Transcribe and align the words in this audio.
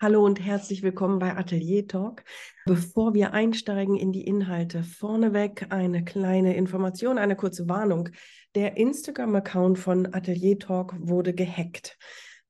Hallo 0.00 0.24
und 0.24 0.38
herzlich 0.38 0.84
willkommen 0.84 1.18
bei 1.18 1.36
Atelier 1.36 1.88
Talk. 1.88 2.22
Bevor 2.66 3.14
wir 3.14 3.32
einsteigen 3.32 3.96
in 3.96 4.12
die 4.12 4.24
Inhalte, 4.24 4.84
vorneweg 4.84 5.66
eine 5.70 6.04
kleine 6.04 6.54
Information, 6.54 7.18
eine 7.18 7.34
kurze 7.34 7.68
Warnung. 7.68 8.10
Der 8.54 8.76
Instagram-Account 8.76 9.76
von 9.76 10.14
Atelier 10.14 10.56
Talk 10.56 10.94
wurde 11.00 11.34
gehackt. 11.34 11.98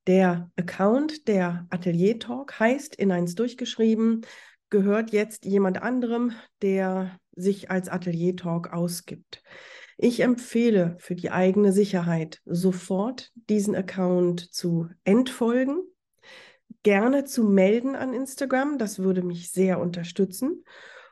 Der 0.06 0.50
Account 0.56 1.26
der 1.26 1.66
Atelier 1.70 2.18
Talk 2.18 2.60
heißt 2.60 2.94
in 2.96 3.10
eins 3.10 3.34
durchgeschrieben, 3.34 4.26
gehört 4.68 5.12
jetzt 5.12 5.46
jemand 5.46 5.80
anderem, 5.80 6.32
der 6.60 7.18
sich 7.34 7.70
als 7.70 7.88
Atelier 7.88 8.36
Talk 8.36 8.74
ausgibt. 8.74 9.42
Ich 9.96 10.20
empfehle 10.20 10.96
für 10.98 11.14
die 11.14 11.30
eigene 11.30 11.72
Sicherheit 11.72 12.42
sofort 12.44 13.32
diesen 13.48 13.74
Account 13.74 14.52
zu 14.52 14.90
entfolgen 15.04 15.78
gerne 16.82 17.24
zu 17.24 17.44
melden 17.44 17.96
an 17.96 18.12
Instagram. 18.12 18.76
Das 18.78 18.98
würde 19.00 19.22
mich 19.22 19.50
sehr 19.50 19.80
unterstützen 19.80 20.64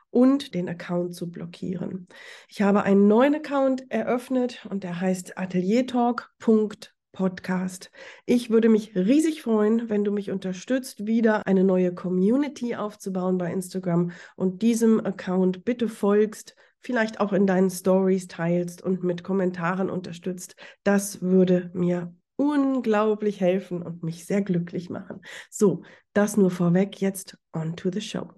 und 0.09 0.53
den 0.53 0.69
Account 0.69 1.15
zu 1.15 1.29
blockieren. 1.29 2.07
Ich 2.47 2.61
habe 2.61 2.83
einen 2.83 3.07
neuen 3.07 3.35
Account 3.35 3.91
eröffnet 3.91 4.65
und 4.69 4.83
der 4.83 4.99
heißt 4.99 5.37
ateliertalk.podcast. 5.37 7.91
Ich 8.25 8.49
würde 8.49 8.69
mich 8.69 8.95
riesig 8.95 9.43
freuen, 9.43 9.89
wenn 9.89 10.03
du 10.03 10.11
mich 10.11 10.31
unterstützt, 10.31 11.05
wieder 11.05 11.45
eine 11.45 11.63
neue 11.63 11.93
Community 11.93 12.75
aufzubauen 12.75 13.37
bei 13.37 13.51
Instagram 13.51 14.11
und 14.35 14.61
diesem 14.61 15.05
Account 15.05 15.65
bitte 15.65 15.89
folgst, 15.89 16.55
vielleicht 16.79 17.19
auch 17.19 17.33
in 17.33 17.45
deinen 17.45 17.69
Stories 17.69 18.27
teilst 18.27 18.81
und 18.81 19.03
mit 19.03 19.23
Kommentaren 19.23 19.89
unterstützt. 19.89 20.55
Das 20.83 21.21
würde 21.21 21.69
mir 21.73 22.15
unglaublich 22.37 23.41
helfen 23.41 23.83
und 23.83 24.03
mich 24.03 24.25
sehr 24.25 24.41
glücklich 24.41 24.89
machen. 24.89 25.21
So, 25.49 25.83
das 26.13 26.37
nur 26.37 26.51
vorweg. 26.51 27.01
Jetzt 27.01 27.37
on 27.51 27.75
to 27.75 27.91
the 27.91 28.01
show. 28.01 28.31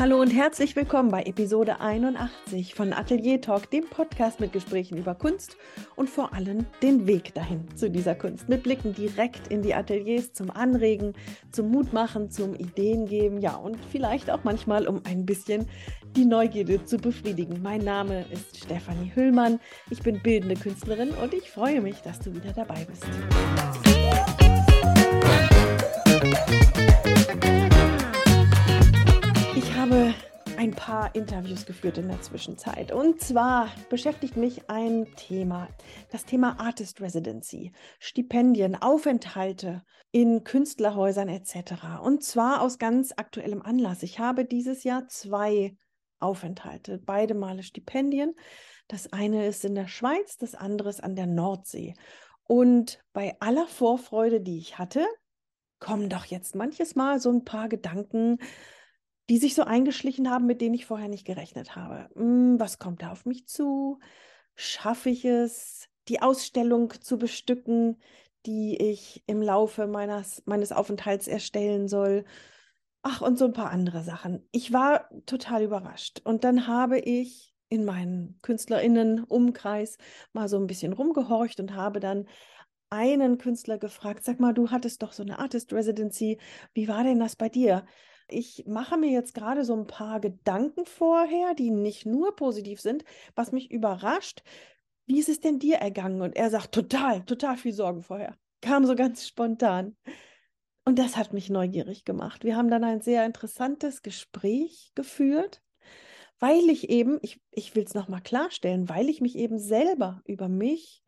Hallo 0.00 0.18
und 0.18 0.30
herzlich 0.30 0.76
willkommen 0.76 1.10
bei 1.10 1.24
Episode 1.24 1.78
81 1.78 2.74
von 2.74 2.94
Atelier 2.94 3.38
Talk, 3.38 3.70
dem 3.70 3.84
Podcast 3.84 4.40
mit 4.40 4.50
Gesprächen 4.50 4.96
über 4.96 5.14
Kunst 5.14 5.58
und 5.94 6.08
vor 6.08 6.32
allem 6.32 6.64
den 6.82 7.06
Weg 7.06 7.34
dahin 7.34 7.68
zu 7.76 7.90
dieser 7.90 8.14
Kunst. 8.14 8.48
Mit 8.48 8.62
Blicken 8.62 8.94
direkt 8.94 9.48
in 9.48 9.60
die 9.60 9.74
Ateliers 9.74 10.32
zum 10.32 10.50
Anregen, 10.50 11.12
zum 11.52 11.70
Mutmachen, 11.70 12.30
zum 12.30 12.54
Ideen 12.54 13.04
geben, 13.04 13.42
ja 13.42 13.56
und 13.56 13.76
vielleicht 13.92 14.30
auch 14.30 14.42
manchmal, 14.42 14.88
um 14.88 15.02
ein 15.04 15.26
bisschen 15.26 15.68
die 16.16 16.24
Neugierde 16.24 16.82
zu 16.82 16.96
befriedigen. 16.96 17.60
Mein 17.62 17.84
Name 17.84 18.24
ist 18.32 18.56
Stefanie 18.56 19.12
Hüllmann, 19.14 19.60
ich 19.90 20.02
bin 20.02 20.18
bildende 20.22 20.54
Künstlerin 20.54 21.10
und 21.10 21.34
ich 21.34 21.50
freue 21.50 21.82
mich, 21.82 22.00
dass 22.00 22.20
du 22.20 22.34
wieder 22.34 22.54
dabei 22.54 22.86
bist. 22.86 23.04
Habe 29.90 30.14
ein 30.56 30.70
paar 30.70 31.12
Interviews 31.16 31.66
geführt 31.66 31.98
in 31.98 32.06
der 32.06 32.20
Zwischenzeit. 32.20 32.92
Und 32.92 33.20
zwar 33.20 33.68
beschäftigt 33.88 34.36
mich 34.36 34.70
ein 34.70 35.08
Thema, 35.16 35.66
das 36.12 36.24
Thema 36.24 36.60
Artist 36.60 37.00
Residency, 37.00 37.72
Stipendien, 37.98 38.80
Aufenthalte 38.80 39.82
in 40.12 40.44
Künstlerhäusern 40.44 41.28
etc. 41.28 42.02
Und 42.04 42.22
zwar 42.22 42.62
aus 42.62 42.78
ganz 42.78 43.12
aktuellem 43.16 43.62
Anlass. 43.62 44.04
Ich 44.04 44.20
habe 44.20 44.44
dieses 44.44 44.84
Jahr 44.84 45.08
zwei 45.08 45.76
Aufenthalte, 46.20 46.98
beide 47.04 47.34
Male 47.34 47.64
Stipendien. 47.64 48.36
Das 48.86 49.12
eine 49.12 49.44
ist 49.48 49.64
in 49.64 49.74
der 49.74 49.88
Schweiz, 49.88 50.36
das 50.36 50.54
andere 50.54 50.90
ist 50.90 51.02
an 51.02 51.16
der 51.16 51.26
Nordsee. 51.26 51.94
Und 52.44 53.02
bei 53.12 53.36
aller 53.40 53.66
Vorfreude, 53.66 54.40
die 54.40 54.58
ich 54.58 54.78
hatte, 54.78 55.04
kommen 55.80 56.08
doch 56.08 56.26
jetzt 56.26 56.54
manches 56.54 56.94
Mal 56.94 57.18
so 57.18 57.32
ein 57.32 57.44
paar 57.44 57.68
Gedanken, 57.68 58.38
die 59.30 59.38
sich 59.38 59.54
so 59.54 59.62
eingeschlichen 59.62 60.28
haben, 60.28 60.46
mit 60.46 60.60
denen 60.60 60.74
ich 60.74 60.86
vorher 60.86 61.08
nicht 61.08 61.24
gerechnet 61.24 61.76
habe. 61.76 62.08
Hm, 62.16 62.58
was 62.58 62.80
kommt 62.80 63.00
da 63.02 63.12
auf 63.12 63.26
mich 63.26 63.46
zu? 63.46 64.00
Schaffe 64.56 65.08
ich 65.08 65.24
es, 65.24 65.88
die 66.08 66.20
Ausstellung 66.20 66.92
zu 67.00 67.16
bestücken, 67.16 67.96
die 68.44 68.76
ich 68.76 69.22
im 69.26 69.40
Laufe 69.40 69.86
meines, 69.86 70.42
meines 70.46 70.72
Aufenthalts 70.72 71.28
erstellen 71.28 71.86
soll? 71.86 72.24
Ach, 73.02 73.22
und 73.22 73.38
so 73.38 73.44
ein 73.44 73.52
paar 73.52 73.70
andere 73.70 74.02
Sachen. 74.02 74.46
Ich 74.50 74.72
war 74.72 75.08
total 75.26 75.62
überrascht. 75.62 76.20
Und 76.24 76.42
dann 76.42 76.66
habe 76.66 76.98
ich 76.98 77.54
in 77.68 77.84
meinen 77.84 78.36
KünstlerInnen-Umkreis 78.42 79.98
mal 80.32 80.48
so 80.48 80.58
ein 80.58 80.66
bisschen 80.66 80.92
rumgehorcht 80.92 81.60
und 81.60 81.76
habe 81.76 82.00
dann 82.00 82.26
einen 82.90 83.38
Künstler 83.38 83.78
gefragt, 83.78 84.24
sag 84.24 84.40
mal, 84.40 84.52
du 84.52 84.72
hattest 84.72 85.04
doch 85.04 85.12
so 85.12 85.22
eine 85.22 85.38
Artist 85.38 85.72
Residency, 85.72 86.38
wie 86.74 86.88
war 86.88 87.04
denn 87.04 87.20
das 87.20 87.36
bei 87.36 87.48
dir? 87.48 87.86
Ich 88.32 88.64
mache 88.66 88.96
mir 88.96 89.10
jetzt 89.10 89.34
gerade 89.34 89.64
so 89.64 89.74
ein 89.74 89.86
paar 89.86 90.20
Gedanken 90.20 90.84
vorher, 90.84 91.54
die 91.54 91.70
nicht 91.70 92.06
nur 92.06 92.34
positiv 92.36 92.80
sind, 92.80 93.04
was 93.34 93.52
mich 93.52 93.70
überrascht. 93.70 94.42
Wie 95.06 95.18
ist 95.18 95.28
es 95.28 95.40
denn 95.40 95.58
dir 95.58 95.76
ergangen? 95.76 96.22
Und 96.22 96.36
er 96.36 96.50
sagt, 96.50 96.72
total, 96.72 97.24
total 97.24 97.56
viel 97.56 97.72
Sorgen 97.72 98.02
vorher. 98.02 98.36
Kam 98.60 98.86
so 98.86 98.94
ganz 98.94 99.26
spontan. 99.26 99.96
Und 100.84 100.98
das 100.98 101.16
hat 101.16 101.32
mich 101.32 101.50
neugierig 101.50 102.04
gemacht. 102.04 102.44
Wir 102.44 102.56
haben 102.56 102.70
dann 102.70 102.84
ein 102.84 103.00
sehr 103.00 103.26
interessantes 103.26 104.02
Gespräch 104.02 104.92
geführt, 104.94 105.62
weil 106.38 106.70
ich 106.70 106.88
eben, 106.88 107.18
ich, 107.22 107.40
ich 107.50 107.74
will 107.76 107.84
es 107.84 107.94
nochmal 107.94 108.22
klarstellen, 108.22 108.88
weil 108.88 109.08
ich 109.08 109.20
mich 109.20 109.36
eben 109.36 109.58
selber 109.58 110.22
über 110.24 110.48
mich 110.48 111.04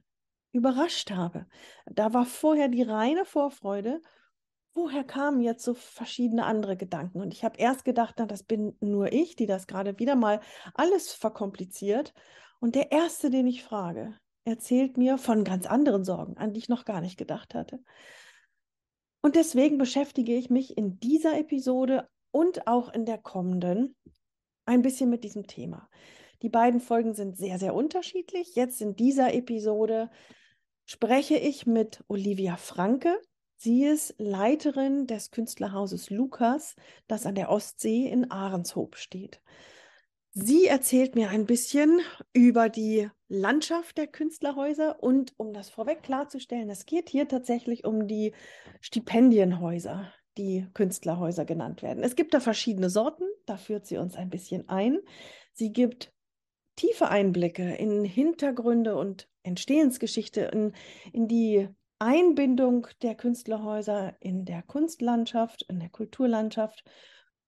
überrascht 0.52 1.10
habe. 1.10 1.46
Da 1.86 2.12
war 2.12 2.26
vorher 2.26 2.68
die 2.68 2.82
reine 2.82 3.24
Vorfreude 3.24 4.02
woher 4.74 5.04
kamen 5.04 5.40
jetzt 5.40 5.64
so 5.64 5.74
verschiedene 5.74 6.44
andere 6.44 6.76
Gedanken? 6.76 7.20
Und 7.20 7.32
ich 7.34 7.44
habe 7.44 7.58
erst 7.58 7.84
gedacht, 7.84 8.14
na, 8.18 8.26
das 8.26 8.42
bin 8.42 8.76
nur 8.80 9.12
ich, 9.12 9.36
die 9.36 9.46
das 9.46 9.66
gerade 9.66 9.98
wieder 9.98 10.16
mal 10.16 10.40
alles 10.74 11.12
verkompliziert. 11.12 12.14
Und 12.60 12.74
der 12.74 12.92
Erste, 12.92 13.30
den 13.30 13.46
ich 13.46 13.62
frage, 13.62 14.16
erzählt 14.44 14.96
mir 14.96 15.18
von 15.18 15.44
ganz 15.44 15.66
anderen 15.66 16.04
Sorgen, 16.04 16.36
an 16.36 16.52
die 16.52 16.60
ich 16.60 16.68
noch 16.68 16.84
gar 16.84 17.00
nicht 17.00 17.16
gedacht 17.16 17.54
hatte. 17.54 17.80
Und 19.20 19.36
deswegen 19.36 19.78
beschäftige 19.78 20.34
ich 20.34 20.50
mich 20.50 20.76
in 20.76 20.98
dieser 20.98 21.38
Episode 21.38 22.08
und 22.32 22.66
auch 22.66 22.92
in 22.92 23.04
der 23.04 23.18
kommenden 23.18 23.94
ein 24.64 24.82
bisschen 24.82 25.10
mit 25.10 25.22
diesem 25.24 25.46
Thema. 25.46 25.88
Die 26.42 26.48
beiden 26.48 26.80
Folgen 26.80 27.14
sind 27.14 27.36
sehr, 27.36 27.58
sehr 27.58 27.74
unterschiedlich. 27.74 28.56
Jetzt 28.56 28.80
in 28.80 28.96
dieser 28.96 29.32
Episode 29.32 30.10
spreche 30.86 31.36
ich 31.36 31.66
mit 31.66 32.02
Olivia 32.08 32.56
Franke. 32.56 33.16
Sie 33.62 33.84
ist 33.84 34.16
Leiterin 34.18 35.06
des 35.06 35.30
Künstlerhauses 35.30 36.10
Lukas, 36.10 36.74
das 37.06 37.26
an 37.26 37.36
der 37.36 37.48
Ostsee 37.48 38.08
in 38.08 38.28
Ahrenshoop 38.28 38.96
steht. 38.96 39.40
Sie 40.32 40.66
erzählt 40.66 41.14
mir 41.14 41.30
ein 41.30 41.46
bisschen 41.46 42.00
über 42.32 42.68
die 42.68 43.08
Landschaft 43.28 43.98
der 43.98 44.08
Künstlerhäuser 44.08 45.00
und 45.00 45.34
um 45.36 45.52
das 45.52 45.70
vorweg 45.70 46.02
klarzustellen, 46.02 46.70
es 46.70 46.86
geht 46.86 47.08
hier 47.08 47.28
tatsächlich 47.28 47.84
um 47.84 48.08
die 48.08 48.32
Stipendienhäuser, 48.80 50.12
die 50.38 50.66
Künstlerhäuser 50.74 51.44
genannt 51.44 51.82
werden. 51.82 52.02
Es 52.02 52.16
gibt 52.16 52.34
da 52.34 52.40
verschiedene 52.40 52.90
Sorten, 52.90 53.28
da 53.46 53.58
führt 53.58 53.86
sie 53.86 53.96
uns 53.96 54.16
ein 54.16 54.28
bisschen 54.28 54.68
ein. 54.68 54.98
Sie 55.52 55.72
gibt 55.72 56.12
tiefe 56.74 57.10
Einblicke 57.10 57.76
in 57.76 58.04
Hintergründe 58.04 58.96
und 58.96 59.28
Entstehensgeschichte, 59.44 60.40
in, 60.40 60.72
in 61.12 61.28
die 61.28 61.68
Einbindung 62.02 62.88
der 63.02 63.14
Künstlerhäuser 63.14 64.16
in 64.18 64.44
der 64.44 64.62
Kunstlandschaft, 64.62 65.62
in 65.68 65.78
der 65.78 65.88
Kulturlandschaft. 65.88 66.82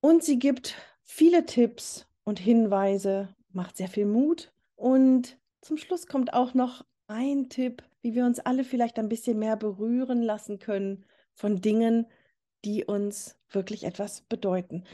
Und 0.01 0.23
sie 0.23 0.39
gibt 0.39 0.77
viele 1.03 1.45
Tipps 1.45 2.07
und 2.23 2.39
Hinweise, 2.39 3.35
macht 3.51 3.77
sehr 3.77 3.89
viel 3.89 4.07
Mut. 4.07 4.53
Und 4.77 5.39
zum 5.61 5.77
Schluss 5.77 6.07
kommt 6.07 6.33
auch 6.33 6.55
noch 6.55 6.85
ein 7.09 7.49
Tipp, 7.49 7.83
wie 8.01 8.15
wir 8.15 8.25
uns 8.25 8.39
alle 8.39 8.63
vielleicht 8.63 9.01
ein 9.01 9.09
bisschen 9.09 9.41
mehr 9.41 9.57
berühren 9.57 10.23
lassen 10.23 10.61
können 10.61 11.05
von 11.35 11.61
Dingen, 11.61 12.07
die 12.65 12.85
uns 12.85 13.37
wirklich 13.51 13.83
etwas 13.83 14.21
bedeuten. 14.21 14.85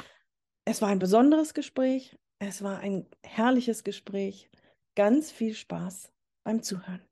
Es 0.64 0.80
war 0.80 0.88
ein 0.88 0.98
besonderes 0.98 1.52
Gespräch, 1.52 2.18
es 2.38 2.62
war 2.62 2.78
ein 2.78 3.06
herrliches 3.22 3.84
Gespräch. 3.84 4.48
Ganz 4.94 5.30
viel 5.30 5.52
Spaß 5.52 6.10
beim 6.44 6.62
Zuhören. 6.62 7.09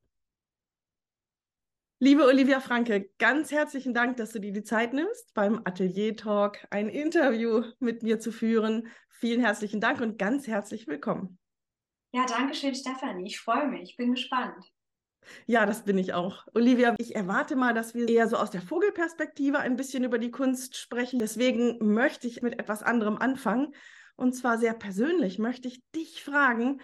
Liebe 2.01 2.23
Olivia 2.25 2.61
Franke, 2.61 3.09
ganz 3.19 3.51
herzlichen 3.51 3.93
Dank, 3.93 4.15
dass 4.15 4.31
du 4.31 4.39
dir 4.39 4.53
die 4.53 4.63
Zeit 4.63 4.93
nimmst, 4.93 5.33
beim 5.33 5.59
Atelier 5.65 6.15
Talk 6.15 6.65
ein 6.69 6.87
Interview 6.87 7.65
mit 7.79 8.03
mir 8.03 8.21
zu 8.21 8.31
führen. 8.31 8.87
Vielen 9.09 9.41
herzlichen 9.41 9.81
Dank 9.81 9.99
und 9.99 10.17
ganz 10.17 10.47
herzlich 10.47 10.87
willkommen. 10.87 11.37
Ja, 12.13 12.25
danke 12.25 12.55
schön, 12.55 12.73
Stefanie. 12.73 13.25
Ich 13.25 13.41
freue 13.41 13.67
mich. 13.67 13.91
Ich 13.91 13.97
bin 13.97 14.13
gespannt. 14.13 14.63
Ja, 15.45 15.65
das 15.65 15.83
bin 15.83 15.97
ich 15.97 16.13
auch. 16.13 16.47
Olivia, 16.53 16.95
ich 16.99 17.17
erwarte 17.17 17.57
mal, 17.57 17.73
dass 17.73 17.93
wir 17.93 18.07
eher 18.07 18.29
so 18.29 18.37
aus 18.37 18.49
der 18.49 18.61
Vogelperspektive 18.61 19.59
ein 19.59 19.75
bisschen 19.75 20.05
über 20.05 20.19
die 20.19 20.31
Kunst 20.31 20.77
sprechen. 20.77 21.19
Deswegen 21.19 21.77
möchte 21.93 22.27
ich 22.27 22.41
mit 22.41 22.57
etwas 22.61 22.81
anderem 22.81 23.17
anfangen. 23.17 23.75
und 24.15 24.33
zwar 24.33 24.57
sehr 24.57 24.73
persönlich, 24.73 25.37
möchte 25.37 25.67
ich 25.67 25.81
dich 25.93 26.23
fragen, 26.23 26.79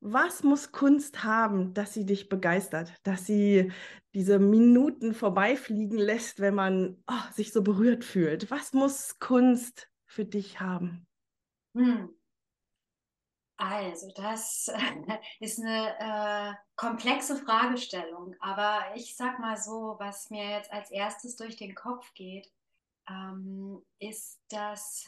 was 0.00 0.42
muss 0.42 0.72
Kunst 0.72 1.24
haben, 1.24 1.74
dass 1.74 1.92
sie 1.94 2.06
dich 2.06 2.28
begeistert, 2.28 2.94
dass 3.02 3.26
sie 3.26 3.72
diese 4.14 4.38
Minuten 4.38 5.14
vorbeifliegen 5.14 5.98
lässt, 5.98 6.40
wenn 6.40 6.54
man 6.54 7.02
oh, 7.06 7.32
sich 7.32 7.52
so 7.52 7.62
berührt 7.62 8.04
fühlt? 8.04 8.50
Was 8.50 8.72
muss 8.72 9.18
Kunst 9.18 9.90
für 10.06 10.24
dich 10.24 10.60
haben? 10.60 11.06
Hm. 11.76 12.14
Also, 13.56 14.10
das 14.16 14.72
ist 15.40 15.60
eine 15.60 15.98
äh, 15.98 16.54
komplexe 16.76 17.36
Fragestellung, 17.36 18.34
aber 18.40 18.80
ich 18.94 19.14
sag 19.16 19.38
mal 19.38 19.58
so, 19.58 19.96
was 19.98 20.30
mir 20.30 20.48
jetzt 20.48 20.72
als 20.72 20.90
erstes 20.90 21.36
durch 21.36 21.56
den 21.56 21.74
Kopf 21.74 22.14
geht, 22.14 22.50
ähm, 23.06 23.84
ist, 23.98 24.40
dass 24.48 25.06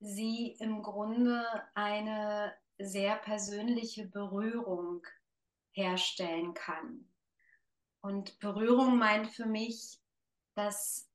sie 0.00 0.54
im 0.60 0.82
Grunde 0.82 1.44
eine 1.74 2.52
sehr 2.78 3.16
persönliche 3.16 4.06
Berührung 4.06 5.06
herstellen 5.72 6.54
kann. 6.54 7.08
Und 8.00 8.38
Berührung 8.40 8.98
meint 8.98 9.28
für 9.28 9.46
mich, 9.46 10.00
dass 10.54 11.08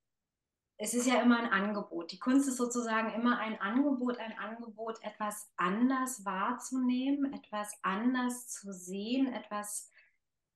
es 0.80 0.94
ist 0.94 1.08
ja 1.08 1.22
immer 1.22 1.40
ein 1.40 1.52
Angebot. 1.52 2.12
Die 2.12 2.20
Kunst 2.20 2.48
ist 2.48 2.58
sozusagen 2.58 3.12
immer 3.14 3.40
ein 3.40 3.60
Angebot, 3.60 4.20
ein 4.20 4.38
Angebot, 4.38 5.02
etwas 5.02 5.50
anders 5.58 6.24
wahrzunehmen, 6.24 7.34
etwas 7.34 7.74
anders 7.82 8.48
zu 8.48 8.72
sehen, 8.72 9.34
etwas 9.34 9.90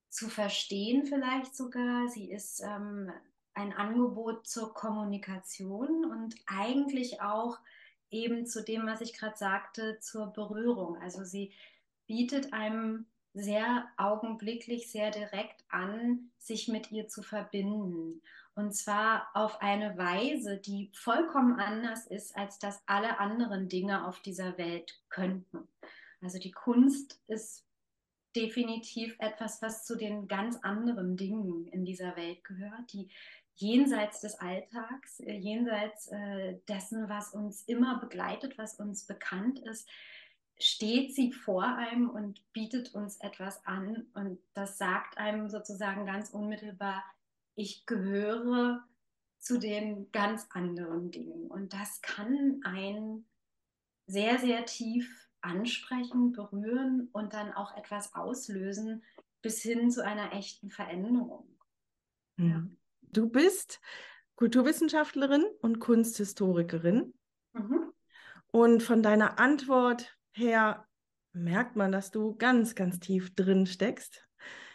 zu 0.09 0.29
verstehen 0.29 1.07
vielleicht 1.07 1.55
sogar. 1.55 2.07
Sie 2.07 2.29
ist 2.29 2.61
ähm, 2.61 3.11
ein 3.55 3.73
Angebot 3.73 4.45
zur 4.45 4.73
Kommunikation 4.73 6.05
und 6.05 6.35
eigentlich 6.45 7.21
auch 7.21 7.57
eben 8.11 8.45
zu 8.45 8.63
dem, 8.63 8.85
was 8.85 9.01
ich 9.01 9.17
gerade 9.17 9.37
sagte, 9.37 9.99
zur 9.99 10.27
Berührung. 10.27 10.97
Also 11.01 11.23
sie 11.23 11.53
bietet 12.05 12.53
einem 12.53 13.05
sehr 13.33 13.87
augenblicklich, 13.97 14.91
sehr 14.91 15.11
direkt 15.11 15.63
an, 15.69 16.31
sich 16.37 16.67
mit 16.67 16.91
ihr 16.91 17.07
zu 17.07 17.23
verbinden. 17.23 18.21
Und 18.53 18.75
zwar 18.75 19.29
auf 19.33 19.61
eine 19.61 19.97
Weise, 19.97 20.57
die 20.57 20.91
vollkommen 20.93 21.59
anders 21.59 22.05
ist, 22.05 22.35
als 22.35 22.59
das 22.59 22.83
alle 22.85 23.19
anderen 23.19 23.69
Dinge 23.69 24.05
auf 24.05 24.19
dieser 24.19 24.57
Welt 24.57 24.99
könnten. 25.09 25.67
Also 26.21 26.37
die 26.37 26.51
Kunst 26.51 27.21
ist 27.27 27.65
definitiv 28.35 29.15
etwas, 29.19 29.61
was 29.61 29.85
zu 29.85 29.95
den 29.95 30.27
ganz 30.27 30.57
anderen 30.57 31.17
Dingen 31.17 31.67
in 31.67 31.85
dieser 31.85 32.15
Welt 32.15 32.43
gehört, 32.43 32.91
die 32.93 33.09
jenseits 33.61 34.21
des 34.21 34.35
Alltags, 34.35 35.19
äh, 35.21 35.33
jenseits 35.33 36.07
äh, 36.07 36.59
dessen, 36.67 37.09
was 37.09 37.33
uns 37.33 37.63
immer 37.63 37.99
begleitet, 37.99 38.57
was 38.57 38.75
uns 38.75 39.05
bekannt 39.05 39.59
ist, 39.59 39.87
steht 40.59 41.15
sie 41.15 41.31
vor 41.31 41.63
einem 41.63 42.09
und 42.09 42.41
bietet 42.53 42.93
uns 42.93 43.17
etwas 43.17 43.65
an. 43.65 44.07
Und 44.13 44.39
das 44.53 44.77
sagt 44.77 45.17
einem 45.17 45.49
sozusagen 45.49 46.05
ganz 46.05 46.29
unmittelbar, 46.29 47.03
ich 47.55 47.85
gehöre 47.85 48.83
zu 49.39 49.57
den 49.57 50.11
ganz 50.11 50.47
anderen 50.51 51.11
Dingen. 51.11 51.47
Und 51.47 51.73
das 51.73 52.01
kann 52.01 52.61
einen 52.63 53.25
sehr, 54.05 54.37
sehr 54.39 54.65
tief 54.65 55.29
ansprechen, 55.41 56.31
berühren 56.31 57.09
und 57.11 57.33
dann 57.33 57.51
auch 57.53 57.75
etwas 57.75 58.13
auslösen 58.13 59.03
bis 59.41 59.61
hin 59.63 59.89
zu 59.89 60.03
einer 60.05 60.33
echten 60.33 60.69
Veränderung. 60.69 61.47
Mhm. 62.37 62.49
Ja. 62.49 62.80
Du 63.11 63.29
bist 63.29 63.79
Kulturwissenschaftlerin 64.35 65.43
und 65.61 65.79
Kunsthistorikerin. 65.79 67.13
Mhm. 67.53 67.91
Und 68.51 68.83
von 68.83 69.03
deiner 69.03 69.39
Antwort 69.39 70.17
her 70.33 70.85
merkt 71.33 71.75
man, 71.75 71.91
dass 71.91 72.11
du 72.11 72.35
ganz, 72.35 72.75
ganz 72.75 72.99
tief 72.99 73.33
drin 73.35 73.65
steckst 73.65 74.27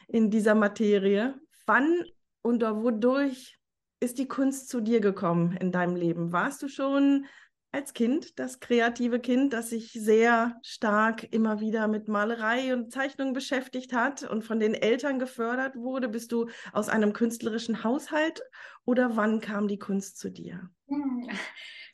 in 0.08 0.30
dieser 0.30 0.54
Materie. 0.54 1.34
Wann 1.66 2.04
und 2.42 2.62
wodurch 2.62 3.58
ist 4.00 4.18
die 4.18 4.28
Kunst 4.28 4.68
zu 4.68 4.80
dir 4.80 5.00
gekommen 5.00 5.56
in 5.56 5.72
deinem 5.72 5.96
Leben? 5.96 6.32
Warst 6.32 6.62
du 6.62 6.68
schon 6.68 7.26
als 7.72 7.92
Kind, 7.92 8.38
das 8.38 8.60
kreative 8.60 9.20
Kind, 9.20 9.52
das 9.52 9.70
sich 9.70 9.92
sehr 9.92 10.58
stark 10.62 11.32
immer 11.32 11.60
wieder 11.60 11.88
mit 11.88 12.08
Malerei 12.08 12.72
und 12.72 12.92
Zeichnung 12.92 13.32
beschäftigt 13.32 13.92
hat 13.92 14.22
und 14.22 14.44
von 14.44 14.60
den 14.60 14.74
Eltern 14.74 15.18
gefördert 15.18 15.76
wurde? 15.76 16.08
Bist 16.08 16.32
du 16.32 16.48
aus 16.72 16.88
einem 16.88 17.12
künstlerischen 17.12 17.84
Haushalt 17.84 18.42
oder 18.84 19.16
wann 19.16 19.40
kam 19.40 19.68
die 19.68 19.78
Kunst 19.78 20.18
zu 20.18 20.30
dir? 20.30 20.70
Hm. 20.88 21.28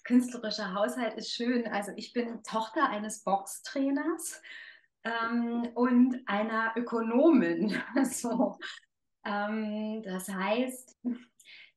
Künstlerischer 0.05 0.75
Haushalt 0.75 1.15
ist 1.15 1.33
schön. 1.33 1.67
Also 1.69 1.93
ich 1.97 2.13
bin 2.13 2.43
Tochter 2.43 2.89
eines 2.89 3.23
Boxtrainers 3.23 4.43
ähm, 5.05 5.69
und 5.75 6.23
einer 6.27 6.73
Ökonomin. 6.77 7.81
so. 8.05 8.59
Ähm, 9.25 10.03
das 10.03 10.29
heißt, 10.29 10.99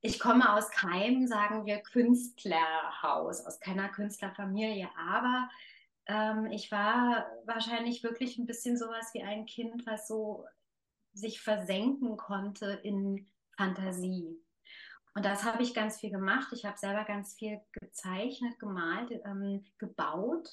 ich 0.05 0.19
komme 0.19 0.53
aus 0.53 0.69
keinem, 0.69 1.25
sagen 1.25 1.65
wir, 1.65 1.79
Künstlerhaus, 1.79 3.43
aus 3.43 3.59
keiner 3.59 3.89
Künstlerfamilie, 3.89 4.87
aber 4.95 5.49
ähm, 6.05 6.45
ich 6.51 6.71
war 6.71 7.25
wahrscheinlich 7.45 8.03
wirklich 8.03 8.37
ein 8.37 8.45
bisschen 8.45 8.77
sowas 8.77 9.09
wie 9.13 9.23
ein 9.23 9.47
Kind, 9.47 9.87
was 9.87 10.07
so 10.07 10.45
sich 11.13 11.41
versenken 11.41 12.17
konnte 12.17 12.79
in 12.83 13.27
Fantasie. 13.57 14.39
Und 15.15 15.25
das 15.25 15.43
habe 15.43 15.63
ich 15.63 15.73
ganz 15.73 15.99
viel 15.99 16.11
gemacht. 16.11 16.49
Ich 16.51 16.65
habe 16.65 16.77
selber 16.77 17.03
ganz 17.05 17.33
viel 17.33 17.59
gezeichnet, 17.71 18.59
gemalt, 18.59 19.09
ähm, 19.25 19.65
gebaut, 19.79 20.49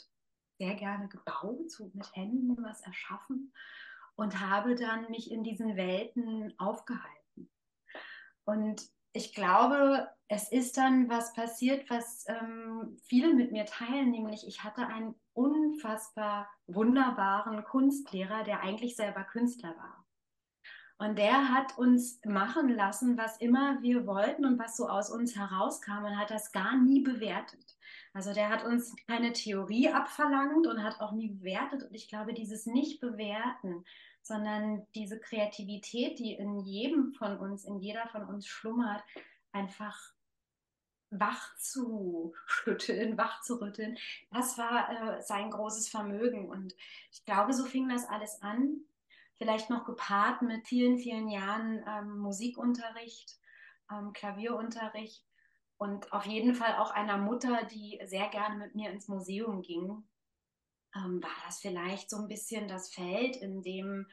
sehr 0.58 0.74
gerne 0.76 1.08
gebaut, 1.08 1.70
so 1.70 1.90
mit 1.92 2.14
Händen 2.16 2.56
was 2.62 2.80
erschaffen 2.82 3.52
und 4.14 4.40
habe 4.40 4.76
dann 4.76 5.10
mich 5.10 5.30
in 5.30 5.42
diesen 5.42 5.76
Welten 5.76 6.58
aufgehalten. 6.58 7.50
Und 8.44 8.88
ich 9.12 9.34
glaube, 9.34 10.08
es 10.28 10.50
ist 10.50 10.78
dann 10.78 11.08
was 11.08 11.34
passiert, 11.34 11.88
was 11.90 12.24
ähm, 12.28 12.96
viele 13.04 13.34
mit 13.34 13.52
mir 13.52 13.66
teilen, 13.66 14.10
nämlich 14.10 14.46
ich 14.46 14.64
hatte 14.64 14.86
einen 14.86 15.14
unfassbar 15.34 16.48
wunderbaren 16.66 17.64
Kunstlehrer, 17.64 18.42
der 18.44 18.60
eigentlich 18.60 18.96
selber 18.96 19.24
Künstler 19.24 19.76
war. 19.76 20.06
Und 20.98 21.18
der 21.18 21.52
hat 21.52 21.76
uns 21.78 22.20
machen 22.24 22.68
lassen, 22.68 23.18
was 23.18 23.38
immer 23.38 23.82
wir 23.82 24.06
wollten 24.06 24.44
und 24.44 24.58
was 24.58 24.76
so 24.76 24.88
aus 24.88 25.10
uns 25.10 25.36
herauskam 25.36 26.04
und 26.04 26.16
hat 26.16 26.30
das 26.30 26.52
gar 26.52 26.76
nie 26.76 27.00
bewertet. 27.00 27.76
Also 28.14 28.32
der 28.32 28.48
hat 28.48 28.64
uns 28.64 28.94
keine 29.08 29.32
Theorie 29.32 29.90
abverlangt 29.90 30.66
und 30.66 30.82
hat 30.82 31.00
auch 31.00 31.12
nie 31.12 31.28
bewertet. 31.28 31.82
Und 31.82 31.94
ich 31.94 32.08
glaube, 32.08 32.34
dieses 32.34 32.66
Nicht-Bewerten 32.66 33.84
sondern 34.22 34.86
diese 34.94 35.18
Kreativität, 35.18 36.18
die 36.18 36.34
in 36.34 36.60
jedem 36.60 37.12
von 37.12 37.38
uns, 37.38 37.64
in 37.64 37.78
jeder 37.78 38.06
von 38.08 38.24
uns 38.24 38.46
schlummert, 38.46 39.02
einfach 39.50 39.98
wach 41.10 41.56
zu 41.56 42.34
schütteln, 42.46 43.18
wach 43.18 43.42
zu 43.42 43.60
rütteln, 43.60 43.98
das 44.30 44.56
war 44.58 44.90
äh, 44.90 45.22
sein 45.22 45.50
großes 45.50 45.88
Vermögen. 45.88 46.48
Und 46.48 46.74
ich 47.10 47.24
glaube, 47.24 47.52
so 47.52 47.64
fing 47.64 47.88
das 47.88 48.08
alles 48.08 48.40
an. 48.42 48.80
Vielleicht 49.34 49.70
noch 49.70 49.84
gepaart 49.84 50.42
mit 50.42 50.68
vielen, 50.68 50.98
vielen 50.98 51.28
Jahren 51.28 51.84
ähm, 51.86 52.18
Musikunterricht, 52.18 53.38
ähm, 53.90 54.12
Klavierunterricht 54.12 55.24
und 55.78 56.12
auf 56.12 56.26
jeden 56.26 56.54
Fall 56.54 56.76
auch 56.76 56.92
einer 56.92 57.18
Mutter, 57.18 57.64
die 57.64 58.00
sehr 58.04 58.28
gerne 58.28 58.56
mit 58.56 58.76
mir 58.76 58.90
ins 58.90 59.08
Museum 59.08 59.62
ging 59.62 60.04
ähm, 60.94 61.22
war 61.22 61.30
das 61.46 61.60
vielleicht 61.60 62.10
so 62.10 62.16
ein 62.16 62.28
bisschen 62.28 62.68
das 62.68 62.92
Feld, 62.92 63.36
in 63.36 63.62
dem 63.62 64.06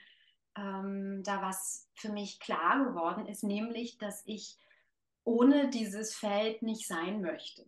ähm, 0.58 1.24
da 1.24 1.42
was 1.42 1.90
für 1.96 2.12
mich 2.12 2.40
klar 2.40 2.84
geworden 2.86 3.26
ist, 3.28 3.44
nämlich, 3.44 3.98
dass 3.98 4.24
ich 4.26 4.58
ohne 5.24 5.70
dieses 5.70 6.16
Feld 6.16 6.62
nicht 6.62 6.88
sein 6.88 7.22
möchte. 7.22 7.66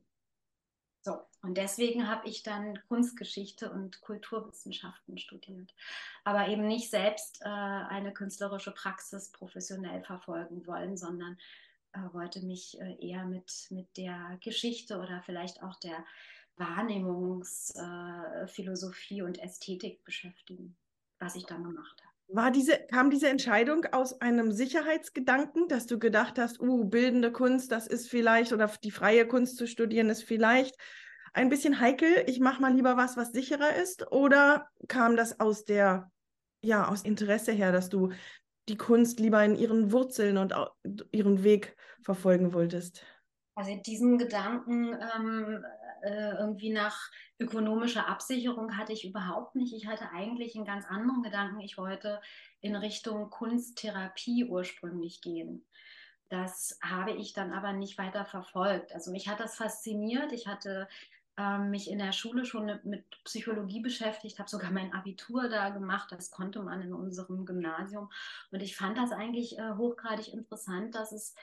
So, 1.04 1.20
und 1.42 1.58
deswegen 1.58 2.08
habe 2.08 2.28
ich 2.30 2.44
dann 2.44 2.80
Kunstgeschichte 2.88 3.72
und 3.72 4.02
Kulturwissenschaften 4.02 5.18
studiert, 5.18 5.74
aber 6.24 6.48
eben 6.48 6.68
nicht 6.68 6.92
selbst 6.92 7.42
äh, 7.42 7.48
eine 7.48 8.14
künstlerische 8.14 8.72
Praxis 8.72 9.32
professionell 9.32 10.04
verfolgen 10.04 10.66
wollen, 10.68 10.98
sondern 10.98 11.40
äh, 11.94 12.00
wollte 12.14 12.46
mich 12.46 12.80
äh, 12.80 12.96
eher 13.00 13.26
mit, 13.26 13.68
mit 13.72 13.98
der 13.98 14.38
Geschichte 14.44 15.00
oder 15.00 15.24
vielleicht 15.26 15.64
auch 15.64 15.76
der 15.80 16.06
Wahrnehmungsphilosophie 18.42 19.22
und 19.22 19.40
Ästhetik 19.40 20.04
beschäftigen, 20.04 20.76
was 21.20 21.36
ich 21.36 21.46
dann 21.46 21.64
gemacht 21.64 22.02
habe. 22.02 22.12
War 22.34 22.52
diese, 22.52 22.78
kam 22.90 23.10
diese 23.10 23.28
Entscheidung 23.28 23.86
aus 23.92 24.22
einem 24.22 24.52
Sicherheitsgedanken, 24.52 25.68
dass 25.68 25.86
du 25.86 26.00
gedacht 26.00 26.40
hast, 26.40 26.62
uh, 26.62 26.86
bildende 26.86 27.32
Kunst, 27.32 27.72
das 27.72 27.88
ist 27.88 28.10
vielleicht, 28.10 28.54
oder 28.54 28.72
die 28.84 28.92
freie 28.92 29.28
Kunst 29.28 29.58
zu 29.58 29.68
studieren, 29.68 30.10
ist 30.10 30.24
vielleicht 30.24 30.78
ein 31.34 31.50
bisschen 31.50 31.80
heikel, 31.80 32.10
ich 32.28 32.40
mache 32.40 32.62
mal 32.62 32.74
lieber 32.74 32.98
was, 32.98 33.18
was 33.18 33.32
sicherer 33.32 33.76
ist? 33.76 34.12
Oder 34.12 34.68
kam 34.88 35.16
das 35.16 35.40
aus 35.40 35.66
der, 35.66 36.12
ja, 36.62 36.88
aus 36.88 37.04
Interesse 37.04 37.52
her, 37.52 37.72
dass 37.72 37.90
du 37.90 38.12
die 38.70 38.78
Kunst 38.78 39.20
lieber 39.20 39.44
in 39.44 39.56
ihren 39.56 39.92
Wurzeln 39.92 40.38
und 40.38 40.54
ihren 41.12 41.44
Weg 41.44 41.76
verfolgen 42.02 42.54
wolltest? 42.54 43.06
Also 43.56 43.76
diesen 43.86 44.18
Gedanken 44.18 44.98
ähm, 45.16 45.66
äh, 46.04 46.32
irgendwie 46.38 46.72
nach 46.72 47.12
ökonomischer 47.40 48.08
Absicherung 48.08 48.78
hatte 48.78 48.94
ich 48.94 49.06
überhaupt 49.06 49.56
nicht. 49.56 49.74
Ich 49.74 49.88
hatte 49.88 50.12
eigentlich 50.12 50.56
einen 50.56 50.66
ganz 50.66 50.86
anderen 50.86 51.24
Gedanken. 51.24 51.60
Ich 51.62 51.78
wollte 51.78 52.22
in 52.62 52.76
Richtung 52.76 53.30
Kunsttherapie 53.30 54.46
ursprünglich 54.46 55.22
gehen. 55.22 55.66
Das 56.30 56.80
habe 56.82 57.12
ich 57.12 57.34
dann 57.34 57.52
aber 57.52 57.74
nicht 57.74 57.98
weiter 57.98 58.24
verfolgt. 58.24 58.94
Also 58.94 59.12
mich 59.12 59.28
hat 59.28 59.40
das 59.40 59.56
fasziniert. 59.56 60.32
Ich 60.32 60.48
hatte 60.48 60.88
ähm, 61.38 61.72
mich 61.72 61.90
in 61.90 62.00
der 62.00 62.12
Schule 62.12 62.46
schon 62.46 62.80
mit 62.84 63.06
Psychologie 63.24 63.82
beschäftigt, 63.82 64.38
habe 64.40 64.50
sogar 64.50 64.72
mein 64.72 64.94
Abitur 64.94 65.50
da 65.50 65.70
gemacht. 65.70 66.12
Das 66.12 66.30
konnte 66.30 66.62
man 66.62 66.82
in 66.82 66.94
unserem 66.94 67.46
Gymnasium. 67.46 68.10
Und 68.52 68.62
ich 68.62 68.76
fand 68.76 68.98
das 68.98 69.12
eigentlich 69.12 69.58
äh, 69.58 69.74
hochgradig 69.78 70.34
interessant, 70.34 70.94
dass 70.96 71.12
es 71.12 71.36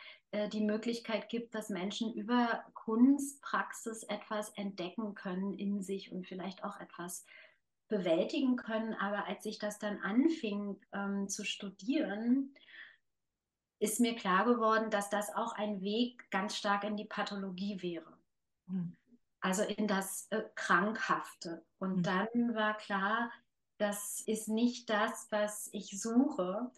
die 0.52 0.60
Möglichkeit 0.60 1.28
gibt, 1.28 1.54
dass 1.54 1.70
Menschen 1.70 2.12
über 2.12 2.64
Kunstpraxis 2.74 4.02
etwas 4.02 4.50
entdecken 4.50 5.14
können 5.14 5.54
in 5.54 5.82
sich 5.82 6.12
und 6.12 6.26
vielleicht 6.26 6.64
auch 6.64 6.80
etwas 6.80 7.24
bewältigen 7.88 8.56
können. 8.56 8.94
Aber 8.94 9.26
als 9.26 9.46
ich 9.46 9.58
das 9.58 9.78
dann 9.78 9.98
anfing 10.02 10.78
ähm, 10.92 11.28
zu 11.28 11.44
studieren, 11.44 12.54
ist 13.78 14.00
mir 14.00 14.16
klar 14.16 14.44
geworden, 14.44 14.90
dass 14.90 15.08
das 15.08 15.34
auch 15.34 15.52
ein 15.52 15.80
Weg 15.80 16.30
ganz 16.30 16.56
stark 16.56 16.84
in 16.84 16.96
die 16.96 17.06
Pathologie 17.06 17.80
wäre. 17.80 18.18
Mhm 18.66 18.96
also 19.40 19.62
in 19.62 19.86
das 19.86 20.26
äh, 20.30 20.42
Krankhafte. 20.54 21.64
Und 21.78 21.98
mhm. 21.98 22.02
dann 22.02 22.54
war 22.54 22.76
klar, 22.76 23.30
das 23.78 24.20
ist 24.20 24.48
nicht 24.48 24.90
das, 24.90 25.28
was 25.30 25.68
ich 25.72 26.00
suche. 26.00 26.70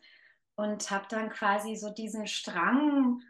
Und 0.56 0.90
habe 0.90 1.06
dann 1.08 1.30
quasi 1.30 1.76
so 1.76 1.90
diesen 1.90 2.26
Strang 2.26 3.22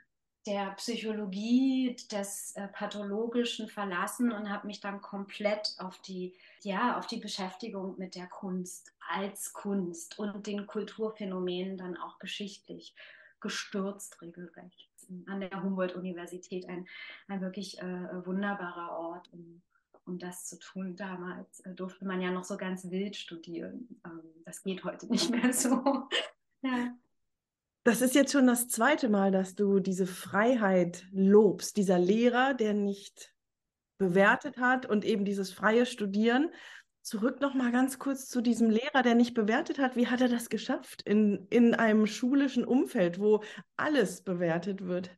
der 0.47 0.71
Psychologie, 0.73 1.97
des 2.11 2.53
äh, 2.57 2.69
Pathologischen 2.69 3.69
verlassen 3.69 4.33
und 4.33 4.49
habe 4.49 4.67
mich 4.67 4.81
dann 4.81 5.01
komplett 5.03 5.75
auf 5.79 5.99
die, 5.99 6.35
ja, 6.63 6.99
auf 6.99 7.07
die 7.07 7.19
Beschäftigung 7.19 7.99
mit 7.99 8.15
der 8.15 8.27
Kunst 8.27 8.93
als 9.11 9.53
Kunst 9.53 10.19
und 10.19 10.47
den 10.47 10.67
Kulturphänomenen 10.67 11.77
dann 11.77 11.97
auch 11.97 12.19
geschichtlich 12.19 12.95
gestürzt 13.41 14.21
regelrecht 14.23 14.91
an 15.27 15.41
der 15.41 15.63
Humboldt-Universität 15.63 16.69
ein, 16.69 16.87
ein 17.29 17.41
wirklich 17.41 17.81
äh, 17.81 18.27
wunderbarer 18.27 18.99
Ort, 18.99 19.29
um, 19.33 19.63
um 20.07 20.19
das 20.19 20.47
zu 20.47 20.59
tun. 20.59 20.97
Damals 20.97 21.61
äh, 21.61 21.75
durfte 21.75 22.05
man 22.05 22.21
ja 22.21 22.31
noch 22.31 22.45
so 22.45 22.57
ganz 22.57 22.91
wild 22.91 23.17
studieren. 23.17 24.01
Ähm, 24.05 24.21
das 24.45 24.63
geht 24.63 24.85
heute 24.85 25.07
nicht 25.07 25.31
mehr 25.31 25.53
so. 25.53 26.09
ja. 26.63 26.95
Das 27.83 28.03
ist 28.03 28.15
jetzt 28.15 28.33
schon 28.33 28.47
das 28.47 28.69
zweite 28.69 29.09
Mal, 29.09 29.31
dass 29.31 29.55
du 29.55 29.81
diese 29.81 30.07
Freiheit 30.07 31.07
lobst, 31.13 31.77
dieser 31.77 31.99
Lehrer, 31.99 32.53
der 32.53 32.75
nicht 32.75 33.35
bewertet 33.97 34.59
hat 34.59 34.87
und 34.87 35.05
eben 35.05 35.25
dieses 35.25 35.53
freie 35.53 35.87
Studieren. 35.87 36.51
Zurück 37.03 37.41
noch 37.41 37.55
mal 37.55 37.73
ganz 37.73 37.99
kurz 37.99 38.27
zu 38.27 38.43
diesem 38.43 38.69
Lehrer, 38.69 39.03
der 39.03 39.15
nicht 39.15 39.33
bewertet 39.33 39.79
hat. 39.79 39.97
Wie 39.97 40.09
hat 40.09 40.21
er 40.21 40.29
das 40.29 40.51
geschafft 40.51 41.03
in, 41.03 41.47
in 41.49 41.75
einem 41.75 42.07
schulischen 42.07 42.65
Umfeld, 42.65 43.19
wo 43.19 43.43
alles 43.77 44.23
bewertet 44.23 44.87
wird? 44.87 45.17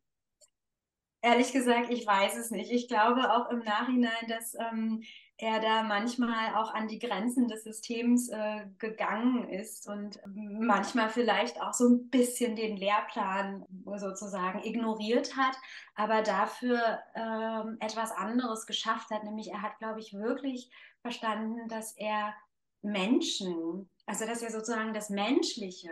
Ehrlich 1.21 1.53
gesagt, 1.53 1.91
ich 1.91 2.07
weiß 2.07 2.37
es 2.37 2.51
nicht. 2.51 2.71
Ich 2.71 2.89
glaube 2.89 3.33
auch 3.33 3.51
im 3.51 3.61
Nachhinein, 3.61 4.29
dass 4.29 4.55
ähm, 4.55 5.03
er 5.39 5.61
da 5.61 5.83
manchmal 5.83 6.55
auch 6.55 6.73
an 6.73 6.89
die 6.89 6.99
Grenzen 6.99 7.49
des 7.49 7.65
Systems 7.65 8.29
äh, 8.29 8.67
gegangen 8.79 9.49
ist 9.49 9.89
und 9.89 10.21
manchmal 10.25 11.11
vielleicht 11.11 11.61
auch 11.61 11.73
so 11.73 11.89
ein 11.89 12.11
bisschen 12.11 12.55
den 12.55 12.77
Lehrplan 12.77 13.67
sozusagen 13.97 14.63
ignoriert 14.63 15.37
hat, 15.37 15.57
aber 15.95 16.23
dafür 16.23 17.01
ähm, 17.15 17.77
etwas 17.81 18.13
anderes 18.13 18.67
geschafft 18.67 19.11
hat. 19.11 19.25
Nämlich 19.25 19.51
er 19.51 19.63
hat, 19.63 19.79
glaube 19.79 20.01
ich, 20.01 20.13
wirklich 20.13 20.71
verstanden, 21.01 21.69
dass 21.69 21.97
er 21.97 22.35
Menschen, 22.83 23.89
also 24.07 24.27
dass 24.27 24.43
er 24.43 24.51
sozusagen 24.51 24.95
das 24.95 25.11
Menschliche 25.11 25.91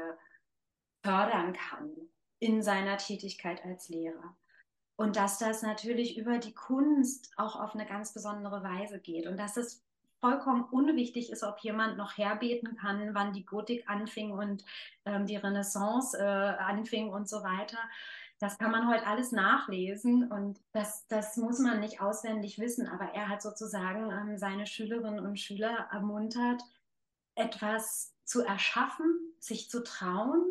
fördern 1.02 1.54
kann 1.54 1.90
in 2.38 2.62
seiner 2.62 2.98
Tätigkeit 2.98 3.64
als 3.64 3.88
Lehrer. 3.88 4.36
Und 5.00 5.16
dass 5.16 5.38
das 5.38 5.62
natürlich 5.62 6.18
über 6.18 6.36
die 6.36 6.52
Kunst 6.52 7.32
auch 7.38 7.58
auf 7.58 7.74
eine 7.74 7.86
ganz 7.86 8.12
besondere 8.12 8.62
Weise 8.62 8.98
geht. 8.98 9.26
Und 9.26 9.38
dass 9.38 9.56
es 9.56 9.82
vollkommen 10.20 10.62
unwichtig 10.64 11.32
ist, 11.32 11.42
ob 11.42 11.58
jemand 11.60 11.96
noch 11.96 12.18
herbeten 12.18 12.76
kann, 12.76 13.14
wann 13.14 13.32
die 13.32 13.46
Gotik 13.46 13.88
anfing 13.88 14.30
und 14.30 14.62
ähm, 15.06 15.24
die 15.24 15.36
Renaissance 15.36 16.18
äh, 16.18 16.22
anfing 16.22 17.08
und 17.08 17.30
so 17.30 17.42
weiter. 17.42 17.78
Das 18.40 18.58
kann 18.58 18.72
man 18.72 18.88
heute 18.88 19.06
alles 19.06 19.32
nachlesen 19.32 20.30
und 20.30 20.60
das, 20.72 21.06
das 21.08 21.38
muss 21.38 21.58
man 21.60 21.80
nicht 21.80 22.02
auswendig 22.02 22.58
wissen. 22.58 22.86
Aber 22.86 23.14
er 23.14 23.30
hat 23.30 23.40
sozusagen 23.40 24.10
ähm, 24.10 24.36
seine 24.36 24.66
Schülerinnen 24.66 25.24
und 25.24 25.40
Schüler 25.40 25.88
ermuntert, 25.90 26.60
etwas 27.36 28.12
zu 28.26 28.44
erschaffen, 28.44 29.18
sich 29.38 29.70
zu 29.70 29.82
trauen, 29.82 30.44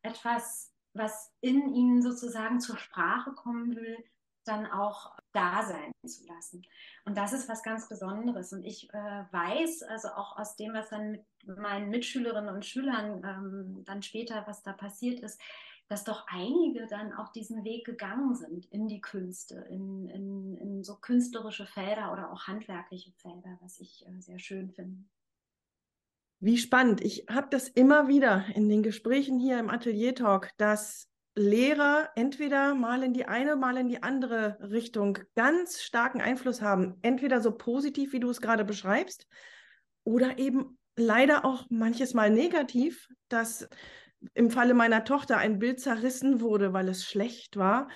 etwas 0.00 0.69
was 0.92 1.32
in 1.40 1.74
ihnen 1.74 2.02
sozusagen 2.02 2.60
zur 2.60 2.78
Sprache 2.78 3.32
kommen 3.32 3.76
will, 3.76 3.96
dann 4.44 4.66
auch 4.66 5.16
da 5.32 5.62
sein 5.62 5.92
zu 6.06 6.26
lassen. 6.26 6.62
Und 7.04 7.16
das 7.16 7.32
ist 7.32 7.48
was 7.48 7.62
ganz 7.62 7.88
Besonderes. 7.88 8.52
Und 8.52 8.64
ich 8.64 8.92
äh, 8.92 9.24
weiß, 9.30 9.82
also 9.84 10.08
auch 10.08 10.36
aus 10.38 10.56
dem, 10.56 10.72
was 10.72 10.88
dann 10.88 11.12
mit 11.12 11.58
meinen 11.58 11.90
Mitschülerinnen 11.90 12.54
und 12.54 12.64
Schülern 12.64 13.22
ähm, 13.24 13.84
dann 13.84 14.02
später, 14.02 14.44
was 14.46 14.62
da 14.62 14.72
passiert 14.72 15.20
ist, 15.20 15.40
dass 15.88 16.04
doch 16.04 16.24
einige 16.28 16.86
dann 16.86 17.12
auch 17.12 17.32
diesen 17.32 17.64
Weg 17.64 17.84
gegangen 17.84 18.34
sind 18.34 18.66
in 18.66 18.86
die 18.86 19.00
Künste, 19.00 19.56
in, 19.70 20.08
in, 20.08 20.56
in 20.56 20.84
so 20.84 20.96
künstlerische 20.96 21.66
Felder 21.66 22.12
oder 22.12 22.32
auch 22.32 22.46
handwerkliche 22.46 23.12
Felder, 23.12 23.58
was 23.60 23.80
ich 23.80 24.06
äh, 24.06 24.20
sehr 24.20 24.38
schön 24.38 24.70
finde. 24.70 25.04
Wie 26.42 26.56
spannend. 26.56 27.02
Ich 27.02 27.26
habe 27.28 27.48
das 27.50 27.68
immer 27.68 28.08
wieder 28.08 28.46
in 28.54 28.70
den 28.70 28.82
Gesprächen 28.82 29.38
hier 29.38 29.58
im 29.58 29.68
Atelier 29.68 30.14
Talk, 30.14 30.48
dass 30.56 31.06
Lehrer 31.36 32.08
entweder 32.16 32.74
mal 32.74 33.02
in 33.02 33.12
die 33.12 33.26
eine, 33.26 33.56
mal 33.56 33.76
in 33.76 33.88
die 33.88 34.02
andere 34.02 34.56
Richtung 34.60 35.18
ganz 35.36 35.82
starken 35.82 36.22
Einfluss 36.22 36.62
haben. 36.62 36.96
Entweder 37.02 37.42
so 37.42 37.52
positiv, 37.52 38.14
wie 38.14 38.20
du 38.20 38.30
es 38.30 38.40
gerade 38.40 38.64
beschreibst, 38.64 39.26
oder 40.02 40.38
eben 40.38 40.78
leider 40.96 41.44
auch 41.44 41.66
manches 41.68 42.14
Mal 42.14 42.30
negativ, 42.30 43.06
dass 43.28 43.68
im 44.32 44.50
Falle 44.50 44.72
meiner 44.72 45.04
Tochter 45.04 45.36
ein 45.36 45.58
Bild 45.58 45.78
zerrissen 45.78 46.40
wurde, 46.40 46.72
weil 46.72 46.88
es 46.88 47.04
schlecht 47.04 47.58
war 47.58 47.88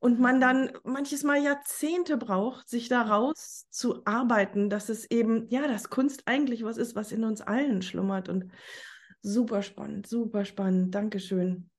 und 0.00 0.20
man 0.20 0.40
dann 0.40 0.72
manches 0.84 1.22
Mal 1.22 1.42
Jahrzehnte 1.42 2.16
braucht, 2.16 2.68
sich 2.68 2.88
daraus 2.88 3.66
zu 3.70 4.04
arbeiten, 4.04 4.70
dass 4.70 4.88
es 4.88 5.10
eben, 5.10 5.48
ja, 5.48 5.66
dass 5.66 5.90
Kunst 5.90 6.22
eigentlich 6.26 6.64
was 6.64 6.76
ist, 6.76 6.94
was 6.94 7.12
in 7.12 7.24
uns 7.24 7.40
allen 7.40 7.82
schlummert 7.82 8.28
und 8.28 8.50
super 9.20 9.62
spannend, 9.62 10.06
super 10.06 10.44
spannend. 10.44 10.94
Dankeschön. 10.94 11.70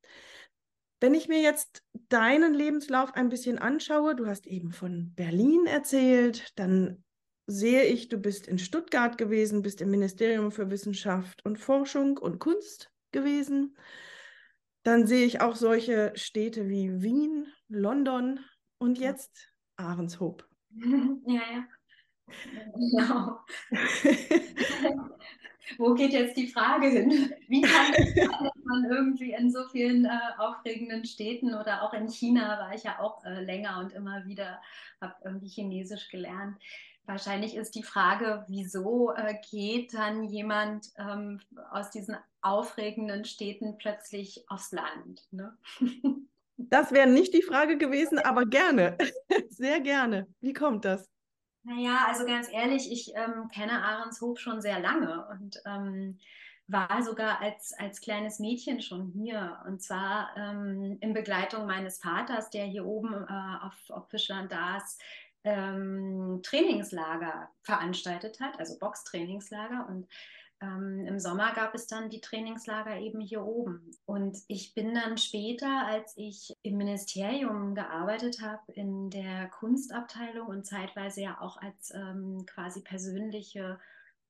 Wenn 1.00 1.14
ich 1.14 1.28
mir 1.28 1.42
jetzt 1.42 1.84
deinen 2.08 2.54
Lebenslauf 2.54 3.14
ein 3.14 3.28
bisschen 3.28 3.60
anschaue, 3.60 4.16
du 4.16 4.26
hast 4.26 4.48
eben 4.48 4.72
von 4.72 5.14
Berlin 5.16 5.66
erzählt, 5.66 6.54
dann 6.56 7.04
sehe 7.46 7.84
ich, 7.84 8.08
du 8.08 8.18
bist 8.18 8.48
in 8.48 8.58
Stuttgart 8.58 9.18
gewesen, 9.18 9.64
bist 9.64 9.82
im 9.82 9.92
Ministerium 9.92 10.52
für 10.52 10.70
Wissenschaft 10.70 11.44
und 11.44 11.60
Forschung 11.60 12.18
und 12.18 12.40
Kunst 12.40 12.90
gewesen. 13.12 13.76
Dann 14.84 15.08
sehe 15.08 15.26
ich 15.26 15.42
auch 15.42 15.56
solche 15.56 16.12
Städte 16.16 16.68
wie 16.70 17.02
Wien, 17.02 17.48
London 17.70 18.40
und 18.78 19.00
jetzt 19.00 19.50
Ahrenshoop. 19.78 20.48
Ja, 21.28 21.42
ja. 21.52 21.68
Genau. 22.76 23.40
Wo 25.78 25.94
geht 25.94 26.12
jetzt 26.12 26.36
die 26.38 26.48
Frage 26.48 26.88
hin? 26.88 27.34
Wie 27.48 27.62
kann 27.62 27.94
man 28.66 28.86
irgendwie 28.92 29.34
in 29.34 29.52
so 29.52 29.64
vielen 29.72 30.06
äh, 30.06 30.10
aufregenden 30.38 31.06
Städten 31.06 31.54
oder 31.54 31.84
auch 31.84 31.94
in 31.94 32.10
China 32.10 32.60
war 32.60 32.74
ich 32.76 32.84
ja 32.84 33.00
auch 33.00 33.24
äh, 33.24 33.44
länger 33.44 33.80
und 33.80 33.94
immer 33.94 34.26
wieder, 34.26 34.62
habe 35.02 35.16
irgendwie 35.24 35.48
Chinesisch 35.48 36.10
gelernt. 36.10 36.58
Wahrscheinlich 37.06 37.56
ist 37.56 37.76
die 37.76 37.84
Frage, 37.84 38.46
wieso 38.48 39.14
äh, 39.14 39.36
geht 39.52 39.94
dann 39.94 40.24
jemand 40.24 40.88
ähm, 40.98 41.42
aus 41.72 41.90
diesen 41.92 42.16
aufregenden 42.42 43.26
Städten 43.26 43.78
plötzlich 43.78 44.46
aufs 44.50 44.72
Land? 44.72 45.28
Ne? 45.32 45.58
Das 46.56 46.92
wäre 46.92 47.10
nicht 47.10 47.34
die 47.34 47.42
Frage 47.42 47.80
gewesen, 47.80 48.20
aber 48.20 48.46
gerne, 48.46 48.96
sehr 49.50 49.82
gerne. 49.82 50.28
Wie 50.40 50.54
kommt 50.54 50.86
das? 50.86 51.10
Naja, 51.64 52.06
also 52.08 52.26
ganz 52.26 52.48
ehrlich, 52.52 52.92
ich 52.92 53.14
ähm, 53.16 53.50
kenne 53.54 53.84
Ahrenshof 53.84 54.40
schon 54.40 54.62
sehr 54.62 54.80
lange 54.80 55.28
und 55.30 55.62
ähm, 55.66 56.20
war 56.68 57.02
sogar 57.04 57.42
als, 57.42 57.74
als 57.78 58.02
kleines 58.02 58.40
Mädchen 58.40 58.82
schon 58.82 59.12
hier. 59.14 59.62
Und 59.66 59.82
zwar 59.82 60.36
ähm, 60.38 60.98
in 61.02 61.14
Begleitung 61.14 61.66
meines 61.66 62.00
Vaters, 62.00 62.50
der 62.50 62.66
hier 62.66 62.86
oben 62.86 63.14
äh, 63.14 63.66
auf, 63.66 63.76
auf 63.90 64.10
Fischland 64.10 64.52
das 64.52 64.98
ähm, 65.44 66.42
Trainingslager 66.44 67.50
veranstaltet 67.62 68.40
hat, 68.40 68.60
also 68.60 68.78
Boxtrainingslager. 68.80 69.88
Und 69.90 70.08
ähm, 70.62 71.06
im 71.08 71.20
Sommer 71.20 71.54
gab 71.54 71.76
es 71.76 71.88
dann 71.88 72.10
die 72.10 72.22
Trainingslager 72.22 73.00
eben 73.00 73.20
hier 73.20 73.44
oben. 73.44 73.92
Und 74.06 74.38
ich 74.48 74.74
bin 74.74 74.94
dann 74.94 75.18
später, 75.18 75.86
als 75.86 76.14
ich 76.16 76.56
im 76.62 76.78
Ministerium 76.78 77.76
gearbeitet 77.76 78.42
habe, 78.42 78.72
in 78.74 79.10
der 79.10 79.48
Kunstabteilung 79.50 80.48
und 80.48 80.66
zeitweise 80.66 81.22
ja 81.22 81.42
auch 81.42 81.58
als 81.58 81.94
ähm, 81.94 82.46
quasi 82.46 82.82
persönliche 82.82 83.80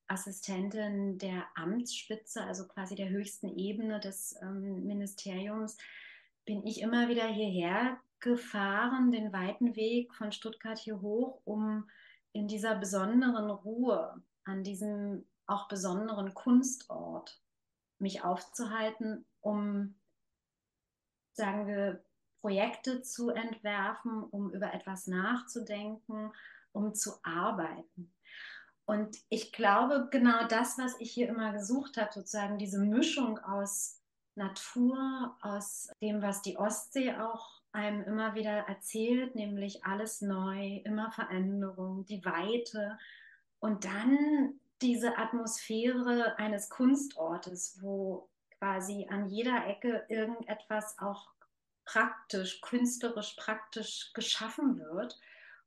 Assistentin 0.08 1.18
der 1.18 1.46
Amtsspitze, 1.56 2.44
also 2.44 2.68
quasi 2.68 2.96
der 2.96 3.10
höchsten 3.10 3.58
Ebene 3.58 4.00
des 4.00 4.36
ähm, 4.42 4.86
Ministeriums, 4.86 5.78
bin 6.46 6.66
ich 6.66 6.82
immer 6.82 7.08
wieder 7.08 7.28
hierher 7.28 7.98
gefahren, 8.24 9.12
den 9.12 9.34
weiten 9.34 9.76
Weg 9.76 10.16
von 10.16 10.32
Stuttgart 10.32 10.80
hier 10.80 11.02
hoch, 11.02 11.42
um 11.44 11.90
in 12.32 12.48
dieser 12.48 12.76
besonderen 12.76 13.52
Ruhe 13.52 14.24
an 14.46 14.64
diesem 14.64 15.28
auch 15.46 15.68
besonderen 15.68 16.34
Kunstort 16.34 17.42
mich 18.00 18.24
aufzuhalten, 18.24 19.26
um, 19.42 20.00
sagen 21.34 21.68
wir, 21.68 22.04
Projekte 22.40 23.02
zu 23.02 23.30
entwerfen, 23.30 24.24
um 24.24 24.54
über 24.54 24.74
etwas 24.74 25.08
nachzudenken, 25.08 26.32
um 26.72 26.94
zu 26.94 27.14
arbeiten. 27.24 28.14
Und 28.86 29.18
ich 29.30 29.52
glaube, 29.52 30.08
genau 30.12 30.48
das, 30.48 30.78
was 30.78 31.00
ich 31.00 31.12
hier 31.12 31.28
immer 31.28 31.52
gesucht 31.52 31.98
habe, 31.98 32.12
sozusagen 32.14 32.58
diese 32.58 32.80
Mischung 32.80 33.38
aus 33.40 34.02
Natur, 34.36 35.38
aus 35.42 35.90
dem, 36.02 36.22
was 36.22 36.42
die 36.42 36.58
Ostsee 36.58 37.14
auch 37.16 37.63
einem 37.74 38.04
immer 38.04 38.36
wieder 38.36 38.52
erzählt, 38.52 39.36
nämlich 39.36 39.84
alles 39.84 40.22
neu, 40.22 40.78
immer 40.86 41.12
Veränderung, 41.12 42.06
die 42.06 42.24
Weite 42.24 42.98
und 43.60 43.86
dann 43.86 44.60
diese 44.82 45.18
Atmosphäre 45.18 46.38
eines 46.38 46.70
Kunstortes, 46.70 47.80
wo 47.82 48.30
quasi 48.60 49.08
an 49.10 49.28
jeder 49.28 49.68
Ecke 49.68 50.06
irgendetwas 50.10 50.98
auch 51.00 51.34
praktisch, 51.86 52.62
künstlerisch 52.62 53.36
praktisch 53.38 54.12
geschaffen 54.14 54.80
wird. 54.80 55.20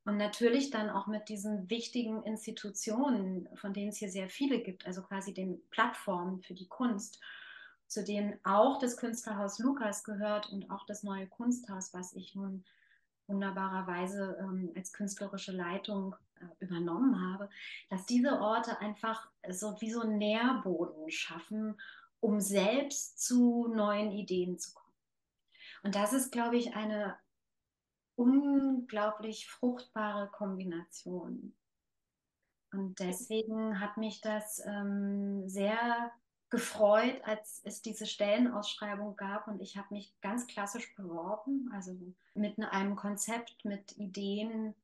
Und 0.05 0.19
natürlich 0.19 0.71
dann 0.71 0.89
auch 0.89 1.09
mit 1.09 1.29
diesen 1.29 1.69
wichtigen 1.69 2.23
Institutionen, 2.23 3.49
von 3.57 3.73
denen 3.73 3.89
es 3.89 3.97
hier 3.97 4.11
sehr 4.11 4.29
viele 4.29 4.61
gibt, 4.61 4.87
also 4.87 5.03
quasi 5.03 5.35
den 5.35 5.61
Plattformen 5.71 6.43
für 6.43 6.55
die 6.55 6.69
Kunst, 6.69 7.21
zu 7.87 8.02
denen 8.05 8.38
auch 8.45 8.78
das 8.78 8.97
Künstlerhaus 8.97 9.59
Lukas 9.59 10.05
gehört 10.05 10.50
und 10.50 10.71
auch 10.71 10.87
das 10.87 11.02
neue 11.02 11.26
Kunsthaus, 11.26 11.95
was 11.95 12.12
ich 12.14 12.35
nun 12.35 12.64
wunderbarerweise 13.26 14.37
ähm, 14.40 14.73
als 14.76 14.93
künstlerische 14.93 15.52
Leitung 15.52 16.14
äh, 16.40 16.64
übernommen 16.64 17.33
habe, 17.33 17.49
dass 17.90 18.07
diese 18.07 18.40
Orte 18.40 18.78
einfach 18.81 19.28
so 19.50 19.81
wie 19.81 19.90
so 19.90 20.00
einen 20.00 20.19
Nährboden 20.19 21.11
schaffen, 21.11 21.81
um 22.21 22.40
selbst 22.40 23.21
zu 23.25 23.69
neuen 23.69 24.12
Ideen 24.12 24.59
zu 24.59 24.75
kommen. 24.75 24.87
Und 25.83 25.95
das 25.95 26.12
ist, 26.12 26.33
glaube 26.33 26.57
ich, 26.57 26.75
eine 26.75 27.16
unglaublich 28.16 29.49
fruchtbare 29.49 30.28
Kombination. 30.28 31.55
Und 32.73 32.99
deswegen 32.99 33.81
hat 33.81 33.97
mich 33.97 34.21
das 34.21 34.62
ähm, 34.66 35.49
sehr 35.49 36.11
gefreut, 36.49 37.21
als 37.25 37.61
es 37.65 37.83
diese 37.83 38.07
Stellenausschreibung 38.07 39.17
gab 39.17 39.49
und 39.49 39.61
ich 39.61 39.76
habe 39.76 39.95
mich 39.95 40.15
ganz 40.21 40.47
klassisch 40.47 40.95
beworben, 40.95 41.71
also 41.73 41.97
mit 42.35 42.59
einem 42.59 42.95
Konzept, 42.95 43.65
mit 43.65 43.97
Ideen, 43.97 44.75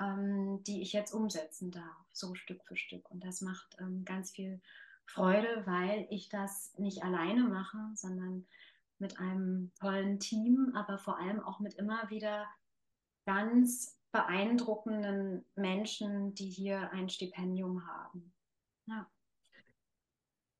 ähm, 0.00 0.62
die 0.64 0.82
ich 0.82 0.92
jetzt 0.92 1.12
umsetzen 1.12 1.70
darf, 1.70 1.96
so 2.12 2.34
Stück 2.34 2.64
für 2.64 2.76
Stück. 2.76 3.08
Und 3.10 3.24
das 3.24 3.40
macht 3.40 3.76
ähm, 3.78 4.04
ganz 4.04 4.32
viel 4.32 4.60
Freude, 5.06 5.62
weil 5.66 6.06
ich 6.10 6.28
das 6.28 6.76
nicht 6.78 7.04
alleine 7.04 7.44
mache, 7.44 7.78
sondern 7.94 8.46
mit 8.98 9.18
einem 9.18 9.72
tollen 9.78 10.18
Team, 10.20 10.72
aber 10.74 10.98
vor 10.98 11.18
allem 11.18 11.40
auch 11.40 11.60
mit 11.60 11.74
immer 11.74 12.08
wieder 12.10 12.46
ganz 13.26 13.98
beeindruckenden 14.12 15.44
Menschen, 15.54 16.34
die 16.34 16.48
hier 16.48 16.90
ein 16.92 17.08
Stipendium 17.08 17.86
haben. 17.86 18.32
Ja. 18.86 19.08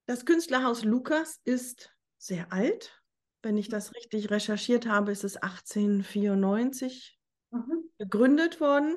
Das 0.06 0.24
Künstlerhaus 0.24 0.84
Lukas 0.84 1.40
ist 1.44 1.94
sehr 2.18 2.52
alt. 2.52 3.02
Wenn 3.42 3.56
ich 3.56 3.68
das 3.68 3.94
richtig 3.94 4.30
recherchiert 4.30 4.86
habe, 4.86 5.12
ist 5.12 5.24
es 5.24 5.36
1894 5.36 7.18
mhm. 7.50 7.90
gegründet 7.98 8.60
worden. 8.60 8.96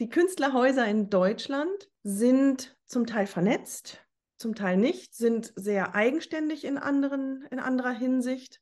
Die 0.00 0.08
Künstlerhäuser 0.08 0.86
in 0.86 1.10
Deutschland 1.10 1.90
sind 2.02 2.76
zum 2.86 3.06
Teil 3.06 3.26
vernetzt, 3.26 4.04
zum 4.38 4.54
Teil 4.54 4.76
nicht, 4.76 5.14
sind 5.14 5.52
sehr 5.56 5.94
eigenständig 5.94 6.64
in, 6.64 6.78
anderen, 6.78 7.46
in 7.50 7.58
anderer 7.58 7.92
Hinsicht. 7.92 8.60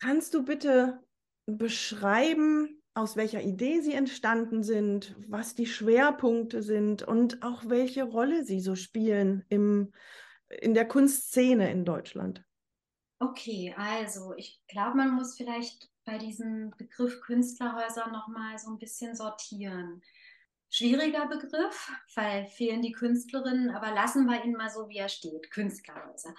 Kannst 0.00 0.34
du 0.34 0.44
bitte 0.44 1.00
beschreiben, 1.46 2.82
aus 2.94 3.16
welcher 3.16 3.42
Idee 3.42 3.80
sie 3.80 3.92
entstanden 3.92 4.62
sind, 4.62 5.14
was 5.28 5.54
die 5.54 5.66
Schwerpunkte 5.66 6.62
sind 6.62 7.02
und 7.02 7.42
auch 7.42 7.62
welche 7.66 8.02
Rolle 8.02 8.44
sie 8.44 8.60
so 8.60 8.74
spielen 8.74 9.44
im 9.48 9.92
in 10.48 10.74
der 10.74 10.86
Kunstszene 10.86 11.70
in 11.70 11.84
Deutschland? 11.84 12.44
Okay, 13.20 13.74
also 13.76 14.34
ich 14.36 14.62
glaube, 14.68 14.96
man 14.96 15.14
muss 15.14 15.36
vielleicht 15.36 15.90
bei 16.04 16.18
diesem 16.18 16.70
Begriff 16.76 17.20
Künstlerhäuser 17.20 18.08
nochmal 18.10 18.58
so 18.58 18.70
ein 18.70 18.78
bisschen 18.78 19.14
sortieren. 19.14 20.02
Schwieriger 20.70 21.26
Begriff, 21.26 21.90
weil 22.14 22.46
fehlen 22.46 22.82
die 22.82 22.92
Künstlerinnen, 22.92 23.70
aber 23.70 23.92
lassen 23.92 24.26
wir 24.26 24.44
ihn 24.44 24.52
mal 24.52 24.70
so, 24.70 24.88
wie 24.88 24.98
er 24.98 25.08
steht, 25.08 25.50
Künstlerhäuser. 25.50 26.34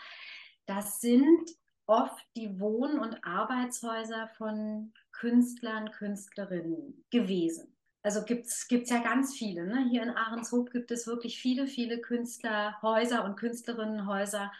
Das 0.65 1.01
sind 1.01 1.49
oft 1.87 2.25
die 2.37 2.59
Wohn- 2.59 2.99
und 2.99 3.23
Arbeitshäuser 3.23 4.29
von 4.37 4.93
Künstlern, 5.11 5.91
Künstlerinnen 5.91 7.05
gewesen 7.09 7.75
also 8.09 8.23
gibt 8.25 8.47
es 8.47 8.89
ja 8.89 9.03
ganz 9.03 9.37
viele. 9.37 9.67
Ne? 9.67 9.87
Hier 9.91 10.01
in 10.01 10.09
Ahrenshoop 10.09 10.71
gibt 10.71 10.89
es 10.89 11.05
wirklich 11.05 11.39
viele, 11.39 11.67
viele 11.67 11.99
Künstlerhäuser 11.99 13.23
und 13.23 13.35
Künstlerinnenhäuser. 13.35 14.51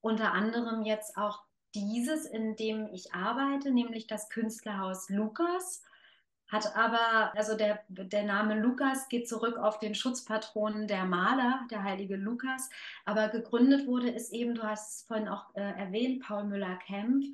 Unter 0.00 0.32
anderem 0.32 0.82
jetzt 0.82 1.16
auch 1.16 1.44
dieses, 1.76 2.26
in 2.26 2.56
dem 2.56 2.88
ich 2.92 3.14
arbeite, 3.14 3.70
nämlich 3.70 4.08
das 4.08 4.28
Künstlerhaus 4.28 5.08
Lukas. 5.08 5.84
Hat 6.48 6.74
aber, 6.74 7.32
also 7.36 7.56
der, 7.56 7.84
der 7.86 8.24
Name 8.24 8.58
Lukas 8.58 9.08
geht 9.08 9.28
zurück 9.28 9.56
auf 9.56 9.78
den 9.78 9.94
Schutzpatronen 9.94 10.88
der 10.88 11.04
Maler, 11.04 11.64
der 11.70 11.84
heilige 11.84 12.16
Lukas. 12.16 12.68
Aber 13.04 13.28
gegründet 13.28 13.86
wurde 13.86 14.12
es 14.12 14.32
eben, 14.32 14.56
du 14.56 14.64
hast 14.64 14.96
es 14.96 15.06
vorhin 15.06 15.28
auch 15.28 15.54
äh, 15.54 15.60
erwähnt, 15.60 16.24
Paul 16.24 16.42
Müller-Kempf, 16.42 17.26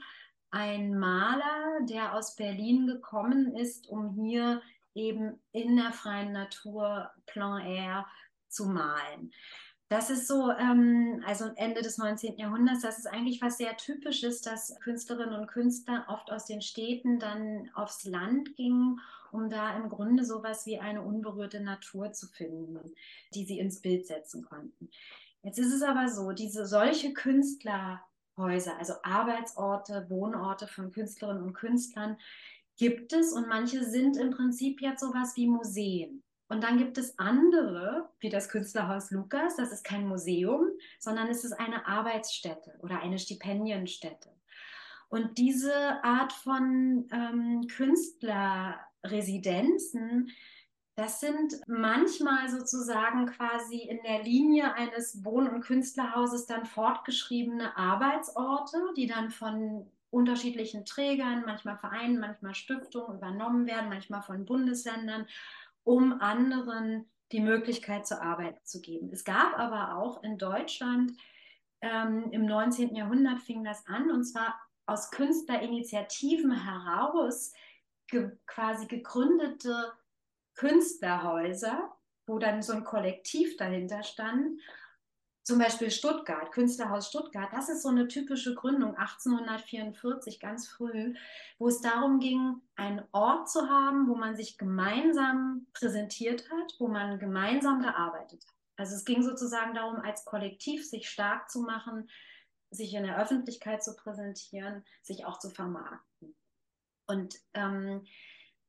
ein 0.51 0.99
Maler, 0.99 1.81
der 1.89 2.15
aus 2.15 2.37
Berlin 2.37 2.87
gekommen 2.87 3.57
ist, 3.57 3.89
um 3.89 4.11
hier 4.11 4.61
eben 4.95 5.41
in 5.53 5.77
der 5.77 5.93
freien 5.93 6.33
Natur, 6.33 7.11
plein 7.27 7.67
air 7.67 8.07
zu 8.49 8.67
malen. 8.67 9.33
Das 9.93 10.09
ist 10.09 10.27
so, 10.27 10.51
ähm, 10.53 11.23
also 11.27 11.51
Ende 11.57 11.83
des 11.83 11.99
19. 11.99 12.39
Jahrhunderts, 12.39 12.81
das 12.81 12.99
ist 12.99 13.07
eigentlich 13.07 13.43
was 13.43 13.59
sehr 13.59 13.77
Typisches, 13.77 14.41
dass 14.41 14.75
Künstlerinnen 14.81 15.39
und 15.39 15.49
Künstler 15.49 16.07
oft 16.09 16.33
aus 16.33 16.47
den 16.47 16.63
Städten 16.63 17.19
dann 17.19 17.69
aufs 17.75 18.05
Land 18.05 18.57
gingen, 18.57 19.01
um 19.33 19.51
da 19.51 19.77
im 19.77 19.91
Grunde 19.91 20.25
sowas 20.25 20.65
wie 20.65 20.79
eine 20.79 21.03
unberührte 21.03 21.61
Natur 21.61 22.13
zu 22.13 22.27
finden, 22.27 22.95
die 23.35 23.45
sie 23.45 23.59
ins 23.59 23.83
Bild 23.83 24.07
setzen 24.07 24.47
konnten. 24.47 24.89
Jetzt 25.43 25.59
ist 25.59 25.75
es 25.75 25.83
aber 25.83 26.09
so, 26.09 26.33
diese 26.33 26.65
solche 26.65 27.13
Künstlerhäuser, 27.13 28.79
also 28.79 28.95
Arbeitsorte, 29.03 30.07
Wohnorte 30.09 30.69
von 30.69 30.91
Künstlerinnen 30.91 31.43
und 31.43 31.53
Künstlern, 31.53 32.17
gibt 32.77 33.13
es 33.13 33.33
und 33.33 33.49
manche 33.49 33.85
sind 33.85 34.17
im 34.17 34.31
Prinzip 34.31 34.81
jetzt 34.81 35.01
sowas 35.01 35.37
wie 35.37 35.47
Museen. 35.47 36.23
Und 36.49 36.63
dann 36.63 36.77
gibt 36.77 36.99
es 36.99 37.19
andere, 37.19 38.11
wie 38.21 38.29
das 38.29 38.51
Künstlerhaus 38.51 39.11
Lukas, 39.11 39.57
das 39.57 39.73
ist 39.73 39.85
kein 39.85 40.07
Museum, 40.07 40.69
sondern 40.99 41.29
es 41.29 41.45
ist 41.45 41.53
eine 41.53 41.87
Arbeitsstätte 41.87 42.75
oder 42.81 43.01
eine 43.01 43.19
Stipendienstätte. 43.19 44.29
Und 45.09 45.39
diese 45.39 46.05
Art 46.05 46.33
von 46.33 47.09
ähm, 47.11 47.67
Künstlerresidenzen, 47.69 50.31
das 50.95 51.21
sind 51.21 51.59
manchmal 51.67 52.51
sozusagen 52.51 53.25
quasi 53.27 53.79
in 53.79 54.01
der 54.05 54.23
Linie 54.23 54.75
eines 54.75 55.25
Wohn- 55.25 55.49
und 55.49 55.63
Künstlerhauses 55.63 56.45
dann 56.45 56.67
fortgeschriebene 56.67 57.79
Arbeitsorte, 57.79 58.77
die 58.97 59.07
dann 59.07 59.31
von 59.31 59.91
unterschiedlichen 60.13 60.85
Trägern, 60.85 61.45
manchmal 61.47 61.79
Vereinen, 61.79 62.21
manchmal 62.21 62.55
Stiftungen 62.55 63.17
übernommen 63.17 63.67
werden, 63.67 63.89
manchmal 63.89 64.23
von 64.23 64.45
Bundesländern, 64.45 65.27
um 65.85 66.21
anderen 66.21 67.11
die 67.33 67.41
Möglichkeit 67.41 68.07
zur 68.07 68.23
Arbeit 68.23 68.65
zu 68.67 68.81
geben. 68.81 69.11
Es 69.11 69.25
gab 69.25 69.59
aber 69.59 69.97
auch 69.97 70.23
in 70.23 70.37
Deutschland 70.37 71.13
ähm, 71.81 72.29
im 72.31 72.45
19. 72.45 72.95
Jahrhundert 72.95 73.41
fing 73.41 73.65
das 73.65 73.87
an 73.87 74.11
und 74.11 74.25
zwar 74.25 74.55
aus 74.87 75.11
Künstlerinitiativen 75.11 76.53
heraus 76.53 77.53
ge 78.07 78.33
quasi 78.47 78.87
gegründete 78.87 79.93
Künstlerhäuser, 80.55 81.91
wo 82.27 82.39
dann 82.39 82.63
so 82.63 82.75
ein 82.75 82.85
Kollektiv 82.85 83.57
dahinter 83.57 84.03
stand 84.03 84.61
zum 85.43 85.59
Beispiel 85.59 85.91
Stuttgart, 85.91 86.53
Künstlerhaus 86.53 87.09
Stuttgart, 87.09 87.53
das 87.53 87.69
ist 87.69 87.83
so 87.83 87.89
eine 87.89 88.07
typische 88.07 88.55
Gründung 88.55 88.97
1844, 88.97 90.39
ganz 90.39 90.69
früh, 90.69 91.15
wo 91.59 91.69
es 91.69 91.81
darum 91.81 92.21
ging, 92.21 92.61
einen 92.77 93.03
Ort 93.11 93.51
zu 93.51 93.69
haben, 93.69 94.09
wo 94.09 94.15
man 94.15 94.37
sich 94.37 94.57
gemeinsam 94.57 95.67
präsentiert 95.73 96.49
hat, 96.51 96.75
wo 96.79 96.89
man 96.89 97.19
gemeinsam 97.19 97.81
gearbeitet 97.81 98.45
hat. 98.47 98.55
Also 98.77 98.95
es 98.95 99.05
ging 99.05 99.23
sozusagen 99.23 99.75
darum, 99.75 99.97
als 99.97 100.25
Kollektiv 100.25 100.89
sich 100.89 101.09
stark 101.09 101.51
zu 101.51 101.63
machen, 101.63 102.09
sich 102.71 102.95
in 102.95 103.05
der 103.05 103.19
Öffentlichkeit 103.19 103.83
zu 103.83 103.95
präsentieren, 103.97 104.85
sich 105.03 105.27
auch 105.27 105.39
zu 105.39 105.51
vermarkten. 105.51 106.35
Und 107.07 107.37
ähm, 107.55 108.07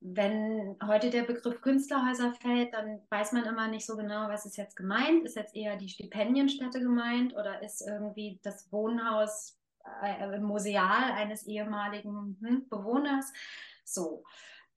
wenn 0.05 0.75
heute 0.85 1.09
der 1.09 1.23
Begriff 1.23 1.61
Künstlerhäuser 1.61 2.33
fällt, 2.33 2.73
dann 2.73 2.99
weiß 3.09 3.31
man 3.31 3.45
immer 3.45 3.69
nicht 3.69 3.85
so 3.85 3.95
genau, 3.95 4.27
was 4.27 4.45
ist 4.45 4.57
jetzt 4.57 4.75
gemeint. 4.75 5.23
Ist 5.23 5.37
jetzt 5.37 5.55
eher 5.55 5.77
die 5.77 5.87
Stipendienstätte 5.87 6.81
gemeint 6.81 7.33
oder 7.33 7.63
ist 7.63 7.81
irgendwie 7.81 8.37
das 8.43 8.69
Wohnhaus 8.71 9.57
äh, 10.03 10.39
museal 10.39 11.13
eines 11.13 11.47
ehemaligen 11.47 12.37
hm, 12.41 12.67
Bewohners? 12.67 13.31
So. 13.85 14.25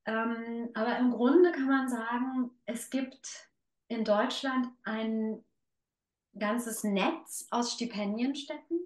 Ähm, 0.05 0.69
aber 0.73 0.97
im 0.97 1.11
Grunde 1.11 1.51
kann 1.51 1.67
man 1.67 1.89
sagen, 1.89 2.51
es 2.65 2.89
gibt 2.89 3.49
in 3.89 4.05
Deutschland 4.05 4.69
ein 4.83 5.43
ganzes 6.39 6.85
Netz 6.85 7.47
aus 7.51 7.73
Stipendienstätten. 7.73 8.79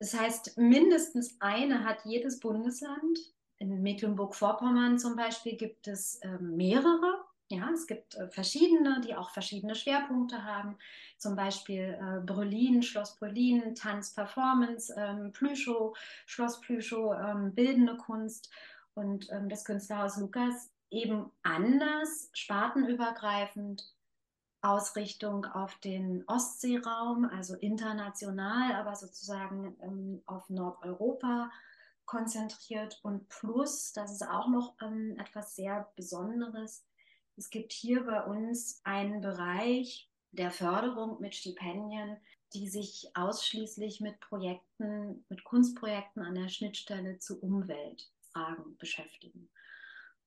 Das 0.00 0.18
heißt, 0.18 0.58
mindestens 0.58 1.40
eine 1.40 1.84
hat 1.84 2.04
jedes 2.04 2.40
Bundesland 2.40 3.20
in 3.60 3.82
Mecklenburg-Vorpommern 3.82 4.98
zum 4.98 5.16
Beispiel 5.16 5.56
gibt 5.56 5.86
es 5.86 6.16
äh, 6.16 6.38
mehrere. 6.38 7.24
Ja, 7.48 7.68
es 7.72 7.86
gibt 7.86 8.14
äh, 8.14 8.28
verschiedene, 8.28 9.00
die 9.02 9.14
auch 9.14 9.30
verschiedene 9.30 9.74
Schwerpunkte 9.74 10.44
haben. 10.44 10.78
Zum 11.18 11.36
Beispiel 11.36 11.98
äh, 12.00 12.24
Brülin, 12.24 12.82
Schloss 12.82 13.16
Brülin, 13.16 13.74
Tanz, 13.74 14.14
Performance, 14.14 14.94
ähm, 14.96 15.32
Plüschow, 15.32 15.96
Schloss 16.26 16.60
Plüschow, 16.60 17.14
ähm, 17.14 17.54
bildende 17.54 17.96
Kunst 17.98 18.50
und 18.94 19.30
ähm, 19.30 19.48
das 19.48 19.64
Künstlerhaus 19.64 20.16
Lukas 20.16 20.70
eben 20.90 21.30
anders, 21.42 22.30
spartenübergreifend 22.32 23.94
Ausrichtung 24.62 25.44
auf 25.44 25.78
den 25.80 26.24
Ostseeraum, 26.26 27.26
also 27.26 27.56
international, 27.56 28.72
aber 28.74 28.94
sozusagen 28.94 29.76
ähm, 29.82 30.22
auf 30.26 30.48
Nordeuropa 30.48 31.50
konzentriert 32.10 32.98
und 33.04 33.28
plus, 33.28 33.92
das 33.92 34.10
ist 34.10 34.26
auch 34.26 34.48
noch 34.48 34.74
ähm, 34.82 35.16
etwas 35.20 35.54
sehr 35.54 35.92
Besonderes, 35.94 36.84
es 37.36 37.50
gibt 37.50 37.72
hier 37.72 38.04
bei 38.04 38.24
uns 38.24 38.80
einen 38.82 39.20
Bereich 39.20 40.10
der 40.32 40.50
Förderung 40.50 41.20
mit 41.20 41.36
Stipendien, 41.36 42.16
die 42.52 42.68
sich 42.68 43.12
ausschließlich 43.14 44.00
mit 44.00 44.18
Projekten, 44.18 45.24
mit 45.28 45.44
Kunstprojekten 45.44 46.22
an 46.22 46.34
der 46.34 46.48
Schnittstelle 46.48 47.20
zu 47.20 47.40
Umweltfragen 47.40 48.76
beschäftigen. 48.78 49.48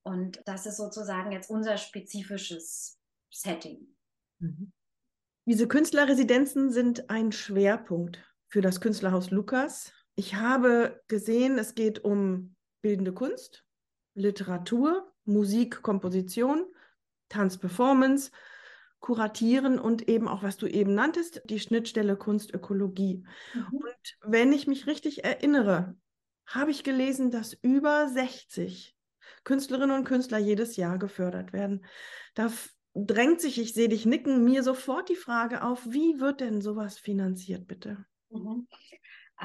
Und 0.03 0.41
das 0.45 0.65
ist 0.65 0.77
sozusagen 0.77 1.33
jetzt 1.33 1.49
unser 1.49 1.75
spezifisches 1.75 2.97
Setting. 3.29 3.93
Mhm. 4.39 4.71
Diese 5.45 5.67
Künstlerresidenzen 5.67 6.71
sind 6.71 7.09
ein 7.09 7.33
Schwerpunkt 7.33 8.23
für 8.47 8.61
das 8.61 8.79
Künstlerhaus 8.79 9.31
Lukas 9.31 9.91
ich 10.15 10.35
habe 10.35 11.01
gesehen, 11.07 11.57
es 11.57 11.75
geht 11.75 12.03
um 12.03 12.55
bildende 12.81 13.13
Kunst, 13.13 13.65
Literatur, 14.13 15.11
Musik, 15.25 15.81
Komposition, 15.81 16.65
Tanzperformance, 17.29 18.31
Kuratieren 18.99 19.79
und 19.79 20.07
eben 20.07 20.29
auch, 20.29 20.43
was 20.43 20.55
du 20.55 20.65
eben 20.65 20.93
nanntest, 20.93 21.41
die 21.45 21.59
Schnittstelle 21.59 22.15
Kunstökologie. 22.15 23.25
Mhm. 23.53 23.67
Und 23.71 24.17
wenn 24.21 24.53
ich 24.53 24.65
mich 24.65 24.87
richtig 24.87 25.25
erinnere, 25.25 25.97
habe 26.45 26.71
ich 26.71 26.83
gelesen, 26.83 27.29
dass 27.29 27.53
über 27.53 28.07
60 28.07 28.95
Künstlerinnen 29.43 29.97
und 29.97 30.05
Künstler 30.05 30.37
jedes 30.37 30.77
Jahr 30.77 30.97
gefördert 30.97 31.51
werden. 31.51 31.85
Da 32.33 32.51
drängt 32.93 33.41
sich, 33.41 33.59
ich 33.59 33.73
sehe 33.73 33.89
dich 33.89 34.05
nicken, 34.05 34.43
mir 34.43 34.63
sofort 34.63 35.09
die 35.09 35.15
Frage 35.15 35.63
auf, 35.63 35.85
wie 35.89 36.19
wird 36.19 36.39
denn 36.39 36.61
sowas 36.61 36.97
finanziert, 36.97 37.67
bitte? 37.67 38.05
Mhm. 38.29 38.67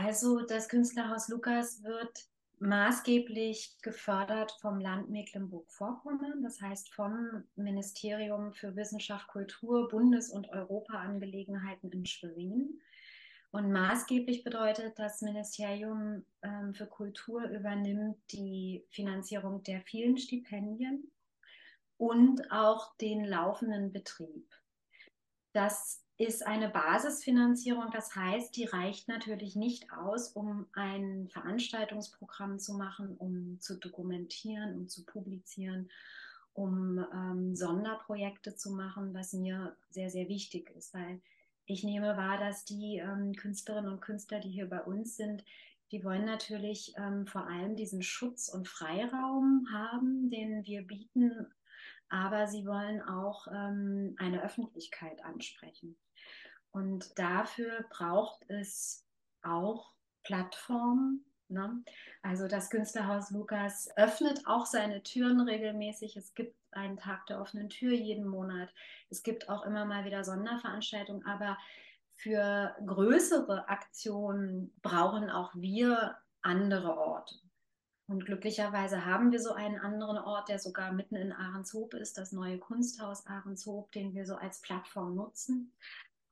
Also 0.01 0.43
das 0.43 0.69
Künstlerhaus 0.69 1.27
Lukas 1.27 1.83
wird 1.83 2.29
maßgeblich 2.61 3.79
gefördert 3.83 4.57
vom 4.61 4.79
Land 4.79 5.11
Mecklenburg-Vorpommern, 5.11 6.41
das 6.45 6.61
heißt 6.61 6.95
vom 6.95 7.43
Ministerium 7.57 8.53
für 8.53 8.77
Wissenschaft, 8.77 9.27
Kultur, 9.27 9.89
Bundes- 9.89 10.31
und 10.31 10.51
Europaangelegenheiten 10.51 11.91
in 11.91 12.07
Schwerin. 12.07 12.81
Und 13.51 13.73
maßgeblich 13.73 14.45
bedeutet, 14.45 14.97
das 15.01 15.21
Ministerium 15.21 16.25
ähm, 16.43 16.75
für 16.75 16.87
Kultur 16.87 17.43
übernimmt 17.49 18.19
die 18.31 18.85
Finanzierung 18.91 19.65
der 19.65 19.81
vielen 19.81 20.17
Stipendien 20.17 21.11
und 21.97 22.53
auch 22.53 22.97
den 22.99 23.25
laufenden 23.25 23.93
Betrieb. 23.93 24.47
Das 25.53 26.05
ist 26.19 26.45
eine 26.45 26.69
Basisfinanzierung. 26.69 27.91
Das 27.93 28.15
heißt, 28.15 28.55
die 28.57 28.65
reicht 28.65 29.07
natürlich 29.09 29.55
nicht 29.55 29.93
aus, 29.93 30.33
um 30.33 30.67
ein 30.73 31.29
Veranstaltungsprogramm 31.29 32.59
zu 32.59 32.75
machen, 32.75 33.17
um 33.17 33.61
zu 33.61 33.79
dokumentieren, 33.79 34.75
um 34.75 34.89
zu 34.89 35.05
publizieren, 35.05 35.89
um 36.55 36.99
ähm, 37.15 37.55
Sonderprojekte 37.55 38.57
zu 38.57 38.73
machen, 38.73 39.15
was 39.15 39.33
mir 39.33 39.77
sehr, 39.91 40.11
sehr 40.11 40.29
wichtig 40.29 40.71
ist, 40.77 40.93
weil 40.93 41.21
ich 41.67 41.85
nehme 41.85 42.17
wahr, 42.17 42.39
dass 42.39 42.65
die 42.65 42.97
ähm, 42.97 43.35
Künstlerinnen 43.35 43.93
und 43.93 44.01
Künstler, 44.01 44.41
die 44.41 44.51
hier 44.51 44.69
bei 44.69 44.83
uns 44.83 45.17
sind, 45.17 45.45
die 45.93 46.03
wollen 46.03 46.25
natürlich 46.25 46.95
ähm, 46.97 47.29
vor 47.29 47.47
allem 47.47 47.77
diesen 47.77 48.03
Schutz 48.03 48.49
und 48.49 48.67
Freiraum 48.67 49.69
haben, 49.73 50.31
den 50.31 50.65
wir 50.65 50.83
bieten, 50.83 51.47
aber 52.09 52.49
sie 52.49 52.67
wollen 52.67 53.03
auch 53.03 53.47
ähm, 53.49 54.17
eine 54.19 54.43
Öffentlichkeit 54.43 55.25
ansprechen. 55.25 55.97
Und 56.79 57.19
dafür 57.19 57.85
braucht 57.91 58.49
es 58.49 59.05
auch 59.43 59.91
Plattformen. 60.23 61.25
Ne? 61.49 61.83
Also 62.23 62.47
das 62.47 62.71
Künstlerhaus 62.71 63.33
Lukas 63.33 63.91
öffnet 63.97 64.47
auch 64.47 64.65
seine 64.65 65.03
Türen 65.03 65.41
regelmäßig. 65.41 66.17
Es 66.17 66.35
gibt 66.35 66.55
einen 66.71 66.97
Tag 66.97 67.27
der 67.27 67.41
offenen 67.41 67.69
Tür 67.69 67.93
jeden 67.93 68.29
Monat. 68.29 68.73
Es 69.11 69.25
gibt 69.25 69.49
auch 69.49 69.67
immer 69.67 69.87
mal 69.87 70.05
wieder 70.05 70.23
Sonderveranstaltungen, 70.23 71.27
aber 71.27 71.59
für 72.15 72.77
größere 72.87 73.69
Aktionen 73.69 74.73
brauchen 74.81 75.31
auch 75.31 75.51
wir 75.57 76.17
andere 76.43 76.97
Orte. 76.97 77.35
Und 78.07 78.25
glücklicherweise 78.25 79.05
haben 79.05 79.33
wir 79.33 79.41
so 79.41 79.53
einen 79.53 79.81
anderen 79.81 80.19
Ort, 80.19 80.49
der 80.49 80.61
sogar 80.61 80.93
mitten 80.93 81.17
in 81.17 81.33
Ahrenshoop 81.33 81.95
ist, 81.95 82.19
das 82.19 82.31
neue 82.31 82.59
Kunsthaus 82.59 83.27
Ahrenshoop, 83.27 83.91
den 83.91 84.15
wir 84.15 84.25
so 84.25 84.37
als 84.37 84.61
Plattform 84.61 85.17
nutzen. 85.17 85.73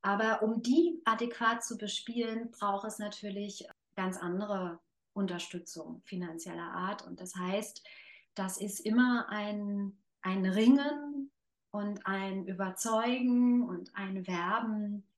Aber 0.06 0.40
um 0.44 0.62
die 0.62 1.02
adäquat 1.04 1.64
zu 1.64 1.76
bespielen, 1.76 2.52
braucht 2.52 2.86
es 2.86 3.00
natürlich 3.00 3.66
ganz 3.96 4.16
andere 4.16 4.78
Unterstützung 5.14 6.00
finanzieller 6.04 6.70
Art. 6.70 7.04
Und 7.04 7.20
das 7.20 7.34
heißt, 7.34 7.82
das 8.36 8.56
ist 8.56 8.78
immer 8.78 9.28
ein, 9.30 9.98
ein 10.22 10.46
Ringen 10.46 11.32
und 11.72 12.06
ein 12.06 12.46
Überzeugen 12.46 13.68
und 13.68 13.96
ein 13.96 14.28
Werben 14.28 15.08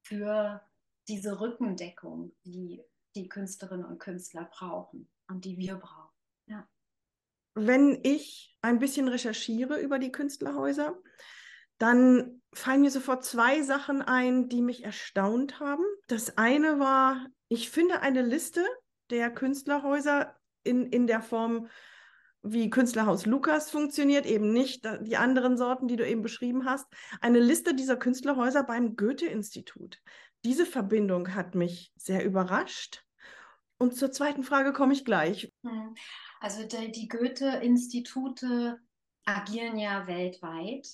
für 0.00 0.62
diese 1.08 1.40
Rückendeckung, 1.42 2.32
die 2.46 2.82
die 3.16 3.28
Künstlerinnen 3.28 3.84
und 3.84 3.98
Künstler 3.98 4.48
brauchen 4.50 5.10
und 5.28 5.44
die 5.44 5.58
wir 5.58 5.74
brauchen. 5.74 6.16
Ja. 6.46 6.66
Wenn 7.52 8.00
ich 8.02 8.56
ein 8.62 8.78
bisschen 8.78 9.08
recherchiere 9.08 9.78
über 9.78 9.98
die 9.98 10.10
Künstlerhäuser, 10.10 10.96
dann 11.78 12.42
fallen 12.52 12.80
mir 12.80 12.90
sofort 12.90 13.24
zwei 13.24 13.62
Sachen 13.62 14.02
ein, 14.02 14.48
die 14.48 14.62
mich 14.62 14.84
erstaunt 14.84 15.60
haben. 15.60 15.84
Das 16.06 16.36
eine 16.38 16.78
war, 16.78 17.26
ich 17.48 17.70
finde 17.70 18.00
eine 18.00 18.22
Liste 18.22 18.64
der 19.10 19.30
Künstlerhäuser 19.30 20.36
in, 20.64 20.86
in 20.86 21.06
der 21.06 21.22
Form, 21.22 21.68
wie 22.42 22.70
Künstlerhaus 22.70 23.26
Lukas 23.26 23.70
funktioniert, 23.70 24.26
eben 24.26 24.52
nicht 24.52 24.88
die 25.02 25.16
anderen 25.16 25.56
Sorten, 25.56 25.88
die 25.88 25.96
du 25.96 26.06
eben 26.06 26.22
beschrieben 26.22 26.64
hast. 26.64 26.86
Eine 27.20 27.40
Liste 27.40 27.74
dieser 27.74 27.96
Künstlerhäuser 27.96 28.62
beim 28.62 28.96
Goethe-Institut. 28.96 30.00
Diese 30.44 30.66
Verbindung 30.66 31.34
hat 31.34 31.54
mich 31.54 31.92
sehr 31.96 32.24
überrascht. 32.24 33.04
Und 33.78 33.96
zur 33.96 34.10
zweiten 34.10 34.44
Frage 34.44 34.72
komme 34.72 34.92
ich 34.92 35.04
gleich. 35.04 35.52
Hm. 35.64 35.94
Also 36.40 36.64
die, 36.64 36.92
die 36.92 37.08
Goethe-Institute 37.08 38.78
agieren 39.24 39.78
ja 39.78 40.06
weltweit. 40.06 40.88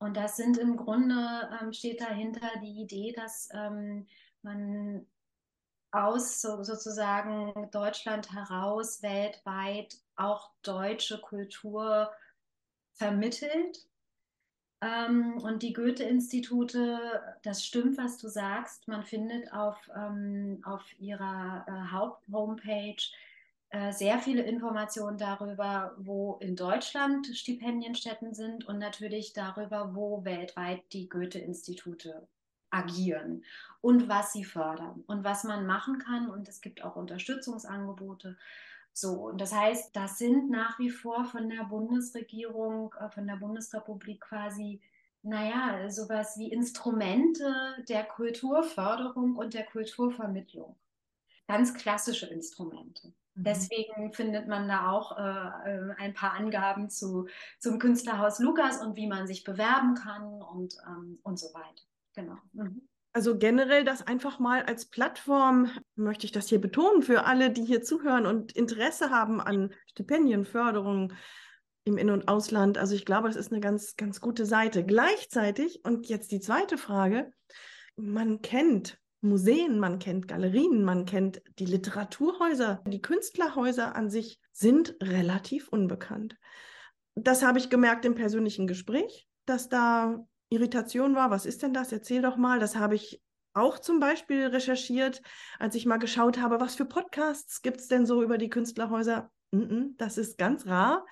Und 0.00 0.16
das 0.16 0.36
sind 0.36 0.56
im 0.56 0.76
Grunde, 0.76 1.50
ähm, 1.60 1.72
steht 1.72 2.00
dahinter 2.00 2.48
die 2.62 2.80
Idee, 2.80 3.12
dass 3.12 3.50
ähm, 3.52 4.06
man 4.42 5.06
aus 5.92 6.40
so, 6.40 6.62
sozusagen 6.62 7.68
Deutschland 7.70 8.32
heraus 8.32 9.02
weltweit 9.02 9.98
auch 10.16 10.50
deutsche 10.62 11.20
Kultur 11.20 12.10
vermittelt. 12.94 13.86
Ähm, 14.80 15.36
und 15.42 15.62
die 15.62 15.74
Goethe-Institute, 15.74 17.36
das 17.42 17.62
stimmt, 17.62 17.98
was 17.98 18.16
du 18.16 18.28
sagst. 18.28 18.88
Man 18.88 19.04
findet 19.04 19.52
auf, 19.52 19.76
ähm, 19.94 20.62
auf 20.64 20.82
ihrer 20.98 21.66
äh, 21.68 21.92
Haupt-Homepage 21.92 23.02
sehr 23.90 24.18
viele 24.18 24.42
Informationen 24.42 25.16
darüber, 25.16 25.94
wo 25.96 26.38
in 26.40 26.56
Deutschland 26.56 27.26
Stipendienstätten 27.28 28.34
sind 28.34 28.66
und 28.66 28.78
natürlich 28.78 29.32
darüber, 29.32 29.94
wo 29.94 30.24
weltweit 30.24 30.82
die 30.92 31.08
Goethe-Institute 31.08 32.26
agieren 32.70 33.44
und 33.80 34.08
was 34.08 34.32
sie 34.32 34.44
fördern 34.44 35.04
und 35.06 35.24
was 35.24 35.44
man 35.44 35.66
machen 35.66 35.98
kann. 35.98 36.30
Und 36.30 36.48
es 36.48 36.60
gibt 36.60 36.82
auch 36.82 36.96
Unterstützungsangebote. 36.96 38.36
So, 38.92 39.28
und 39.28 39.40
das 39.40 39.54
heißt, 39.54 39.94
das 39.94 40.18
sind 40.18 40.50
nach 40.50 40.78
wie 40.78 40.90
vor 40.90 41.24
von 41.24 41.48
der 41.48 41.64
Bundesregierung, 41.64 42.94
äh, 42.98 43.08
von 43.10 43.26
der 43.26 43.36
Bundesrepublik 43.36 44.20
quasi, 44.20 44.80
naja, 45.22 45.88
sowas 45.90 46.38
wie 46.38 46.52
Instrumente 46.52 47.54
der 47.88 48.04
Kulturförderung 48.04 49.36
und 49.36 49.54
der 49.54 49.64
Kulturvermittlung. 49.64 50.76
Ganz 51.46 51.74
klassische 51.74 52.26
Instrumente. 52.26 53.12
Mhm. 53.40 53.44
Deswegen 53.44 54.12
findet 54.12 54.48
man 54.48 54.68
da 54.68 54.90
auch 54.90 55.16
äh, 55.16 55.94
ein 55.98 56.14
paar 56.14 56.34
Angaben 56.34 56.88
zu, 56.90 57.26
zum 57.58 57.78
Künstlerhaus 57.78 58.38
Lukas 58.38 58.82
und 58.82 58.96
wie 58.96 59.06
man 59.06 59.26
sich 59.26 59.44
bewerben 59.44 59.94
kann 59.94 60.42
und, 60.42 60.74
ähm, 60.86 61.18
und 61.22 61.38
so 61.38 61.48
weiter. 61.54 61.82
Genau. 62.14 62.36
Mhm. 62.52 62.86
Also 63.12 63.36
generell 63.36 63.84
das 63.84 64.06
einfach 64.06 64.38
mal 64.38 64.62
als 64.62 64.86
Plattform, 64.86 65.68
möchte 65.96 66.26
ich 66.26 66.32
das 66.32 66.48
hier 66.48 66.60
betonen, 66.60 67.02
für 67.02 67.24
alle, 67.24 67.50
die 67.50 67.64
hier 67.64 67.82
zuhören 67.82 68.24
und 68.24 68.52
Interesse 68.52 69.10
haben 69.10 69.40
an 69.40 69.74
Stipendienförderung 69.86 71.12
im 71.82 71.98
In- 71.98 72.10
und 72.10 72.28
Ausland. 72.28 72.78
Also 72.78 72.94
ich 72.94 73.04
glaube, 73.04 73.26
das 73.26 73.36
ist 73.36 73.50
eine 73.50 73.60
ganz, 73.60 73.96
ganz 73.96 74.20
gute 74.20 74.46
Seite. 74.46 74.84
Gleichzeitig, 74.84 75.84
und 75.84 76.08
jetzt 76.08 76.30
die 76.30 76.38
zweite 76.38 76.78
Frage, 76.78 77.32
man 77.96 78.42
kennt 78.42 78.99
Museen, 79.22 79.78
man 79.78 79.98
kennt 79.98 80.28
Galerien, 80.28 80.82
man 80.82 81.04
kennt 81.04 81.42
die 81.58 81.66
Literaturhäuser, 81.66 82.82
die 82.86 83.02
Künstlerhäuser 83.02 83.94
an 83.94 84.08
sich 84.08 84.40
sind 84.52 84.96
relativ 85.02 85.68
unbekannt. 85.68 86.36
Das 87.14 87.42
habe 87.42 87.58
ich 87.58 87.68
gemerkt 87.68 88.04
im 88.04 88.14
persönlichen 88.14 88.66
Gespräch, 88.66 89.28
dass 89.44 89.68
da 89.68 90.24
Irritation 90.48 91.14
war, 91.14 91.30
was 91.30 91.46
ist 91.46 91.62
denn 91.62 91.74
das? 91.74 91.92
Erzähl 91.92 92.22
doch 92.22 92.36
mal. 92.36 92.58
Das 92.58 92.76
habe 92.76 92.94
ich 92.94 93.22
auch 93.52 93.78
zum 93.78 94.00
Beispiel 94.00 94.46
recherchiert, 94.46 95.22
als 95.58 95.74
ich 95.74 95.86
mal 95.86 95.98
geschaut 95.98 96.38
habe, 96.40 96.60
was 96.60 96.74
für 96.74 96.84
Podcasts 96.84 97.62
gibt 97.62 97.80
es 97.80 97.88
denn 97.88 98.06
so 98.06 98.22
über 98.22 98.38
die 98.38 98.50
Künstlerhäuser? 98.50 99.30
das 99.52 100.16
ist 100.16 100.38
ganz 100.38 100.66
rar. 100.66 101.04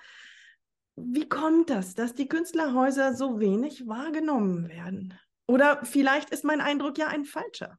Wie 0.95 1.27
kommt 1.27 1.69
das, 1.69 1.93
dass 1.93 2.13
die 2.13 2.29
Künstlerhäuser 2.29 3.13
so 3.13 3.41
wenig 3.41 3.85
wahrgenommen 3.85 4.69
werden? 4.69 5.13
Oder 5.45 5.83
vielleicht 5.83 6.29
ist 6.29 6.45
mein 6.45 6.61
Eindruck 6.61 6.97
ja 6.97 7.07
ein 7.07 7.25
falscher. 7.25 7.77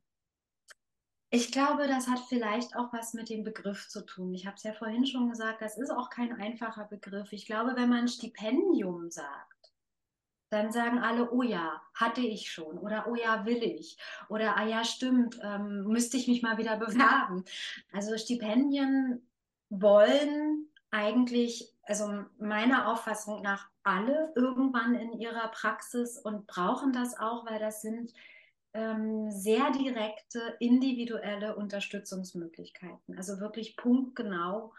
Ich 1.32 1.52
glaube, 1.52 1.86
das 1.86 2.08
hat 2.08 2.18
vielleicht 2.28 2.74
auch 2.74 2.92
was 2.92 3.14
mit 3.14 3.30
dem 3.30 3.44
Begriff 3.44 3.88
zu 3.88 4.04
tun. 4.04 4.34
Ich 4.34 4.46
habe 4.46 4.56
es 4.56 4.64
ja 4.64 4.72
vorhin 4.72 5.06
schon 5.06 5.30
gesagt, 5.30 5.62
das 5.62 5.78
ist 5.78 5.90
auch 5.90 6.10
kein 6.10 6.32
einfacher 6.32 6.86
Begriff. 6.86 7.32
Ich 7.32 7.46
glaube, 7.46 7.76
wenn 7.76 7.88
man 7.88 8.08
Stipendium 8.08 9.10
sagt, 9.10 9.72
dann 10.50 10.72
sagen 10.72 10.98
alle, 10.98 11.30
oh 11.30 11.42
ja, 11.42 11.80
hatte 11.94 12.20
ich 12.20 12.50
schon 12.50 12.76
oder 12.78 13.06
oh 13.08 13.14
ja, 13.14 13.46
will 13.46 13.62
ich 13.62 13.96
oder 14.28 14.56
ah 14.56 14.66
ja, 14.66 14.84
stimmt, 14.84 15.38
ähm, 15.42 15.84
müsste 15.84 16.16
ich 16.16 16.26
mich 16.26 16.42
mal 16.42 16.58
wieder 16.58 16.76
bewerben. 16.84 17.44
Also 17.92 18.18
Stipendien 18.18 19.24
wollen 19.68 20.68
eigentlich, 20.90 21.72
also 21.84 22.24
meiner 22.40 22.88
Auffassung 22.88 23.42
nach, 23.42 23.68
alle 23.84 24.32
irgendwann 24.34 24.94
in 24.94 25.12
ihrer 25.12 25.48
Praxis 25.48 26.18
und 26.18 26.46
brauchen 26.46 26.92
das 26.92 27.18
auch, 27.18 27.46
weil 27.46 27.60
das 27.60 27.80
sind 27.80 28.12
ähm, 28.74 29.30
sehr 29.30 29.70
direkte, 29.72 30.56
individuelle 30.60 31.56
Unterstützungsmöglichkeiten. 31.56 33.16
Also 33.16 33.40
wirklich 33.40 33.76
punktgenau. 33.76 34.72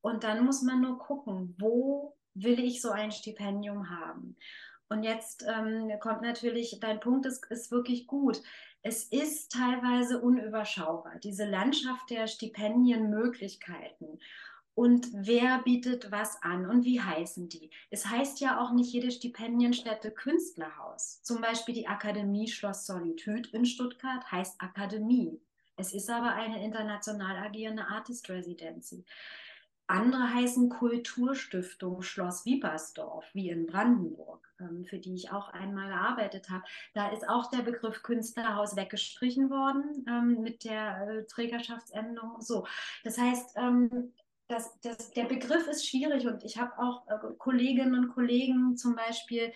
Und 0.00 0.24
dann 0.24 0.44
muss 0.44 0.62
man 0.62 0.80
nur 0.80 0.98
gucken, 0.98 1.54
wo 1.58 2.16
will 2.34 2.58
ich 2.58 2.80
so 2.80 2.90
ein 2.90 3.12
Stipendium 3.12 3.90
haben. 3.90 4.36
Und 4.88 5.02
jetzt 5.02 5.44
ähm, 5.46 5.90
kommt 6.00 6.22
natürlich, 6.22 6.78
dein 6.80 7.00
Punkt 7.00 7.26
ist, 7.26 7.44
ist 7.50 7.70
wirklich 7.70 8.06
gut. 8.06 8.40
Es 8.82 9.04
ist 9.04 9.52
teilweise 9.52 10.20
unüberschaubar, 10.20 11.18
diese 11.18 11.44
Landschaft 11.44 12.10
der 12.10 12.26
Stipendienmöglichkeiten. 12.26 14.20
Und 14.78 15.08
wer 15.12 15.58
bietet 15.64 16.12
was 16.12 16.40
an 16.40 16.64
und 16.70 16.84
wie 16.84 17.00
heißen 17.00 17.48
die? 17.48 17.72
Es 17.90 18.06
heißt 18.06 18.38
ja 18.38 18.60
auch 18.60 18.70
nicht 18.70 18.92
jede 18.92 19.10
Stipendienstätte 19.10 20.12
Künstlerhaus. 20.12 21.20
Zum 21.24 21.40
Beispiel 21.40 21.74
die 21.74 21.88
Akademie 21.88 22.46
Schloss 22.46 22.86
Solitude 22.86 23.48
in 23.50 23.66
Stuttgart 23.66 24.30
heißt 24.30 24.60
Akademie. 24.60 25.40
Es 25.74 25.92
ist 25.92 26.08
aber 26.08 26.32
eine 26.32 26.64
international 26.64 27.38
agierende 27.38 27.88
Artist 27.88 28.30
Residency. 28.30 29.04
Andere 29.88 30.32
heißen 30.32 30.68
Kulturstiftung 30.68 32.02
Schloss 32.02 32.44
Wiepersdorf, 32.44 33.24
wie 33.32 33.50
in 33.50 33.66
Brandenburg, 33.66 34.48
ähm, 34.60 34.84
für 34.84 35.00
die 35.00 35.16
ich 35.16 35.32
auch 35.32 35.48
einmal 35.48 35.88
gearbeitet 35.88 36.50
habe. 36.50 36.62
Da 36.94 37.08
ist 37.08 37.28
auch 37.28 37.50
der 37.50 37.62
Begriff 37.62 38.04
Künstlerhaus 38.04 38.76
weggestrichen 38.76 39.50
worden 39.50 40.06
ähm, 40.08 40.40
mit 40.40 40.62
der 40.62 41.08
äh, 41.08 41.24
Trägerschaftsänderung. 41.24 42.40
So, 42.42 42.64
das 43.02 43.18
heißt, 43.18 43.56
ähm, 43.56 44.12
das, 44.48 44.78
das, 44.80 45.10
der 45.12 45.24
Begriff 45.24 45.66
ist 45.68 45.86
schwierig 45.86 46.26
und 46.26 46.44
ich 46.44 46.58
habe 46.58 46.78
auch 46.78 47.06
äh, 47.08 47.34
Kolleginnen 47.38 47.94
und 47.94 48.14
Kollegen 48.14 48.76
zum 48.76 48.94
Beispiel 48.94 49.52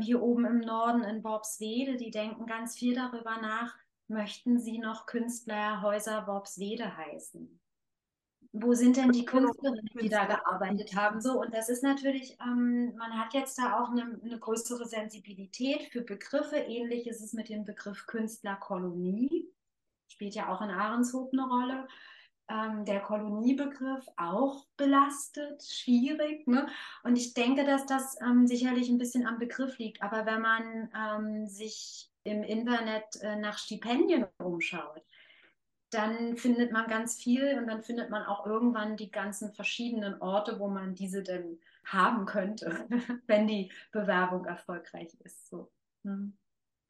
hier 0.00 0.20
oben 0.20 0.44
im 0.44 0.58
Norden 0.58 1.04
in 1.04 1.22
Worpswede, 1.22 1.98
die 1.98 2.10
denken 2.10 2.46
ganz 2.46 2.76
viel 2.76 2.96
darüber 2.96 3.40
nach, 3.40 3.76
möchten 4.08 4.58
sie 4.58 4.78
noch 4.78 5.06
Künstlerhäuser 5.06 6.26
Worpswede 6.26 6.96
heißen? 6.96 7.60
wo 8.52 8.74
sind 8.74 8.96
denn 8.96 9.12
die 9.12 9.24
Künstlerinnen, 9.24 9.90
die 10.00 10.08
da 10.08 10.24
gearbeitet 10.24 10.94
haben? 10.96 11.20
So, 11.20 11.40
und 11.40 11.52
das 11.54 11.68
ist 11.68 11.82
natürlich, 11.82 12.36
ähm, 12.40 12.94
man 12.96 13.18
hat 13.18 13.34
jetzt 13.34 13.58
da 13.58 13.78
auch 13.78 13.90
eine, 13.90 14.18
eine, 14.24 14.38
größere 14.38 14.86
Sensibilität 14.86 15.92
für 15.92 16.00
Begriffe. 16.00 16.56
Ähnlich 16.56 17.06
ist 17.06 17.20
es 17.20 17.32
mit 17.34 17.48
dem 17.48 17.64
Begriff 17.64 18.06
Künstlerkolonie. 18.06 19.52
Spielt 20.08 20.34
ja 20.34 20.48
auch 20.48 20.62
in 20.62 20.70
Ahrenshoop 20.70 21.32
eine 21.32 21.46
Rolle. 21.46 21.88
Ähm, 22.50 22.84
der 22.84 23.00
Koloniebegriff 23.00 24.06
auch 24.16 24.66
belastet, 24.76 25.62
schwierig. 25.62 26.46
Ne? 26.46 26.66
Und 27.02 27.16
ich 27.16 27.34
denke, 27.34 27.64
dass 27.64 27.84
das 27.86 28.16
ähm, 28.22 28.46
sicherlich 28.46 28.88
ein 28.88 28.98
bisschen 28.98 29.26
am 29.26 29.38
Begriff 29.38 29.78
liegt. 29.78 30.02
Aber 30.02 30.24
wenn 30.24 30.40
man 30.40 30.90
ähm, 30.96 31.46
sich 31.46 32.10
im 32.24 32.42
Internet 32.42 33.20
äh, 33.20 33.36
nach 33.36 33.58
Stipendien 33.58 34.26
umschaut, 34.38 35.04
dann 35.90 36.36
findet 36.36 36.72
man 36.72 36.88
ganz 36.88 37.16
viel 37.16 37.58
und 37.58 37.66
dann 37.66 37.82
findet 37.82 38.10
man 38.10 38.24
auch 38.24 38.46
irgendwann 38.46 38.96
die 38.96 39.10
ganzen 39.10 39.52
verschiedenen 39.52 40.20
Orte, 40.20 40.58
wo 40.58 40.68
man 40.68 40.94
diese 40.94 41.22
denn 41.22 41.58
haben 41.84 42.26
könnte, 42.26 42.86
wenn 43.26 43.46
die 43.46 43.72
Bewerbung 43.92 44.44
erfolgreich 44.44 45.16
ist. 45.24 45.48
So. 45.48 45.70
Hm. 46.04 46.36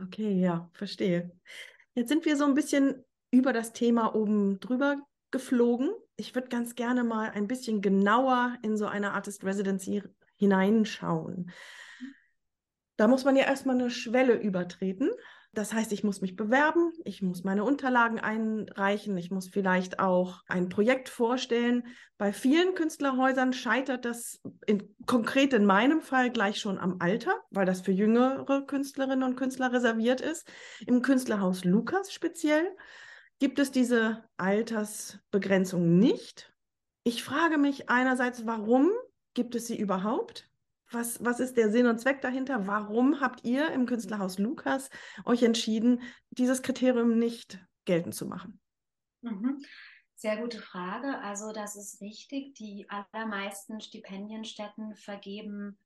Okay, 0.02 0.40
ja, 0.40 0.68
verstehe. 0.72 1.30
Jetzt 1.94 2.08
sind 2.08 2.24
wir 2.24 2.36
so 2.36 2.44
ein 2.44 2.54
bisschen 2.54 3.04
über 3.30 3.52
das 3.52 3.72
Thema 3.72 4.14
oben 4.14 4.60
drüber 4.60 5.04
geflogen. 5.30 5.90
Ich 6.16 6.34
würde 6.34 6.48
ganz 6.48 6.74
gerne 6.74 7.04
mal 7.04 7.30
ein 7.30 7.46
bisschen 7.46 7.80
genauer 7.80 8.56
in 8.62 8.76
so 8.76 8.86
eine 8.86 9.12
Artist 9.12 9.44
Residency 9.44 10.02
hineinschauen. 10.36 11.50
Da 12.96 13.06
muss 13.06 13.24
man 13.24 13.36
ja 13.36 13.44
erstmal 13.44 13.76
eine 13.76 13.90
Schwelle 13.90 14.34
übertreten. 14.34 15.10
Das 15.54 15.72
heißt, 15.72 15.92
ich 15.92 16.04
muss 16.04 16.20
mich 16.20 16.36
bewerben, 16.36 16.92
ich 17.04 17.22
muss 17.22 17.42
meine 17.42 17.64
Unterlagen 17.64 18.20
einreichen, 18.20 19.16
ich 19.16 19.30
muss 19.30 19.48
vielleicht 19.48 19.98
auch 19.98 20.42
ein 20.46 20.68
Projekt 20.68 21.08
vorstellen. 21.08 21.86
Bei 22.18 22.32
vielen 22.32 22.74
Künstlerhäusern 22.74 23.52
scheitert 23.52 24.04
das 24.04 24.40
in, 24.66 24.94
konkret 25.06 25.54
in 25.54 25.64
meinem 25.64 26.02
Fall 26.02 26.30
gleich 26.30 26.60
schon 26.60 26.78
am 26.78 26.96
Alter, 27.00 27.34
weil 27.50 27.66
das 27.66 27.80
für 27.80 27.92
jüngere 27.92 28.66
Künstlerinnen 28.66 29.22
und 29.22 29.36
Künstler 29.36 29.72
reserviert 29.72 30.20
ist. 30.20 30.46
Im 30.86 31.00
Künstlerhaus 31.02 31.64
Lukas 31.64 32.12
speziell 32.12 32.76
gibt 33.38 33.58
es 33.58 33.70
diese 33.70 34.24
Altersbegrenzung 34.36 35.98
nicht. 35.98 36.52
Ich 37.04 37.24
frage 37.24 37.58
mich 37.58 37.88
einerseits, 37.88 38.46
warum 38.46 38.90
gibt 39.34 39.54
es 39.54 39.66
sie 39.66 39.78
überhaupt? 39.78 40.48
was, 40.90 41.22
was 41.24 41.40
ist 41.40 41.56
der 41.56 41.70
Sinn 41.70 41.86
und 41.86 41.98
Zweck 41.98 42.20
dahinter? 42.20 42.66
Warum 42.66 43.20
habt 43.20 43.44
ihr 43.44 43.70
im 43.70 43.86
Künstlerhaus 43.86 44.38
Lukas 44.38 44.90
euch 45.24 45.42
entschieden, 45.42 46.02
dieses 46.30 46.62
Kriterium 46.62 47.18
nicht 47.18 47.58
geltend 47.84 48.14
zu 48.14 48.26
machen? 48.26 48.60
Mhm. 49.22 49.62
Sehr 50.14 50.38
gute 50.38 50.60
Frage. 50.60 51.18
Also 51.20 51.52
das 51.52 51.76
ist 51.76 52.00
richtig. 52.00 52.54
Die 52.54 52.86
allermeisten 52.88 53.80
Stipendienstätten 53.80 54.94
vergeben 54.96 55.78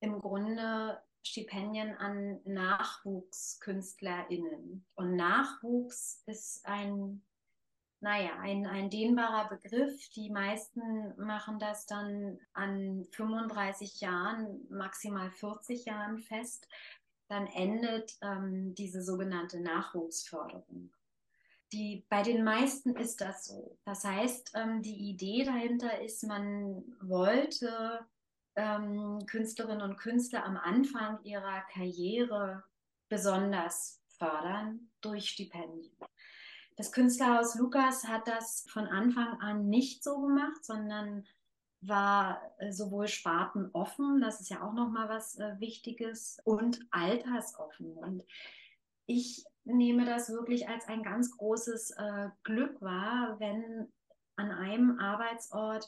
im 0.00 0.18
Grunde 0.18 1.00
Stipendien 1.22 1.96
an 1.96 2.40
NachwuchskünstlerInnen. 2.44 4.84
Und 4.94 5.16
Nachwuchs 5.16 6.22
ist 6.26 6.66
ein 6.66 7.22
naja, 8.00 8.38
ein, 8.40 8.66
ein 8.66 8.88
dehnbarer 8.88 9.48
Begriff. 9.48 10.08
Die 10.10 10.30
meisten 10.30 11.14
machen 11.18 11.58
das 11.58 11.86
dann 11.86 12.38
an 12.54 13.04
35 13.12 14.00
Jahren, 14.00 14.66
maximal 14.70 15.30
40 15.30 15.84
Jahren 15.84 16.18
fest. 16.18 16.66
Dann 17.28 17.46
endet 17.46 18.16
ähm, 18.22 18.74
diese 18.74 19.02
sogenannte 19.02 19.60
Nachwuchsförderung. 19.60 20.90
Die, 21.72 22.04
bei 22.08 22.22
den 22.22 22.42
meisten 22.42 22.96
ist 22.96 23.20
das 23.20 23.44
so. 23.44 23.78
Das 23.84 24.02
heißt, 24.02 24.52
ähm, 24.54 24.82
die 24.82 25.10
Idee 25.10 25.44
dahinter 25.44 26.00
ist, 26.00 26.24
man 26.24 26.82
wollte 27.00 28.00
ähm, 28.60 29.24
Künstlerinnen 29.26 29.82
und 29.82 29.96
Künstler 29.96 30.44
am 30.44 30.58
Anfang 30.58 31.22
ihrer 31.24 31.62
Karriere 31.72 32.62
besonders 33.08 34.02
fördern 34.18 34.90
durch 35.00 35.30
Stipendien. 35.30 35.90
Das 36.76 36.92
Künstlerhaus 36.92 37.54
Lukas 37.56 38.06
hat 38.06 38.28
das 38.28 38.66
von 38.68 38.86
Anfang 38.86 39.40
an 39.40 39.68
nicht 39.68 40.04
so 40.04 40.20
gemacht, 40.20 40.62
sondern 40.64 41.26
war 41.80 42.42
äh, 42.58 42.70
sowohl 42.70 43.08
spartenoffen, 43.08 44.20
das 44.20 44.40
ist 44.40 44.50
ja 44.50 44.62
auch 44.62 44.74
nochmal 44.74 45.08
was 45.08 45.38
äh, 45.38 45.58
Wichtiges, 45.58 46.38
und 46.44 46.80
altersoffen. 46.90 47.94
Und 47.94 48.24
ich 49.06 49.44
nehme 49.64 50.04
das 50.04 50.30
wirklich 50.30 50.68
als 50.68 50.86
ein 50.86 51.02
ganz 51.02 51.36
großes 51.36 51.92
äh, 51.92 52.28
Glück 52.42 52.80
wahr, 52.82 53.36
wenn 53.40 53.90
an 54.36 54.50
einem 54.50 54.98
Arbeitsort 54.98 55.86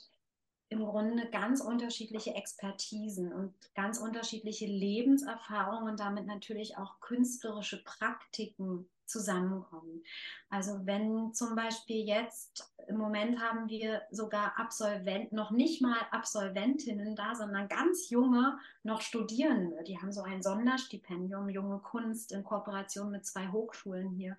im 0.73 0.85
Grunde 0.85 1.29
ganz 1.31 1.61
unterschiedliche 1.61 2.35
Expertisen 2.35 3.33
und 3.33 3.55
ganz 3.75 3.99
unterschiedliche 3.99 4.67
Lebenserfahrungen 4.67 5.91
und 5.91 6.01
damit 6.01 6.27
natürlich 6.27 6.79
auch 6.79 7.01
künstlerische 7.01 7.83
Praktiken 7.85 8.89
zusammenkommen. 9.05 10.03
Also 10.49 10.87
wenn 10.87 11.35
zum 11.35 11.55
Beispiel 11.55 12.07
jetzt 12.07 12.73
im 12.89 12.97
Moment 12.97 13.41
haben 13.41 13.69
wir 13.69 14.03
sogar 14.11 14.59
Absolventen, 14.59 15.37
noch 15.37 15.51
nicht 15.51 15.83
mal 15.83 15.99
Absolventinnen 16.11 17.15
da, 17.15 17.35
sondern 17.35 17.69
ganz 17.69 18.09
junge, 18.09 18.59
noch 18.83 19.03
Studierende. 19.03 19.85
Die 19.85 19.99
haben 19.99 20.13
so 20.13 20.23
ein 20.23 20.43
Sonderstipendium 20.43 21.49
Junge 21.51 21.79
Kunst 21.79 22.33
in 22.33 22.43
Kooperation 22.43 23.11
mit 23.11 23.27
zwei 23.27 23.49
Hochschulen 23.49 24.11
hier 24.11 24.37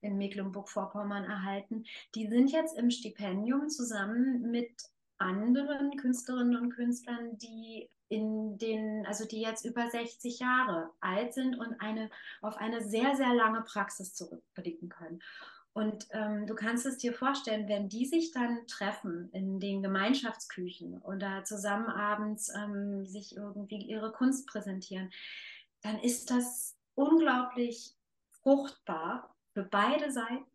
in 0.00 0.16
Mecklenburg-Vorpommern 0.16 1.24
erhalten. 1.24 1.84
Die 2.14 2.26
sind 2.26 2.50
jetzt 2.50 2.76
im 2.76 2.90
Stipendium 2.90 3.68
zusammen 3.68 4.50
mit 4.50 4.72
anderen 5.20 5.96
Künstlerinnen 5.96 6.56
und 6.56 6.70
Künstlern, 6.70 7.38
die 7.38 7.88
in 8.08 8.58
den, 8.58 9.06
also 9.06 9.24
die 9.24 9.40
jetzt 9.40 9.64
über 9.64 9.88
60 9.88 10.40
Jahre 10.40 10.90
alt 11.00 11.32
sind 11.32 11.54
und 11.56 11.80
eine, 11.80 12.10
auf 12.42 12.56
eine 12.56 12.82
sehr, 12.82 13.14
sehr 13.14 13.32
lange 13.34 13.62
Praxis 13.62 14.14
zurückblicken 14.14 14.88
können. 14.88 15.20
Und 15.72 16.08
ähm, 16.10 16.46
du 16.46 16.56
kannst 16.56 16.84
es 16.84 16.98
dir 16.98 17.12
vorstellen, 17.12 17.68
wenn 17.68 17.88
die 17.88 18.04
sich 18.04 18.32
dann 18.32 18.66
treffen 18.66 19.30
in 19.32 19.60
den 19.60 19.82
Gemeinschaftsküchen 19.82 21.00
oder 21.02 21.44
zusammen 21.44 21.88
abends 21.88 22.52
ähm, 22.52 23.06
sich 23.06 23.36
irgendwie 23.36 23.76
ihre 23.76 24.10
Kunst 24.10 24.48
präsentieren, 24.48 25.12
dann 25.82 26.00
ist 26.00 26.30
das 26.30 26.76
unglaublich 26.96 27.94
fruchtbar 28.42 29.34
für 29.52 29.62
beide 29.62 30.10
Seiten 30.10 30.49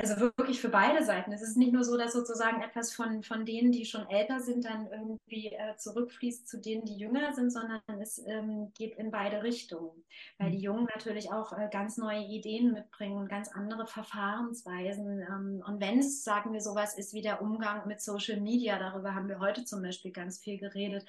also 0.00 0.20
wirklich 0.20 0.60
für 0.60 0.68
beide 0.68 1.04
Seiten. 1.04 1.32
Es 1.32 1.42
ist 1.42 1.56
nicht 1.56 1.72
nur 1.72 1.82
so, 1.82 1.96
dass 1.96 2.12
sozusagen 2.12 2.62
etwas 2.62 2.92
von, 2.92 3.24
von 3.24 3.44
denen, 3.44 3.72
die 3.72 3.84
schon 3.84 4.08
älter 4.08 4.38
sind, 4.38 4.64
dann 4.64 4.86
irgendwie 4.86 5.48
äh, 5.48 5.76
zurückfließt 5.76 6.48
zu 6.48 6.60
denen, 6.60 6.84
die 6.84 6.96
jünger 6.96 7.34
sind, 7.34 7.50
sondern 7.50 7.80
es 8.00 8.24
ähm, 8.24 8.72
geht 8.74 8.96
in 8.96 9.10
beide 9.10 9.42
Richtungen. 9.42 10.04
Weil 10.38 10.52
die 10.52 10.60
Jungen 10.60 10.86
natürlich 10.94 11.32
auch 11.32 11.52
äh, 11.52 11.68
ganz 11.72 11.96
neue 11.96 12.22
Ideen 12.22 12.72
mitbringen 12.72 13.16
und 13.16 13.28
ganz 13.28 13.48
andere 13.48 13.88
Verfahrensweisen. 13.88 15.20
Ähm, 15.20 15.64
und 15.66 15.80
wenn 15.80 15.98
es, 15.98 16.22
sagen 16.22 16.52
wir, 16.52 16.60
sowas 16.60 16.96
ist 16.96 17.12
wie 17.12 17.22
der 17.22 17.42
Umgang 17.42 17.88
mit 17.88 18.00
Social 18.00 18.40
Media, 18.40 18.78
darüber 18.78 19.16
haben 19.16 19.28
wir 19.28 19.40
heute 19.40 19.64
zum 19.64 19.82
Beispiel 19.82 20.12
ganz 20.12 20.38
viel 20.38 20.58
geredet, 20.58 21.04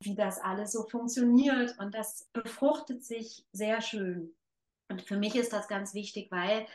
wie 0.00 0.14
das 0.14 0.38
alles 0.38 0.72
so 0.72 0.82
funktioniert. 0.82 1.78
Und 1.78 1.94
das 1.94 2.28
befruchtet 2.34 3.02
sich 3.02 3.46
sehr 3.52 3.80
schön. 3.80 4.34
Und 4.88 5.00
für 5.00 5.16
mich 5.16 5.34
ist 5.36 5.54
das 5.54 5.68
ganz 5.68 5.94
wichtig, 5.94 6.30
weil 6.30 6.66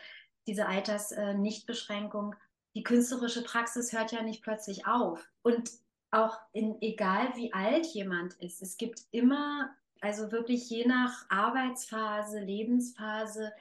diese 0.47 0.67
Altersnichtbeschränkung, 0.67 2.35
die 2.75 2.83
künstlerische 2.83 3.43
Praxis 3.43 3.91
hört 3.93 4.11
ja 4.11 4.21
nicht 4.21 4.43
plötzlich 4.43 4.87
auf. 4.87 5.29
Und 5.41 5.69
auch 6.11 6.37
in, 6.51 6.81
egal 6.81 7.35
wie 7.35 7.53
alt 7.53 7.85
jemand 7.87 8.33
ist, 8.35 8.61
es 8.61 8.77
gibt 8.77 9.01
immer, 9.11 9.73
also 10.01 10.31
wirklich 10.31 10.69
je 10.69 10.85
nach 10.85 11.25
Arbeitsphase, 11.29 12.39
Lebensphase, 12.39 13.53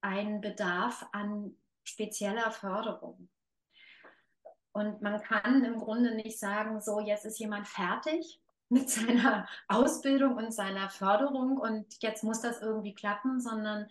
einen 0.00 0.40
Bedarf 0.40 1.06
an 1.12 1.54
spezieller 1.84 2.50
Förderung. 2.50 3.28
Und 4.72 5.02
man 5.02 5.20
kann 5.20 5.64
im 5.64 5.78
Grunde 5.80 6.14
nicht 6.14 6.38
sagen, 6.38 6.80
so 6.80 7.00
jetzt 7.00 7.26
ist 7.26 7.38
jemand 7.38 7.66
fertig 7.66 8.40
mit 8.68 8.88
seiner 8.88 9.48
Ausbildung 9.66 10.36
und 10.36 10.54
seiner 10.54 10.90
Förderung 10.90 11.58
und 11.58 12.00
jetzt 12.02 12.22
muss 12.22 12.40
das 12.40 12.62
irgendwie 12.62 12.94
klappen, 12.94 13.40
sondern 13.40 13.90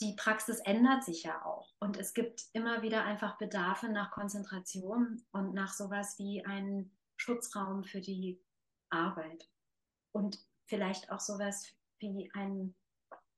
die 0.00 0.14
Praxis 0.14 0.58
ändert 0.60 1.04
sich 1.04 1.22
ja 1.22 1.44
auch. 1.44 1.72
Und 1.80 1.96
es 1.96 2.12
gibt 2.12 2.44
immer 2.52 2.82
wieder 2.82 3.04
einfach 3.04 3.38
Bedarfe 3.38 3.88
nach 3.88 4.10
Konzentration 4.10 5.24
und 5.32 5.54
nach 5.54 5.72
sowas 5.72 6.18
wie 6.18 6.44
einen 6.44 6.96
Schutzraum 7.16 7.84
für 7.84 8.00
die 8.00 8.42
Arbeit. 8.90 9.48
Und 10.12 10.38
vielleicht 10.66 11.10
auch 11.10 11.20
sowas 11.20 11.66
wie 11.98 12.30
einen 12.34 12.74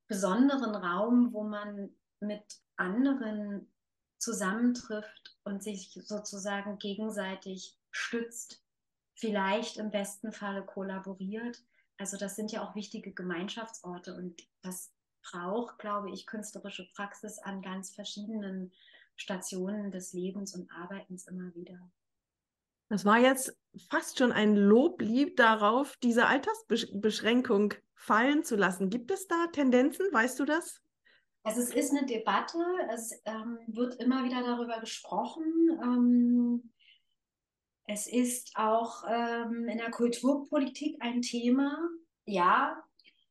besonderen 0.09 0.75
Raum, 0.75 1.33
wo 1.33 1.45
man 1.45 1.95
mit 2.21 2.61
anderen 2.77 3.71
zusammentrifft 4.19 5.39
und 5.45 5.63
sich 5.63 5.93
sozusagen 6.05 6.79
gegenseitig 6.79 7.79
stützt, 7.93 8.65
vielleicht 9.15 9.77
im 9.77 9.91
besten 9.91 10.33
Falle 10.33 10.65
kollaboriert. 10.65 11.63
Also 11.99 12.17
das 12.17 12.37
sind 12.37 12.51
ja 12.51 12.67
auch 12.67 12.75
wichtige 12.75 13.13
Gemeinschaftsorte 13.13 14.15
und 14.15 14.43
das 14.63 14.93
braucht, 15.31 15.79
glaube 15.79 16.11
ich, 16.11 16.27
künstlerische 16.27 16.89
Praxis 16.95 17.39
an 17.39 17.63
ganz 17.63 17.91
verschiedenen 17.91 18.73
Stationen 19.17 19.91
des 19.91 20.13
Lebens 20.13 20.55
und 20.55 20.71
Arbeitens 20.71 21.27
immer 21.27 21.55
wieder. 21.55 21.91
Das 22.89 23.05
war 23.05 23.19
jetzt 23.19 23.57
fast 23.91 24.19
schon 24.19 24.33
ein 24.33 24.57
Loblied 24.57 25.39
darauf, 25.39 25.97
diese 25.99 26.27
Altersbeschränkung 26.27 27.75
fallen 27.95 28.45
zu 28.45 28.57
lassen. 28.57 28.89
Gibt 28.89 29.11
es 29.11 29.27
da 29.27 29.49
Tendenzen? 29.53 30.07
Weißt 30.13 30.39
du 30.41 30.45
das? 30.45 30.81
Also 31.43 31.61
es 31.61 31.75
ist 31.75 31.91
eine 31.91 32.07
Debatte, 32.07 32.59
es 32.91 33.13
ähm, 33.25 33.59
wird 33.67 33.97
immer 33.97 34.25
wieder 34.25 34.43
darüber 34.43 34.81
gesprochen. 34.81 35.45
Ähm, 35.83 36.73
es 37.87 38.07
ist 38.07 38.53
auch 38.55 39.05
ähm, 39.09 39.67
in 39.69 39.79
der 39.79 39.91
Kulturpolitik 39.91 40.97
ein 41.01 41.23
Thema. 41.23 41.79
Ja, 42.27 42.83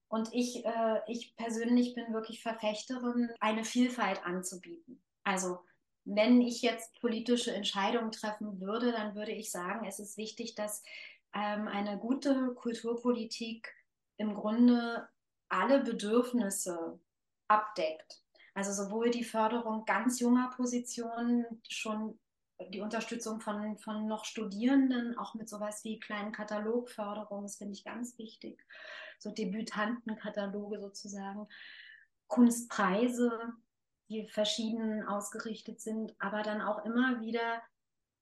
und 0.09 0.29
ich, 0.33 0.65
äh, 0.65 1.01
ich 1.07 1.35
persönlich 1.35 1.95
bin 1.95 2.13
wirklich 2.13 2.41
Verfechterin, 2.41 3.29
eine 3.39 3.63
Vielfalt 3.63 4.25
anzubieten. 4.25 5.01
Also 5.23 5.59
wenn 6.05 6.41
ich 6.41 6.61
jetzt 6.61 6.99
politische 7.01 7.53
Entscheidungen 7.53 8.11
treffen 8.11 8.61
würde, 8.61 8.91
dann 8.93 9.15
würde 9.15 9.33
ich 9.33 9.51
sagen, 9.51 9.85
es 9.85 9.99
ist 9.99 10.17
wichtig, 10.17 10.55
dass 10.55 10.81
ähm, 11.33 11.67
eine 11.67 11.97
gute 11.97 12.53
Kulturpolitik 12.55 13.73
im 14.15 14.33
Grunde 14.33 15.09
alle 15.49 15.81
Bedürfnisse 15.81 16.99
abdeckt. 17.49 18.23
Also 18.53 18.71
sowohl 18.71 19.11
die 19.11 19.25
Förderung 19.25 19.85
ganz 19.85 20.19
junger 20.19 20.49
Positionen, 20.55 21.45
schon 21.67 22.17
die 22.69 22.81
Unterstützung 22.81 23.41
von, 23.41 23.77
von 23.77 24.07
noch 24.07 24.25
Studierenden, 24.25 25.17
auch 25.17 25.35
mit 25.35 25.47
sowas 25.47 25.83
wie 25.83 25.99
kleinen 25.99 26.31
Katalogförderung, 26.31 27.43
das 27.43 27.57
finde 27.57 27.73
ich 27.73 27.83
ganz 27.83 28.17
wichtig 28.17 28.65
so 29.17 29.31
Debütantenkataloge 29.31 30.79
sozusagen, 30.79 31.47
Kunstpreise, 32.27 33.31
die 34.09 34.27
verschieden 34.27 35.03
ausgerichtet 35.03 35.81
sind, 35.81 36.15
aber 36.19 36.43
dann 36.43 36.61
auch 36.61 36.85
immer 36.85 37.21
wieder 37.21 37.61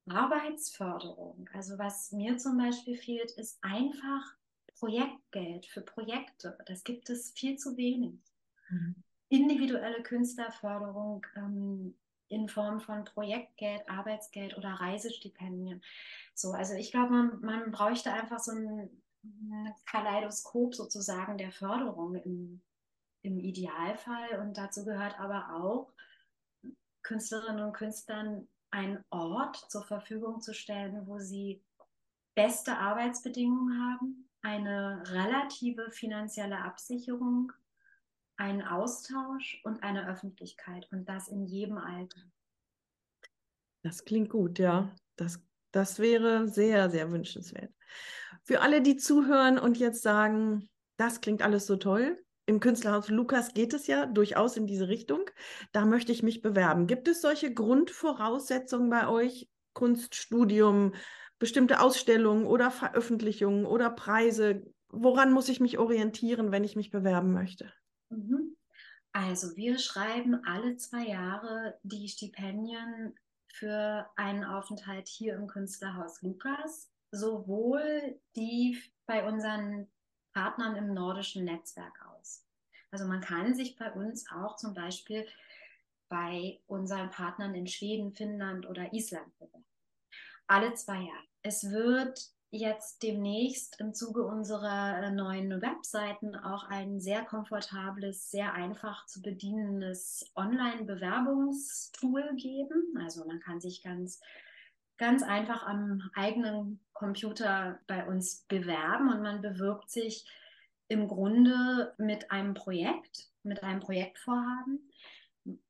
Arbeitsförderung. 0.08 1.50
Also 1.54 1.78
was 1.78 2.12
mir 2.12 2.38
zum 2.38 2.58
Beispiel 2.58 2.96
fehlt, 2.96 3.32
ist 3.32 3.58
einfach 3.64 4.36
Projektgeld 4.78 5.66
für 5.66 5.82
Projekte. 5.82 6.58
Das 6.66 6.84
gibt 6.84 7.10
es 7.10 7.32
viel 7.32 7.58
zu 7.58 7.78
wenig. 7.78 8.20
Mhm. 8.70 8.96
Individuelle 9.30 10.04
Künstlerförderung 10.04 11.26
ähm, 11.36 11.96
in 12.28 12.50
Form 12.50 12.80
von 12.80 13.06
Projektgeld, 13.06 13.88
Arbeitsgeld 13.90 14.58
oder 14.58 14.70
Reisestipendien. 14.70 15.82
So, 16.34 16.52
also 16.52 16.74
ich 16.74 16.92
glaube, 16.92 17.12
man, 17.12 17.42
man 17.42 17.72
bräuchte 17.72 18.12
einfach 18.12 18.40
so 18.40 18.52
ein 18.52 18.90
Kaleidoskop 19.86 20.76
sozusagen 20.76 21.38
der 21.38 21.52
Förderung 21.52 22.16
im, 22.16 22.62
im 23.22 23.40
Idealfall. 23.40 24.40
Und 24.40 24.58
dazu 24.58 24.86
gehört 24.86 25.20
aber 25.20 25.54
auch, 25.54 25.92
Künstlerinnen 27.04 27.64
und 27.64 27.74
Künstlern 27.74 28.48
einen 28.72 29.04
Ort 29.10 29.58
zur 29.70 29.84
Verfügung 29.84 30.42
zu 30.42 30.54
stellen, 30.54 31.08
wo 31.08 31.20
sie 31.20 31.64
beste 32.36 32.78
Arbeitsbedingungen 32.78 33.80
haben, 33.80 34.30
eine 34.42 35.04
relative 35.08 35.92
finanzielle 35.92 36.60
Absicherung, 36.60 37.52
einen 38.38 38.62
Austausch 38.62 39.62
und 39.64 39.82
eine 39.82 40.08
Öffentlichkeit 40.08 40.88
und 40.92 41.08
das 41.08 41.28
in 41.28 41.46
jedem 41.46 41.78
Alter. 41.78 42.20
Das 43.82 44.04
klingt 44.04 44.30
gut, 44.30 44.60
ja. 44.60 44.94
Das, 45.16 45.40
das 45.72 46.00
wäre 46.00 46.48
sehr, 46.48 46.90
sehr 46.90 47.12
wünschenswert. 47.12 47.75
Für 48.44 48.62
alle, 48.62 48.82
die 48.82 48.98
zuhören 48.98 49.58
und 49.58 49.78
jetzt 49.78 50.02
sagen, 50.02 50.70
das 50.98 51.22
klingt 51.22 51.42
alles 51.42 51.66
so 51.66 51.76
toll, 51.76 52.18
im 52.48 52.60
Künstlerhaus 52.60 53.10
Lukas 53.10 53.54
geht 53.54 53.74
es 53.74 53.88
ja 53.88 54.06
durchaus 54.06 54.56
in 54.56 54.68
diese 54.68 54.88
Richtung. 54.88 55.30
Da 55.72 55.86
möchte 55.86 56.12
ich 56.12 56.22
mich 56.22 56.42
bewerben. 56.42 56.86
Gibt 56.86 57.08
es 57.08 57.22
solche 57.22 57.54
Grundvoraussetzungen 57.54 58.90
bei 58.90 59.08
euch? 59.08 59.50
Kunststudium, 59.74 60.94
bestimmte 61.40 61.82
Ausstellungen 61.82 62.46
oder 62.46 62.70
Veröffentlichungen 62.70 63.66
oder 63.66 63.90
Preise? 63.90 64.64
Woran 64.90 65.34
muss 65.34 65.50
ich 65.50 65.60
mich 65.60 65.80
orientieren, 65.80 66.52
wenn 66.52 66.64
ich 66.64 66.76
mich 66.76 66.92
bewerben 66.92 67.34
möchte? 67.34 67.74
Mhm. 68.10 68.56
Also 69.12 69.56
wir 69.56 69.80
schreiben 69.80 70.42
alle 70.46 70.76
zwei 70.76 71.08
Jahre 71.08 71.80
die 71.84 72.08
Stipendien 72.08 73.16
für 73.48 74.06
einen 74.18 74.44
Aufenthalt 74.44 75.08
hier 75.08 75.36
im 75.36 75.48
Künstlerhaus 75.48 76.22
Lukas, 76.22 76.92
sowohl 77.16 78.20
die 78.36 78.82
bei 79.06 79.28
unseren 79.28 79.88
Partnern 80.34 80.76
im 80.76 80.94
nordischen 80.94 81.46
Netzwerk 81.46 81.94
aus. 82.14 82.44
Also 82.92 83.06
man 83.06 83.22
kann 83.22 83.56
sich 83.56 83.78
bei 83.78 83.92
uns 83.92 84.30
auch 84.32 84.58
zum 84.58 84.74
Beispiel 84.74 85.26
bei 86.10 86.60
unseren 86.68 87.10
Partnern 87.10 87.56
in 87.56 87.68
Schweden, 87.68 88.14
Finnland 88.14 88.68
oder 88.68 88.94
Island 88.94 89.38
bewerben. 89.38 89.66
Alle 90.48 90.74
zwei 90.76 91.02
Jahre. 91.02 91.26
Es 91.42 91.72
wird 91.72 92.32
jetzt 92.52 93.02
demnächst 93.04 93.80
im 93.80 93.94
Zuge 93.94 94.24
unserer 94.24 95.10
neuen 95.12 95.62
Webseiten 95.62 96.36
auch 96.36 96.64
ein 96.66 97.02
sehr 97.02 97.26
komfortables, 97.26 98.32
sehr 98.32 98.54
einfach 98.54 99.06
zu 99.08 99.22
bedienendes 99.22 100.32
Online-Bewerbungstool 100.36 102.36
geben. 102.36 102.98
Also 103.04 103.26
man 103.26 103.40
kann 103.40 103.60
sich 103.60 103.84
ganz 103.84 104.22
ganz 104.98 105.24
einfach 105.24 105.66
am 105.66 106.10
eigenen 106.14 106.80
Computer 106.94 107.80
bei 107.88 108.06
uns 108.06 108.46
bewerben 108.48 109.12
und 109.12 109.22
man 109.22 109.42
bewirbt 109.42 109.90
sich 109.90 110.26
im 110.88 111.08
Grunde 111.08 111.94
mit 111.98 112.32
einem 112.32 112.54
Projekt, 112.54 113.30
mit 113.44 113.64
einem 113.64 113.80
Projektvorhaben 113.80 114.92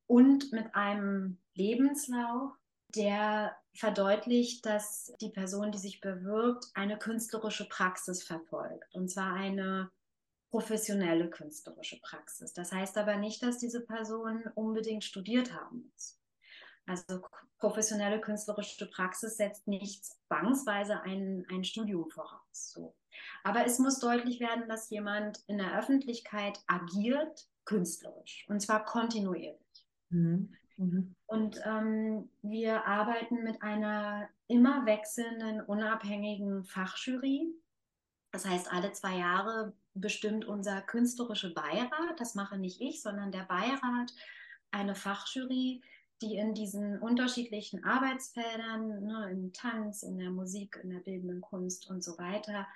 und 0.07 0.51
mit 0.51 0.75
einem 0.75 1.37
Lebenslauf, 1.53 2.51
der 2.95 3.55
verdeutlicht, 3.73 4.65
dass 4.65 5.13
die 5.19 5.29
Person, 5.29 5.71
die 5.71 5.77
sich 5.77 5.99
bewirbt, 5.99 6.65
eine 6.73 6.97
künstlerische 6.97 7.67
Praxis 7.67 8.23
verfolgt. 8.23 8.93
Und 8.93 9.09
zwar 9.09 9.33
eine 9.33 9.91
professionelle 10.49 11.29
künstlerische 11.29 11.99
Praxis. 12.01 12.53
Das 12.53 12.71
heißt 12.71 12.97
aber 12.97 13.17
nicht, 13.17 13.43
dass 13.43 13.57
diese 13.57 13.81
Person 13.81 14.45
unbedingt 14.55 15.03
studiert 15.03 15.53
haben 15.53 15.89
muss. 15.91 16.17
Also 16.85 17.21
professionelle 17.57 18.21
künstlerische 18.21 18.89
Praxis 18.89 19.37
setzt 19.37 19.67
nicht 19.67 20.05
zwangsweise 20.05 21.01
ein, 21.01 21.45
ein 21.49 21.63
Studium 21.63 22.09
voraus. 22.09 22.71
So. 22.73 22.95
Aber 23.43 23.65
es 23.65 23.79
muss 23.79 23.99
deutlich 23.99 24.39
werden, 24.39 24.67
dass 24.67 24.89
jemand 24.89 25.43
in 25.47 25.57
der 25.57 25.77
Öffentlichkeit 25.77 26.59
agiert, 26.67 27.47
künstlerisch, 27.65 28.45
und 28.49 28.59
zwar 28.61 28.85
kontinuierlich. 28.85 29.87
Mhm. 30.09 30.55
Mhm. 30.77 31.15
Und 31.25 31.59
ähm, 31.65 32.29
wir 32.41 32.85
arbeiten 32.85 33.43
mit 33.43 33.61
einer 33.61 34.29
immer 34.47 34.85
wechselnden, 34.85 35.61
unabhängigen 35.61 36.65
Fachjury. 36.65 37.47
Das 38.31 38.45
heißt, 38.45 38.71
alle 38.71 38.91
zwei 38.91 39.17
Jahre 39.17 39.73
bestimmt 39.93 40.45
unser 40.45 40.81
künstlerischer 40.81 41.51
Beirat, 41.51 42.19
das 42.19 42.35
mache 42.35 42.57
nicht 42.57 42.81
ich, 42.81 43.01
sondern 43.01 43.31
der 43.31 43.43
Beirat, 43.43 44.13
eine 44.71 44.93
Fachjury, 44.93 45.81
die 46.21 46.37
in 46.37 46.53
diesen 46.53 46.99
unterschiedlichen 46.99 47.83
Arbeitsfeldern, 47.83 49.03
ne, 49.03 49.29
im 49.31 49.53
Tanz, 49.53 50.03
in 50.03 50.17
der 50.17 50.31
Musik, 50.31 50.79
in 50.83 50.89
der 50.89 50.99
bildenden 50.99 51.41
Kunst 51.41 51.89
und 51.89 52.03
so 52.03 52.17
weiter, 52.17 52.67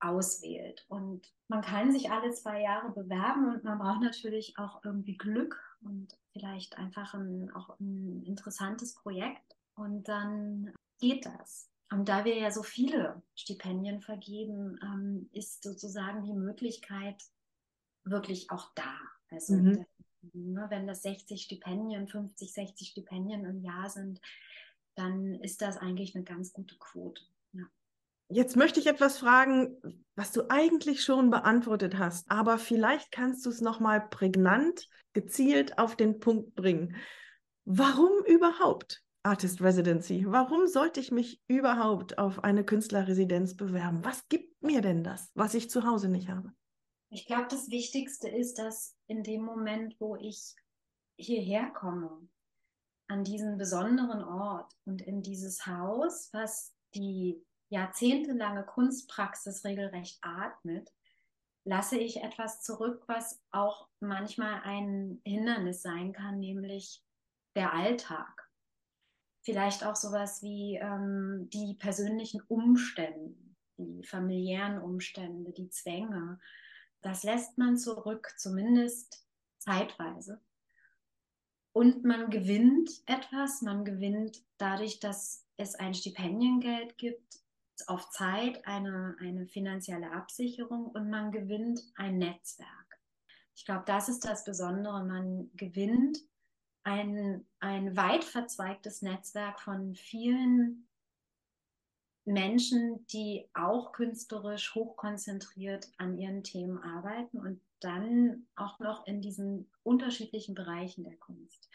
auswählt. 0.00 0.84
Und 0.88 1.32
man 1.48 1.62
kann 1.62 1.92
sich 1.92 2.10
alle 2.10 2.32
zwei 2.32 2.62
Jahre 2.62 2.90
bewerben 2.90 3.54
und 3.54 3.64
man 3.64 3.78
braucht 3.78 4.00
natürlich 4.00 4.56
auch 4.58 4.82
irgendwie 4.84 5.16
Glück 5.16 5.60
und 5.82 6.16
vielleicht 6.32 6.78
einfach 6.78 7.14
ein, 7.14 7.50
auch 7.52 7.78
ein 7.78 8.22
interessantes 8.24 8.94
Projekt. 8.94 9.56
Und 9.74 10.08
dann 10.08 10.72
geht 10.98 11.26
das. 11.26 11.70
Und 11.90 12.08
da 12.08 12.24
wir 12.24 12.36
ja 12.36 12.50
so 12.50 12.62
viele 12.62 13.22
Stipendien 13.34 14.00
vergeben, 14.00 14.78
ähm, 14.82 15.28
ist 15.32 15.62
sozusagen 15.62 16.24
die 16.24 16.34
Möglichkeit 16.34 17.22
wirklich 18.04 18.50
auch 18.50 18.70
da. 18.74 18.94
Also 19.30 19.54
mhm. 19.54 19.86
Ne, 20.32 20.66
wenn 20.68 20.86
das 20.86 21.02
60 21.02 21.42
Stipendien, 21.42 22.08
50, 22.08 22.52
60 22.52 22.88
Stipendien 22.88 23.44
im 23.44 23.62
Jahr 23.62 23.88
sind, 23.88 24.20
dann 24.94 25.34
ist 25.36 25.62
das 25.62 25.78
eigentlich 25.78 26.14
eine 26.14 26.24
ganz 26.24 26.52
gute 26.52 26.76
Quote. 26.78 27.22
Ja. 27.52 27.64
Jetzt 28.28 28.56
möchte 28.56 28.80
ich 28.80 28.86
etwas 28.86 29.18
fragen, 29.18 29.76
was 30.14 30.32
du 30.32 30.50
eigentlich 30.50 31.02
schon 31.02 31.30
beantwortet 31.30 31.98
hast, 31.98 32.30
aber 32.30 32.58
vielleicht 32.58 33.10
kannst 33.10 33.44
du 33.46 33.50
es 33.50 33.60
nochmal 33.60 34.08
prägnant, 34.08 34.88
gezielt 35.14 35.78
auf 35.78 35.96
den 35.96 36.20
Punkt 36.20 36.54
bringen. 36.54 36.96
Warum 37.64 38.24
überhaupt 38.26 39.02
Artist 39.22 39.60
Residency? 39.60 40.24
Warum 40.26 40.66
sollte 40.66 41.00
ich 41.00 41.10
mich 41.10 41.40
überhaupt 41.46 42.18
auf 42.18 42.44
eine 42.44 42.64
Künstlerresidenz 42.64 43.56
bewerben? 43.56 44.04
Was 44.04 44.28
gibt 44.28 44.62
mir 44.62 44.80
denn 44.80 45.02
das, 45.02 45.30
was 45.34 45.54
ich 45.54 45.70
zu 45.70 45.84
Hause 45.84 46.08
nicht 46.08 46.28
habe? 46.28 46.52
Ich 47.10 47.26
glaube, 47.26 47.48
das 47.48 47.70
Wichtigste 47.70 48.28
ist, 48.28 48.58
dass 48.58 48.96
in 49.08 49.24
dem 49.24 49.42
Moment, 49.42 49.96
wo 49.98 50.14
ich 50.16 50.54
hierher 51.18 51.70
komme, 51.70 52.28
an 53.08 53.24
diesen 53.24 53.58
besonderen 53.58 54.22
Ort 54.22 54.72
und 54.84 55.02
in 55.02 55.20
dieses 55.20 55.66
Haus, 55.66 56.32
was 56.32 56.72
die 56.94 57.44
jahrzehntelange 57.68 58.64
Kunstpraxis 58.64 59.64
regelrecht 59.64 60.18
atmet, 60.22 60.92
lasse 61.64 61.98
ich 61.98 62.22
etwas 62.22 62.62
zurück, 62.62 63.02
was 63.08 63.42
auch 63.50 63.88
manchmal 63.98 64.60
ein 64.62 65.20
Hindernis 65.24 65.82
sein 65.82 66.12
kann, 66.12 66.38
nämlich 66.38 67.02
der 67.56 67.72
Alltag. 67.72 68.48
Vielleicht 69.42 69.84
auch 69.84 69.96
sowas 69.96 70.42
wie 70.42 70.76
ähm, 70.76 71.48
die 71.52 71.74
persönlichen 71.74 72.42
Umstände, 72.42 73.36
die 73.78 74.04
familiären 74.04 74.80
Umstände, 74.80 75.52
die 75.52 75.70
Zwänge, 75.70 76.38
das 77.02 77.22
lässt 77.22 77.58
man 77.58 77.76
zurück, 77.76 78.34
zumindest 78.36 79.26
zeitweise. 79.58 80.40
Und 81.72 82.04
man 82.04 82.30
gewinnt 82.30 82.90
etwas, 83.06 83.62
man 83.62 83.84
gewinnt 83.84 84.42
dadurch, 84.58 84.98
dass 85.00 85.46
es 85.56 85.74
ein 85.76 85.94
Stipendiengeld 85.94 86.98
gibt, 86.98 87.40
auf 87.86 88.10
Zeit 88.10 88.66
eine, 88.66 89.16
eine 89.20 89.46
finanzielle 89.46 90.12
Absicherung 90.12 90.86
und 90.86 91.08
man 91.08 91.32
gewinnt 91.32 91.80
ein 91.94 92.18
Netzwerk. 92.18 92.68
Ich 93.54 93.64
glaube, 93.64 93.84
das 93.86 94.08
ist 94.08 94.24
das 94.24 94.44
Besondere. 94.44 95.04
Man 95.04 95.50
gewinnt 95.54 96.18
ein, 96.82 97.46
ein 97.60 97.96
weit 97.96 98.24
verzweigtes 98.24 99.02
Netzwerk 99.02 99.60
von 99.60 99.94
vielen 99.94 100.86
Menschen, 102.24 103.06
die 103.08 103.48
auch 103.54 103.92
künstlerisch 103.92 104.74
hochkonzentriert 104.74 105.90
an 105.96 106.18
ihren 106.18 106.44
Themen 106.44 106.78
arbeiten 106.78 107.38
und 107.38 107.60
dann 107.80 108.46
auch 108.56 108.78
noch 108.78 109.06
in 109.06 109.20
diesen 109.20 109.70
unterschiedlichen 109.82 110.54
Bereichen 110.54 111.04
der 111.04 111.16
Kunst. 111.16 111.68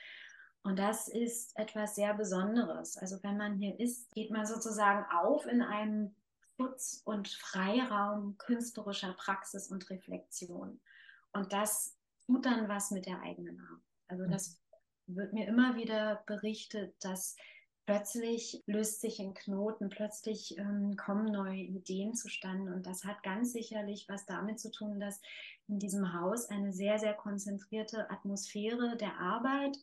Und 0.64 0.80
das 0.80 1.08
ist 1.08 1.58
etwas 1.58 1.96
sehr 1.96 2.14
Besonderes. 2.14 2.98
Also 2.98 3.22
wenn 3.22 3.38
man 3.38 3.58
hier 3.58 3.80
ist, 3.80 4.12
geht 4.14 4.32
man 4.32 4.46
sozusagen 4.46 5.06
auf 5.12 5.46
in 5.46 5.62
einem 5.62 6.16
Schutz 6.58 7.02
und 7.06 7.28
Freiraum 7.28 8.38
künstlerischer 8.38 9.14
Praxis 9.14 9.70
und 9.70 9.90
Reflexion. 9.90 10.80
Und 11.34 11.54
das 11.54 11.98
tut 12.26 12.46
dann 12.46 12.70
was 12.70 12.92
mit 12.92 13.06
der 13.06 13.22
eigenen 13.22 13.60
Arbeit. 13.60 13.84
Also 14.08 14.26
das 14.28 14.60
wird 15.08 15.34
mir 15.34 15.48
immer 15.48 15.76
wieder 15.76 16.24
berichtet, 16.26 16.96
dass 17.00 17.36
plötzlich 17.86 18.64
löst 18.66 19.02
sich 19.02 19.20
ein 19.20 19.34
Knoten, 19.34 19.90
plötzlich 19.90 20.58
ähm, 20.58 20.96
kommen 20.98 21.26
neue 21.26 21.62
Ideen 21.62 22.16
zustande. 22.16 22.74
Und 22.74 22.86
das 22.86 23.04
hat 23.04 23.24
ganz 23.24 23.54
sicherlich 23.54 24.08
was 24.10 24.26
damit 24.26 24.60
zu 24.60 24.72
tun, 24.72 25.00
dass 25.00 25.22
in 25.68 25.80
diesem 25.80 26.14
Haus 26.14 26.50
eine 26.50 26.74
sehr, 26.74 27.00
sehr 27.00 27.14
konzentrierte 27.14 28.10
Atmosphäre 28.10 28.98
der 28.98 29.20
Arbeit 29.20 29.78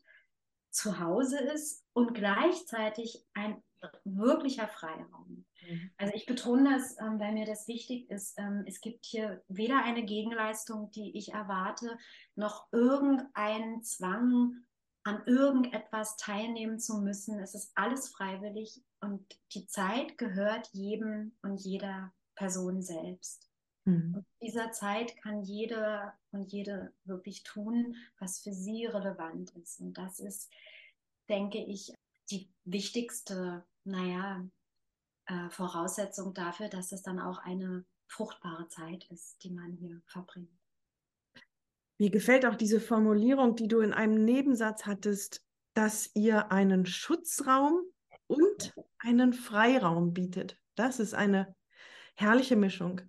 zu 0.70 0.98
Hause 0.98 1.38
ist 1.38 1.84
und 1.92 2.14
gleichzeitig 2.14 3.24
ein 3.34 3.62
wirklicher 4.04 4.68
Freiraum. 4.68 5.44
Mhm. 5.68 5.90
Also 5.96 6.14
ich 6.14 6.26
betone 6.26 6.74
das, 6.74 6.98
ähm, 6.98 7.18
weil 7.20 7.32
mir 7.32 7.46
das 7.46 7.68
wichtig 7.68 8.10
ist. 8.10 8.38
Ähm, 8.38 8.64
es 8.66 8.80
gibt 8.80 9.04
hier 9.04 9.42
weder 9.48 9.84
eine 9.84 10.04
Gegenleistung, 10.04 10.90
die 10.92 11.16
ich 11.16 11.32
erwarte, 11.32 11.98
noch 12.34 12.68
irgendeinen 12.72 13.82
Zwang, 13.82 14.64
an 15.04 15.22
irgendetwas 15.26 16.16
teilnehmen 16.16 16.78
zu 16.78 16.98
müssen. 16.98 17.38
Es 17.40 17.54
ist 17.54 17.72
alles 17.74 18.08
freiwillig 18.08 18.82
und 19.00 19.24
die 19.54 19.66
Zeit 19.66 20.16
gehört 20.16 20.68
jedem 20.72 21.36
und 21.42 21.58
jeder 21.60 22.12
Person 22.34 22.82
selbst. 22.82 23.50
Mhm. 23.84 24.14
Und 24.14 24.26
in 24.38 24.46
dieser 24.46 24.72
Zeit 24.72 25.16
kann 25.22 25.42
jeder 25.42 26.14
und 26.30 26.52
jede 26.52 26.92
wirklich 27.04 27.42
tun, 27.42 27.96
was 28.18 28.40
für 28.40 28.52
sie 28.52 28.86
relevant 28.86 29.50
ist. 29.56 29.80
Und 29.80 29.98
das 29.98 30.20
ist, 30.20 30.50
denke 31.28 31.58
ich, 31.58 31.92
die 32.30 32.48
wichtigste, 32.64 33.64
naja, 33.84 34.46
äh, 35.26 35.50
Voraussetzung 35.50 36.34
dafür, 36.34 36.68
dass 36.68 36.92
es 36.92 37.02
dann 37.02 37.18
auch 37.18 37.38
eine 37.38 37.84
fruchtbare 38.06 38.68
Zeit 38.68 39.04
ist, 39.10 39.42
die 39.42 39.50
man 39.50 39.72
hier 39.72 40.00
verbringt. 40.06 40.61
Mir 42.02 42.10
gefällt 42.10 42.44
auch 42.46 42.56
diese 42.56 42.80
Formulierung, 42.80 43.54
die 43.54 43.68
du 43.68 43.78
in 43.78 43.92
einem 43.92 44.24
Nebensatz 44.24 44.86
hattest, 44.86 45.40
dass 45.72 46.10
ihr 46.14 46.50
einen 46.50 46.84
Schutzraum 46.84 47.80
und 48.26 48.74
einen 48.98 49.32
Freiraum 49.32 50.12
bietet. 50.12 50.58
Das 50.74 50.98
ist 50.98 51.14
eine 51.14 51.54
herrliche 52.16 52.56
Mischung. 52.56 53.02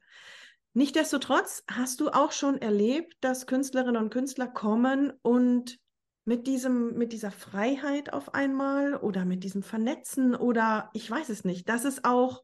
Nichtsdestotrotz 0.75 1.63
hast 1.67 2.01
du 2.01 2.09
auch 2.09 2.31
schon 2.31 2.61
erlebt, 2.61 3.17
dass 3.21 3.47
Künstlerinnen 3.47 3.99
und 3.99 4.11
Künstler 4.11 4.45
kommen 4.45 5.11
und 5.23 5.79
mit 6.23 6.45
diesem, 6.45 6.93
mit 6.93 7.13
dieser 7.13 7.31
Freiheit 7.31 8.13
auf 8.13 8.35
einmal 8.35 8.95
oder 8.95 9.25
mit 9.25 9.43
diesem 9.43 9.63
Vernetzen 9.63 10.35
oder 10.35 10.91
ich 10.93 11.09
weiß 11.09 11.29
es 11.29 11.43
nicht, 11.43 11.67
dass 11.67 11.83
es 11.83 12.03
auch 12.03 12.43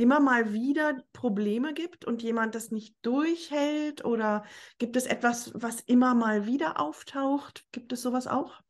immer 0.00 0.18
mal 0.18 0.52
wieder 0.52 1.02
Probleme 1.12 1.74
gibt 1.74 2.06
und 2.06 2.22
jemand 2.22 2.54
das 2.54 2.70
nicht 2.70 2.96
durchhält 3.02 4.04
oder 4.04 4.44
gibt 4.78 4.96
es 4.96 5.06
etwas, 5.06 5.52
was 5.54 5.80
immer 5.80 6.14
mal 6.14 6.46
wieder 6.46 6.80
auftaucht? 6.80 7.66
Gibt 7.70 7.92
es 7.92 8.00
sowas 8.02 8.26
auch? 8.26 8.60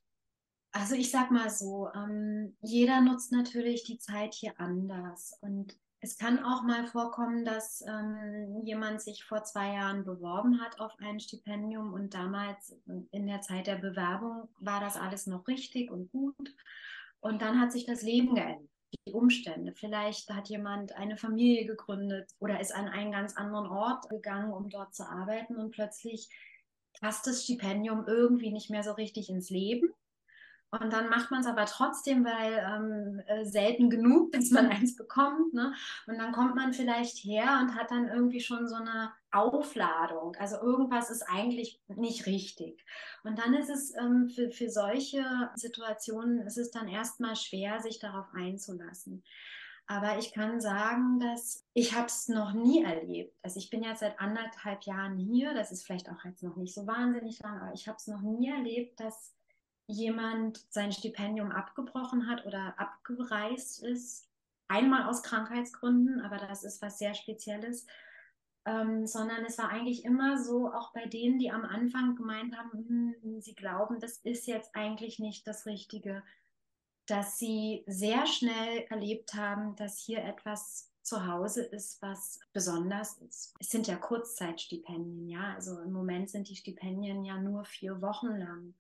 Also 0.72 0.94
ich 0.94 1.10
sag 1.10 1.30
mal 1.30 1.50
so, 1.50 1.88
ähm, 1.94 2.56
jeder 2.60 3.00
nutzt 3.00 3.32
natürlich 3.32 3.84
die 3.84 3.98
Zeit 3.98 4.34
hier 4.34 4.58
anders 4.58 5.36
und 5.40 5.76
es 6.02 6.16
kann 6.16 6.42
auch 6.42 6.62
mal 6.62 6.86
vorkommen, 6.86 7.44
dass 7.44 7.82
ähm, 7.86 8.62
jemand 8.64 9.02
sich 9.02 9.24
vor 9.24 9.44
zwei 9.44 9.74
Jahren 9.74 10.04
beworben 10.04 10.60
hat 10.60 10.80
auf 10.80 10.92
ein 10.98 11.20
Stipendium 11.20 11.92
und 11.92 12.14
damals 12.14 12.74
in 13.10 13.26
der 13.26 13.42
Zeit 13.42 13.66
der 13.66 13.76
Bewerbung 13.76 14.48
war 14.58 14.80
das 14.80 14.96
alles 14.96 15.26
noch 15.26 15.46
richtig 15.46 15.90
und 15.90 16.10
gut. 16.10 16.54
Und 17.20 17.42
dann 17.42 17.60
hat 17.60 17.70
sich 17.70 17.84
das 17.84 18.00
Leben 18.00 18.34
geändert, 18.34 18.69
die 19.06 19.12
Umstände. 19.12 19.72
Vielleicht 19.72 20.30
hat 20.30 20.48
jemand 20.48 20.92
eine 20.92 21.16
Familie 21.16 21.66
gegründet 21.66 22.30
oder 22.38 22.60
ist 22.60 22.74
an 22.74 22.88
einen 22.88 23.12
ganz 23.12 23.36
anderen 23.36 23.66
Ort 23.66 24.08
gegangen, 24.08 24.52
um 24.52 24.68
dort 24.68 24.94
zu 24.94 25.08
arbeiten 25.08 25.56
und 25.56 25.70
plötzlich 25.70 26.28
passt 27.00 27.26
das 27.26 27.44
Stipendium 27.44 28.06
irgendwie 28.06 28.52
nicht 28.52 28.70
mehr 28.70 28.82
so 28.82 28.92
richtig 28.92 29.30
ins 29.30 29.50
Leben. 29.50 29.92
Und 30.72 30.92
dann 30.92 31.08
macht 31.08 31.32
man 31.32 31.40
es 31.40 31.46
aber 31.46 31.66
trotzdem, 31.66 32.24
weil 32.24 32.52
ähm, 32.64 33.22
äh, 33.26 33.44
selten 33.44 33.90
genug, 33.90 34.30
bis 34.32 34.50
man 34.50 34.68
eins 34.68 34.96
bekommt. 34.96 35.52
Ne? 35.52 35.74
Und 36.06 36.18
dann 36.18 36.32
kommt 36.32 36.54
man 36.54 36.72
vielleicht 36.72 37.24
her 37.24 37.58
und 37.60 37.74
hat 37.74 37.90
dann 37.90 38.08
irgendwie 38.08 38.40
schon 38.40 38.68
so 38.68 38.76
eine 38.76 39.12
Aufladung. 39.32 40.36
Also 40.36 40.56
irgendwas 40.60 41.10
ist 41.10 41.22
eigentlich 41.22 41.80
nicht 41.88 42.26
richtig. 42.26 42.84
Und 43.24 43.38
dann 43.38 43.54
ist 43.54 43.68
es 43.68 43.94
ähm, 43.96 44.28
für, 44.28 44.50
für 44.50 44.70
solche 44.70 45.50
Situationen, 45.56 46.40
ist 46.46 46.58
es 46.58 46.70
dann 46.70 46.88
erstmal 46.88 47.36
schwer, 47.36 47.80
sich 47.80 47.98
darauf 47.98 48.26
einzulassen. 48.32 49.24
Aber 49.90 50.18
ich 50.18 50.32
kann 50.32 50.60
sagen, 50.60 51.18
dass 51.18 51.66
ich 51.74 51.96
habe 51.96 52.06
es 52.06 52.28
noch 52.28 52.52
nie 52.52 52.84
erlebt. 52.84 53.36
Also 53.42 53.58
ich 53.58 53.70
bin 53.70 53.82
jetzt 53.82 53.98
seit 53.98 54.20
anderthalb 54.20 54.84
Jahren 54.84 55.18
hier. 55.18 55.52
Das 55.52 55.72
ist 55.72 55.84
vielleicht 55.84 56.08
auch 56.08 56.24
jetzt 56.24 56.44
noch 56.44 56.54
nicht 56.54 56.72
so 56.72 56.86
wahnsinnig 56.86 57.40
lang, 57.40 57.60
aber 57.60 57.74
ich 57.74 57.88
habe 57.88 57.96
es 57.96 58.06
noch 58.06 58.20
nie 58.20 58.48
erlebt, 58.48 59.00
dass 59.00 59.34
jemand 59.90 60.64
sein 60.70 60.92
Stipendium 60.92 61.50
abgebrochen 61.50 62.28
hat 62.28 62.46
oder 62.46 62.74
abgereist 62.78 63.82
ist, 63.82 64.28
einmal 64.68 65.04
aus 65.04 65.22
Krankheitsgründen, 65.22 66.20
aber 66.20 66.38
das 66.38 66.64
ist 66.64 66.80
was 66.80 66.98
sehr 66.98 67.14
Spezielles, 67.14 67.86
ähm, 68.64 69.06
sondern 69.06 69.44
es 69.44 69.58
war 69.58 69.70
eigentlich 69.70 70.04
immer 70.04 70.38
so, 70.38 70.72
auch 70.72 70.92
bei 70.92 71.06
denen, 71.06 71.38
die 71.38 71.50
am 71.50 71.64
Anfang 71.64 72.14
gemeint 72.14 72.56
haben, 72.56 73.14
hm, 73.22 73.40
sie 73.40 73.54
glauben, 73.54 74.00
das 74.00 74.18
ist 74.18 74.46
jetzt 74.46 74.74
eigentlich 74.74 75.18
nicht 75.18 75.46
das 75.46 75.66
Richtige, 75.66 76.22
dass 77.06 77.38
sie 77.38 77.82
sehr 77.86 78.26
schnell 78.26 78.86
erlebt 78.88 79.34
haben, 79.34 79.74
dass 79.76 79.98
hier 79.98 80.22
etwas 80.22 80.90
zu 81.02 81.26
Hause 81.26 81.64
ist, 81.64 82.00
was 82.02 82.38
besonders 82.52 83.18
ist. 83.18 83.54
Es 83.58 83.70
sind 83.70 83.88
ja 83.88 83.96
Kurzzeitstipendien, 83.96 85.28
ja. 85.28 85.54
Also 85.54 85.80
im 85.80 85.92
Moment 85.92 86.30
sind 86.30 86.48
die 86.48 86.56
Stipendien 86.56 87.24
ja 87.24 87.38
nur 87.38 87.64
vier 87.64 88.00
Wochen 88.00 88.36
lang. 88.36 88.74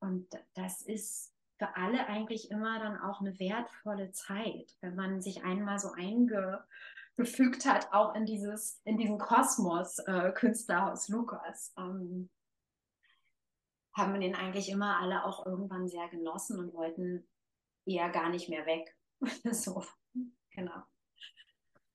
Und 0.00 0.28
das 0.54 0.82
ist 0.82 1.32
für 1.58 1.76
alle 1.76 2.06
eigentlich 2.06 2.50
immer 2.50 2.78
dann 2.78 2.98
auch 2.98 3.20
eine 3.20 3.38
wertvolle 3.38 4.12
Zeit, 4.12 4.76
wenn 4.80 4.96
man 4.96 5.20
sich 5.20 5.44
einmal 5.44 5.78
so 5.78 5.92
eingefügt 5.92 7.66
hat, 7.66 7.92
auch 7.92 8.14
in 8.14 8.24
dieses, 8.24 8.80
in 8.84 8.96
diesen 8.96 9.18
Kosmos 9.18 9.98
äh, 10.00 10.32
Künstlerhaus 10.32 11.08
Lukas. 11.08 11.74
Ähm, 11.76 12.30
haben 13.92 14.14
wir 14.14 14.20
den 14.20 14.34
eigentlich 14.34 14.70
immer 14.70 14.98
alle 15.00 15.24
auch 15.24 15.44
irgendwann 15.44 15.88
sehr 15.88 16.08
genossen 16.08 16.58
und 16.58 16.72
wollten 16.72 17.28
eher 17.84 18.08
gar 18.08 18.30
nicht 18.30 18.48
mehr 18.48 18.64
weg. 18.64 18.96
so, 19.52 19.84
genau. 20.50 20.82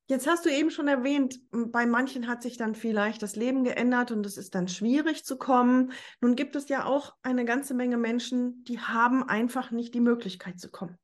Jetzt 0.08 0.28
hast 0.28 0.46
du 0.46 0.50
eben 0.50 0.70
schon 0.70 0.88
erwähnt, 0.88 1.40
bei 1.52 1.88
manchen 1.88 2.28
hat 2.28 2.44
sich 2.44 2.58
dann 2.58 2.76
vielleicht 2.76 3.24
das 3.24 3.36
Leben 3.36 3.64
geändert 3.64 4.12
und 4.12 4.24
es 4.26 4.38
ist 4.38 4.54
dann 4.54 4.68
schwierig 4.68 5.26
zu 5.26 5.38
kommen. 5.38 5.94
Nun 6.22 6.36
gibt 6.36 6.56
es 6.56 6.70
ja 6.70 6.86
auch 6.86 7.16
eine 7.24 7.44
ganze 7.44 7.74
Menge 7.74 7.98
Menschen, 7.98 8.64
die 8.66 8.80
haben 8.80 9.28
einfach 9.28 9.72
nicht 9.72 9.96
die 9.96 10.02
Möglichkeit 10.02 10.60
zu 10.60 10.70
kommen. 10.70 11.00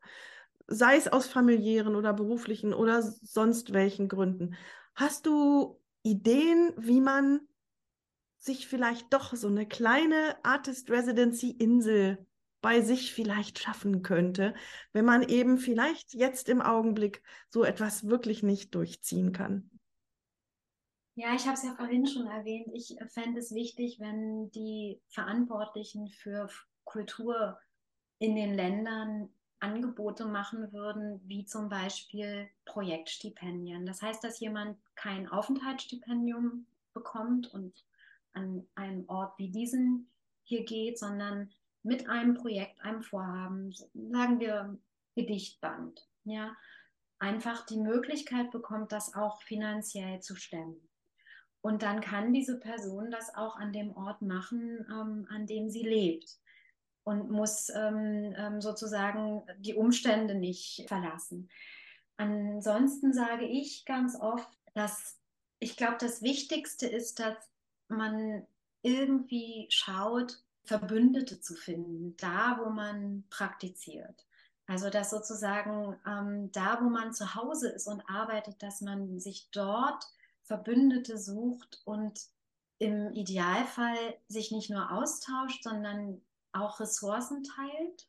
Sei 0.68 0.98
es 0.98 1.08
aus 1.08 1.26
familiären 1.26 1.96
oder 1.96 2.14
beruflichen 2.14 2.76
oder 2.76 3.02
sonst 3.02 3.74
welchen 3.74 4.08
Gründen. 4.08 4.56
Hast 4.94 5.26
du 5.26 5.82
Ideen, 6.04 6.72
wie 6.78 7.02
man 7.02 7.42
sich 8.38 8.68
vielleicht 8.68 9.12
doch 9.14 9.36
so 9.36 9.48
eine 9.48 9.68
kleine 9.68 10.36
Artist 10.44 10.92
Residency 10.92 11.50
Insel 11.52 12.26
bei 12.62 12.82
sich 12.82 13.14
vielleicht 13.14 13.60
schaffen 13.60 14.04
könnte, 14.04 14.54
wenn 14.94 15.06
man 15.06 15.24
eben 15.24 15.58
vielleicht 15.58 16.14
jetzt 16.14 16.48
im 16.48 16.62
Augenblick 16.62 17.22
so 17.50 17.64
etwas 17.64 18.08
wirklich 18.08 18.44
nicht 18.44 18.76
durchziehen 18.76 19.32
kann. 19.32 19.70
Ja, 21.16 21.36
ich 21.36 21.46
habe 21.46 21.56
es 21.56 21.64
ja 21.64 21.76
vorhin 21.76 22.08
schon 22.08 22.28
erwähnt. 22.28 22.68
Ich 22.74 22.96
fände 23.10 23.40
es 23.40 23.54
wichtig, 23.54 24.00
wenn 24.00 24.50
die 24.52 25.02
Verantwortlichen 25.10 26.08
für 26.08 26.50
Kultur 26.86 27.60
in 28.20 28.36
den 28.36 28.54
Ländern 28.54 29.30
Angebote 29.60 30.26
machen 30.26 30.72
würden, 30.74 31.22
wie 31.26 31.46
zum 31.46 31.70
Beispiel 31.70 32.50
Projektstipendien. 32.66 33.86
Das 33.86 34.02
heißt, 34.02 34.24
dass 34.24 34.40
jemand 34.40 34.78
kein 34.96 35.28
Aufenthaltsstipendium 35.28 36.66
bekommt 36.94 37.54
und 37.54 37.74
an 38.34 38.68
einem 38.76 39.08
Ort 39.08 39.38
wie 39.38 39.52
diesen 39.52 40.10
hier 40.44 40.64
geht, 40.64 40.98
sondern 40.98 41.52
mit 41.84 42.08
einem 42.10 42.36
Projekt, 42.36 42.82
einem 42.82 43.02
Vorhaben, 43.02 43.74
sagen 43.74 44.40
wir 44.40 44.78
Gedichtband, 45.16 46.08
ja, 46.24 46.56
einfach 47.20 47.66
die 47.66 47.78
Möglichkeit 47.78 48.52
bekommt, 48.52 48.92
das 48.92 49.14
auch 49.14 49.42
finanziell 49.44 50.20
zu 50.22 50.36
stemmen. 50.36 50.80
Und 51.62 51.84
dann 51.84 52.02
kann 52.02 52.34
diese 52.34 52.60
Person 52.60 53.12
das 53.12 53.36
auch 53.36 53.56
an 53.56 53.72
dem 53.72 53.96
Ort 53.96 54.22
machen, 54.22 54.86
ähm, 54.90 55.28
an 55.30 55.46
dem 55.46 55.70
sie 55.70 55.84
lebt 55.84 56.40
und 57.04 57.30
muss 57.30 57.70
ähm, 57.70 58.34
ähm, 58.38 58.62
sozusagen 58.62 59.44
die 59.60 59.76
Umstände 59.76 60.36
nicht 60.36 60.86
verlassen. 60.88 61.50
Ansonsten 62.18 63.14
sage 63.14 63.46
ich 63.46 63.86
ganz 63.86 64.20
oft, 64.20 64.50
dass 64.74 65.20
ich 65.60 65.78
glaube, 65.78 65.98
das 66.00 66.24
Wichtigste 66.24 66.88
ist, 66.88 67.20
dass 67.20 67.38
man 67.88 68.46
irgendwie 68.82 69.68
schaut, 69.70 70.44
Verbündete 70.64 71.40
zu 71.40 71.56
finden, 71.56 72.16
da 72.18 72.60
wo 72.64 72.70
man 72.70 73.24
praktiziert. 73.30 74.26
Also 74.68 74.90
dass 74.90 75.10
sozusagen 75.10 76.00
ähm, 76.08 76.52
da, 76.52 76.80
wo 76.82 76.90
man 76.90 77.14
zu 77.14 77.36
Hause 77.36 77.70
ist 77.70 77.88
und 77.88 78.04
arbeitet, 78.10 78.62
dass 78.64 78.82
man 78.82 79.20
sich 79.20 79.50
dort 79.52 80.06
Verbündete 80.44 81.18
sucht 81.18 81.82
und 81.86 82.20
im 82.80 83.12
Idealfall 83.12 84.16
sich 84.28 84.52
nicht 84.52 84.70
nur 84.70 84.92
austauscht, 84.92 85.64
sondern 85.64 86.22
auch 86.52 86.80
Ressourcen 86.80 87.44
teilt 87.44 88.08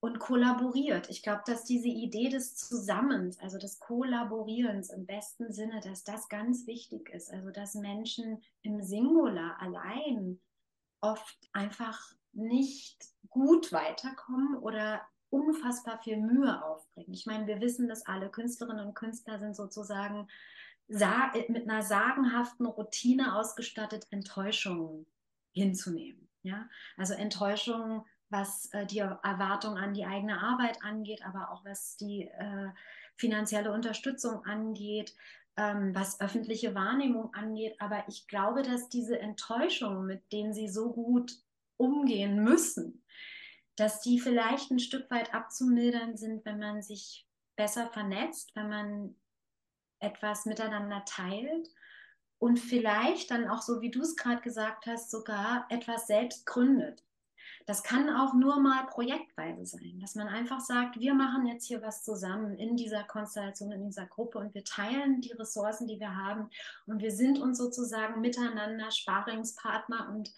und 0.00 0.20
kollaboriert. 0.20 1.10
Ich 1.10 1.22
glaube, 1.22 1.42
dass 1.46 1.64
diese 1.64 1.88
Idee 1.88 2.28
des 2.28 2.54
Zusammens, 2.54 3.38
also 3.40 3.58
des 3.58 3.80
Kollaborierens 3.80 4.90
im 4.90 5.06
besten 5.06 5.52
Sinne, 5.52 5.80
dass 5.80 6.04
das 6.04 6.28
ganz 6.28 6.66
wichtig 6.66 7.08
ist. 7.10 7.32
Also 7.32 7.50
dass 7.50 7.74
Menschen 7.74 8.42
im 8.62 8.80
Singular 8.80 9.60
allein 9.60 10.40
oft 11.00 11.36
einfach 11.52 12.12
nicht 12.32 12.96
gut 13.30 13.72
weiterkommen 13.72 14.56
oder 14.56 15.02
unfassbar 15.30 16.00
viel 16.02 16.16
Mühe 16.16 16.64
aufbringen. 16.64 17.12
Ich 17.12 17.26
meine, 17.26 17.46
wir 17.46 17.60
wissen 17.60 17.88
das 17.88 18.06
alle, 18.06 18.30
Künstlerinnen 18.30 18.86
und 18.86 18.94
Künstler 18.94 19.38
sind 19.38 19.54
sozusagen 19.54 20.28
mit 20.88 21.68
einer 21.68 21.82
sagenhaften 21.82 22.64
Routine 22.64 23.36
ausgestattet, 23.36 24.06
Enttäuschungen 24.10 25.06
hinzunehmen. 25.52 26.28
Ja? 26.42 26.68
Also 26.96 27.12
Enttäuschungen, 27.12 28.02
was 28.30 28.72
äh, 28.72 28.86
die 28.86 28.98
Erwartung 28.98 29.76
an 29.76 29.92
die 29.92 30.06
eigene 30.06 30.40
Arbeit 30.40 30.82
angeht, 30.82 31.24
aber 31.26 31.50
auch 31.50 31.64
was 31.64 31.96
die 31.96 32.22
äh, 32.22 32.70
finanzielle 33.16 33.72
Unterstützung 33.72 34.44
angeht, 34.46 35.14
ähm, 35.58 35.94
was 35.94 36.20
öffentliche 36.20 36.74
Wahrnehmung 36.74 37.34
angeht. 37.34 37.74
Aber 37.80 38.04
ich 38.06 38.28
glaube, 38.28 38.62
dass 38.62 38.88
diese 38.88 39.18
Enttäuschungen, 39.18 40.06
mit 40.06 40.32
denen 40.32 40.54
sie 40.54 40.68
so 40.68 40.92
gut 40.92 41.32
umgehen 41.76 42.42
müssen, 42.42 43.04
dass 43.76 44.00
die 44.00 44.20
vielleicht 44.20 44.70
ein 44.70 44.78
Stück 44.78 45.10
weit 45.10 45.34
abzumildern 45.34 46.16
sind, 46.16 46.44
wenn 46.44 46.58
man 46.58 46.80
sich 46.80 47.26
besser 47.56 47.88
vernetzt, 47.88 48.54
wenn 48.54 48.68
man 48.68 49.16
etwas 50.00 50.46
miteinander 50.46 51.04
teilt 51.04 51.68
und 52.38 52.58
vielleicht 52.58 53.32
dann 53.32 53.48
auch 53.48 53.62
so, 53.62 53.80
wie 53.80 53.90
du 53.90 54.00
es 54.00 54.16
gerade 54.16 54.40
gesagt 54.40 54.86
hast, 54.86 55.10
sogar 55.10 55.66
etwas 55.70 56.06
selbst 56.06 56.46
gründet. 56.46 57.02
Das 57.66 57.82
kann 57.82 58.08
auch 58.08 58.34
nur 58.34 58.60
mal 58.60 58.86
projektweise 58.86 59.66
sein, 59.66 59.98
dass 60.00 60.14
man 60.14 60.28
einfach 60.28 60.60
sagt, 60.60 60.98
wir 60.98 61.14
machen 61.14 61.46
jetzt 61.46 61.66
hier 61.66 61.82
was 61.82 62.02
zusammen 62.02 62.56
in 62.56 62.76
dieser 62.76 63.04
Konstellation, 63.04 63.72
in 63.72 63.84
dieser 63.84 64.06
Gruppe 64.06 64.38
und 64.38 64.54
wir 64.54 64.64
teilen 64.64 65.20
die 65.20 65.32
Ressourcen, 65.32 65.86
die 65.86 66.00
wir 66.00 66.16
haben 66.16 66.48
und 66.86 67.02
wir 67.02 67.12
sind 67.12 67.38
uns 67.38 67.58
sozusagen 67.58 68.20
miteinander 68.20 68.90
Sparingspartner 68.90 70.08
und, 70.14 70.32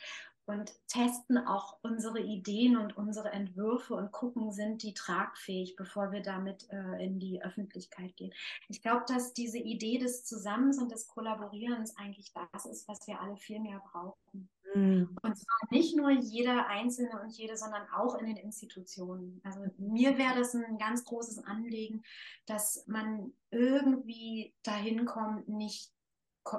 und 0.47 0.73
testen 0.89 1.39
auch 1.39 1.79
unsere 1.83 2.21
Ideen 2.21 2.77
und 2.77 2.97
unsere 2.97 3.31
Entwürfe 3.31 3.95
und 3.95 4.11
gucken, 4.11 4.53
sind 4.53 4.83
die 4.83 4.95
tragfähig, 4.95 5.77
bevor 5.77 6.11
wir 6.11 6.23
damit 6.23 6.69
äh, 6.71 7.05
in 7.05 7.21
die 7.21 7.43
Öffentlichkeit 7.43 8.17
gehen. 8.17 8.33
Ich 8.69 8.83
glaube, 8.83 9.05
dass 9.07 9.33
diese 9.33 9.59
Idee 9.59 9.99
des 9.99 10.25
Zusammens 10.25 10.79
und 10.79 10.91
des 10.91 11.07
Kollaborierens 11.07 11.97
eigentlich 11.97 12.33
das 12.33 12.67
ist, 12.67 12.89
was 12.89 13.07
wir 13.07 13.21
alle 13.21 13.37
viel 13.37 13.61
mehr 13.61 13.81
brauchen. 13.93 14.49
Mhm. 14.75 15.17
Und 15.23 15.37
zwar 15.37 15.59
nicht 15.71 15.97
nur 15.97 16.11
jeder 16.11 16.67
Einzelne 16.69 17.21
und 17.21 17.31
jede, 17.31 17.57
sondern 17.57 17.89
auch 17.91 18.17
in 18.17 18.27
den 18.27 18.37
Institutionen. 18.37 19.41
Also 19.45 19.61
mir 19.79 20.17
wäre 20.19 20.39
das 20.39 20.55
ein 20.55 20.79
ganz 20.79 21.05
großes 21.05 21.45
Anliegen, 21.45 22.03
dass 22.47 22.87
man 22.87 23.33
irgendwie 23.51 24.55
dahin 24.63 25.07
kommt, 25.07 25.49
nicht 25.49 25.93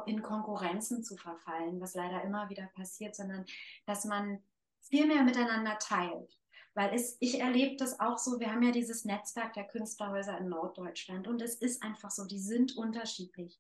in 0.05 0.22
Konkurrenzen 0.22 1.03
zu 1.03 1.18
verfallen, 1.18 1.82
was 1.82 1.95
leider 1.95 2.24
immer 2.24 2.49
wieder 2.49 2.70
passiert, 2.76 3.16
sondern 3.16 3.45
dass 3.86 4.05
man 4.05 4.43
viel 4.82 5.07
mehr 5.07 5.24
miteinander 5.24 5.78
teilt. 5.80 6.38
Weil 6.74 6.93
es, 6.93 7.18
ich 7.20 7.39
erlebe 7.39 7.76
das 7.76 7.99
auch 7.99 8.18
so, 8.18 8.39
wir 8.39 8.51
haben 8.51 8.64
ja 8.64 8.72
dieses 8.72 9.03
Netzwerk 9.03 9.53
der 9.53 9.68
Künstlerhäuser 9.68 10.38
in 10.38 10.47
Norddeutschland 10.47 11.28
und 11.28 11.41
es 11.41 11.55
ist 11.55 11.84
einfach 11.84 12.12
so, 12.12 12.26
die 12.26 12.39
sind 12.39 12.78
unterschiedlich 12.78 13.59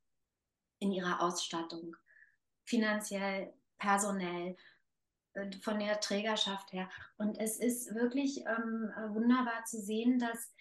in 0.79 0.91
ihrer 0.91 1.21
Ausstattung, 1.21 1.95
finanziell, 2.63 3.53
personell, 3.81 4.55
äh, 5.33 5.51
von 5.61 5.79
der 5.79 5.99
Trägerschaft 5.99 6.71
her. 6.71 6.89
Und 7.17 7.37
es 7.39 7.57
ist 7.59 7.93
wirklich 7.95 8.45
ähm, 8.45 8.91
wunderbar 9.13 9.65
zu 9.65 9.81
sehen, 9.81 10.19
dass 10.19 10.53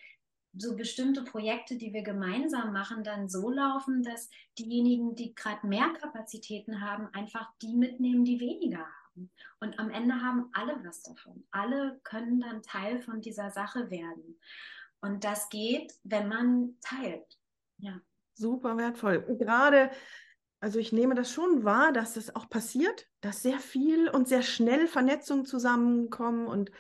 so 0.52 0.74
bestimmte 0.74 1.22
Projekte, 1.22 1.76
die 1.76 1.92
wir 1.92 2.02
gemeinsam 2.02 2.72
machen, 2.72 3.04
dann 3.04 3.28
so 3.28 3.50
laufen, 3.50 4.02
dass 4.02 4.30
diejenigen, 4.58 5.14
die 5.14 5.34
gerade 5.34 5.66
mehr 5.66 5.90
Kapazitäten 6.00 6.80
haben, 6.80 7.08
einfach 7.14 7.48
die 7.62 7.76
mitnehmen, 7.76 8.24
die 8.24 8.40
weniger 8.40 8.78
haben. 8.78 9.30
Und 9.60 9.78
am 9.78 9.90
Ende 9.90 10.14
haben 10.20 10.50
alle 10.52 10.82
was 10.84 11.02
davon. 11.02 11.46
Alle 11.50 12.00
können 12.02 12.40
dann 12.40 12.62
Teil 12.62 13.00
von 13.00 13.20
dieser 13.20 13.50
Sache 13.50 13.90
werden. 13.90 14.40
Und 15.00 15.24
das 15.24 15.48
geht, 15.50 15.94
wenn 16.02 16.28
man 16.28 16.76
teilt. 16.80 17.38
Ja. 17.78 18.00
Super 18.34 18.76
wertvoll. 18.76 19.22
Gerade, 19.38 19.90
also 20.60 20.78
ich 20.78 20.92
nehme 20.92 21.14
das 21.14 21.32
schon 21.32 21.64
wahr, 21.64 21.92
dass 21.92 22.14
das 22.14 22.34
auch 22.34 22.48
passiert, 22.48 23.09
dass 23.20 23.42
sehr 23.42 23.58
viel 23.58 24.08
und 24.08 24.28
sehr 24.28 24.42
schnell 24.42 24.86
Vernetzungen 24.86 25.44
zusammenkommen 25.44 26.46
und 26.46 26.70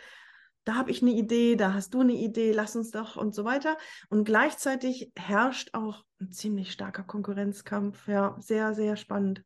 da 0.64 0.74
habe 0.74 0.90
ich 0.90 1.02
eine 1.02 1.12
Idee, 1.12 1.56
da 1.56 1.72
hast 1.72 1.94
du 1.94 2.00
eine 2.00 2.12
Idee, 2.12 2.52
lass 2.52 2.76
uns 2.76 2.90
doch 2.90 3.16
und 3.16 3.34
so 3.34 3.44
weiter. 3.44 3.78
Und 4.10 4.24
gleichzeitig 4.24 5.10
herrscht 5.16 5.70
auch 5.72 6.04
ein 6.20 6.32
ziemlich 6.32 6.70
starker 6.70 7.02
Konkurrenzkampf. 7.02 8.06
Ja, 8.06 8.36
sehr, 8.40 8.74
sehr 8.74 8.96
spannend. 8.96 9.42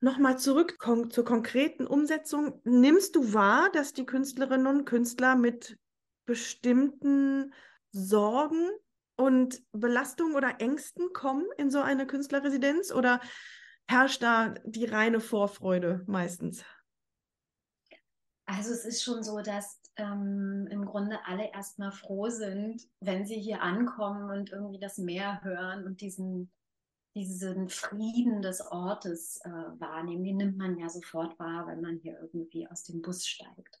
Nochmal 0.00 0.38
zurück 0.38 0.78
kon 0.78 1.10
zur 1.10 1.26
konkreten 1.26 1.86
Umsetzung. 1.86 2.60
Nimmst 2.64 3.14
du 3.14 3.34
wahr, 3.34 3.68
dass 3.72 3.92
die 3.92 4.06
Künstlerinnen 4.06 4.66
und 4.66 4.84
Künstler 4.86 5.36
mit 5.36 5.78
bestimmten 6.24 7.52
Sorgen 7.92 8.70
und 9.16 9.62
Belastungen 9.72 10.34
oder 10.34 10.60
Ängsten 10.60 11.12
kommen 11.12 11.44
in 11.58 11.70
so 11.70 11.80
eine 11.80 12.06
Künstlerresidenz 12.06 12.90
oder 12.90 13.20
herrscht 13.90 14.22
da 14.22 14.54
die 14.64 14.86
reine 14.86 15.20
Vorfreude 15.20 16.04
meistens? 16.06 16.64
Also 18.46 18.72
es 18.72 18.84
ist 18.84 19.02
schon 19.02 19.22
so, 19.22 19.40
dass 19.42 19.80
ähm, 19.96 20.66
im 20.70 20.84
Grunde 20.86 21.18
alle 21.26 21.52
erstmal 21.52 21.92
froh 21.92 22.28
sind, 22.28 22.82
wenn 23.00 23.26
sie 23.26 23.40
hier 23.40 23.62
ankommen 23.62 24.30
und 24.30 24.50
irgendwie 24.50 24.80
das 24.80 24.98
Meer 24.98 25.40
hören 25.42 25.84
und 25.84 26.00
diesen, 26.00 26.50
diesen 27.14 27.68
Frieden 27.68 28.42
des 28.42 28.60
Ortes 28.60 29.40
äh, 29.44 29.50
wahrnehmen. 29.50 30.24
Den 30.24 30.36
nimmt 30.36 30.58
man 30.58 30.78
ja 30.78 30.88
sofort 30.88 31.38
wahr, 31.38 31.66
wenn 31.66 31.80
man 31.80 31.98
hier 31.98 32.18
irgendwie 32.20 32.66
aus 32.68 32.84
dem 32.84 33.02
Bus 33.02 33.26
steigt. 33.26 33.78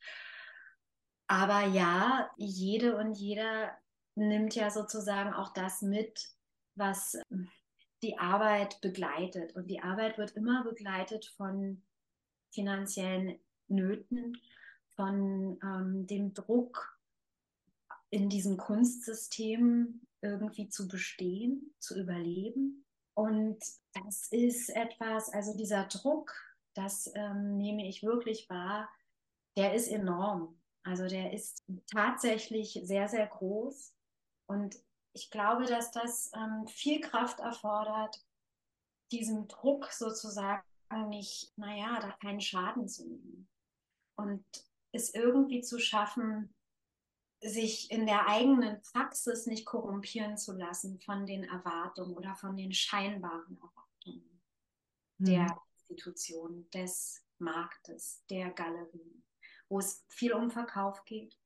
Aber 1.26 1.66
ja, 1.66 2.30
jede 2.36 2.96
und 2.96 3.14
jeder 3.14 3.76
nimmt 4.16 4.54
ja 4.54 4.70
sozusagen 4.70 5.32
auch 5.32 5.52
das 5.52 5.82
mit, 5.82 6.28
was 6.74 7.16
die 8.02 8.18
Arbeit 8.18 8.80
begleitet. 8.80 9.54
Und 9.54 9.68
die 9.70 9.80
Arbeit 9.80 10.18
wird 10.18 10.32
immer 10.32 10.64
begleitet 10.64 11.26
von 11.36 11.82
finanziellen 12.52 13.38
Nöten, 13.68 14.40
von 14.96 15.58
ähm, 15.62 16.06
dem 16.06 16.34
Druck 16.34 16.98
in 18.10 18.28
diesem 18.28 18.56
Kunstsystem 18.56 20.00
irgendwie 20.20 20.68
zu 20.68 20.88
bestehen, 20.88 21.74
zu 21.78 21.98
überleben. 21.98 22.84
Und 23.14 23.58
das 23.94 24.28
ist 24.30 24.70
etwas, 24.70 25.32
also 25.32 25.56
dieser 25.56 25.84
Druck, 25.84 26.32
das 26.74 27.10
ähm, 27.14 27.56
nehme 27.56 27.86
ich 27.86 28.02
wirklich 28.02 28.48
wahr, 28.50 28.88
der 29.56 29.74
ist 29.74 29.88
enorm. 29.88 30.60
Also 30.82 31.06
der 31.06 31.32
ist 31.32 31.64
tatsächlich 31.92 32.80
sehr, 32.82 33.08
sehr 33.08 33.26
groß. 33.26 33.94
Und 34.46 34.76
ich 35.12 35.30
glaube, 35.30 35.66
dass 35.66 35.90
das 35.90 36.30
ähm, 36.34 36.66
viel 36.66 37.00
Kraft 37.00 37.40
erfordert, 37.40 38.24
diesem 39.10 39.48
Druck 39.48 39.86
sozusagen 39.92 40.62
nicht, 41.08 41.52
naja, 41.56 41.98
da 42.00 42.12
keinen 42.12 42.40
Schaden 42.40 42.88
zu 42.88 43.06
nehmen. 43.06 43.48
Und 44.16 44.44
es 44.92 45.14
irgendwie 45.14 45.60
zu 45.60 45.78
schaffen, 45.78 46.54
sich 47.42 47.90
in 47.90 48.06
der 48.06 48.28
eigenen 48.28 48.82
Praxis 48.82 49.46
nicht 49.46 49.64
korrumpieren 49.64 50.36
zu 50.36 50.52
lassen 50.52 51.00
von 51.00 51.26
den 51.26 51.44
Erwartungen 51.44 52.14
oder 52.14 52.34
von 52.34 52.56
den 52.56 52.72
scheinbaren 52.72 53.56
Erwartungen 53.56 54.40
mhm. 55.18 55.24
der 55.24 55.62
Institution, 55.88 56.68
des 56.70 57.24
Marktes, 57.38 58.22
der 58.28 58.50
Galerie, 58.50 59.22
wo 59.68 59.78
es 59.78 60.04
viel 60.08 60.34
um 60.34 60.50
Verkauf 60.50 61.04
geht, 61.04 61.38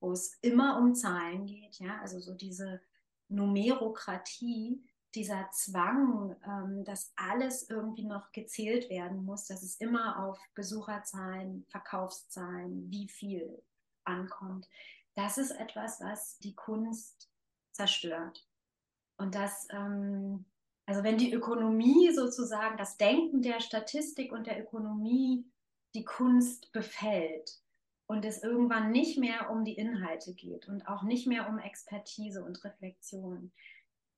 wo 0.00 0.12
es 0.12 0.34
immer 0.42 0.78
um 0.78 0.94
Zahlen 0.94 1.46
geht, 1.46 1.78
ja, 1.78 1.98
also 2.00 2.20
so 2.20 2.34
diese 2.34 2.80
Numerokratie, 3.28 4.82
dieser 5.14 5.50
Zwang, 5.52 6.36
ähm, 6.46 6.84
dass 6.84 7.12
alles 7.16 7.68
irgendwie 7.68 8.04
noch 8.04 8.30
gezählt 8.32 8.90
werden 8.90 9.24
muss, 9.24 9.46
dass 9.46 9.62
es 9.62 9.76
immer 9.76 10.22
auf 10.24 10.38
Besucherzahlen, 10.54 11.64
Verkaufszahlen, 11.68 12.90
wie 12.90 13.08
viel 13.08 13.62
ankommt, 14.04 14.68
das 15.14 15.38
ist 15.38 15.50
etwas, 15.50 16.00
was 16.00 16.38
die 16.38 16.54
Kunst 16.54 17.28
zerstört. 17.72 18.46
Und 19.16 19.34
das, 19.34 19.66
ähm, 19.70 20.44
also 20.86 21.02
wenn 21.02 21.18
die 21.18 21.32
Ökonomie 21.32 22.12
sozusagen, 22.12 22.76
das 22.76 22.96
Denken 22.96 23.42
der 23.42 23.60
Statistik 23.60 24.32
und 24.32 24.46
der 24.46 24.62
Ökonomie 24.62 25.44
die 25.94 26.04
Kunst 26.04 26.70
befällt 26.72 27.60
und 28.08 28.24
es 28.24 28.42
irgendwann 28.42 28.90
nicht 28.90 29.18
mehr 29.18 29.50
um 29.50 29.64
die 29.64 29.74
Inhalte 29.74 30.32
geht 30.34 30.66
und 30.66 30.88
auch 30.88 31.02
nicht 31.02 31.26
mehr 31.26 31.46
um 31.46 31.58
Expertise 31.58 32.42
und 32.42 32.64
Reflexion, 32.64 33.52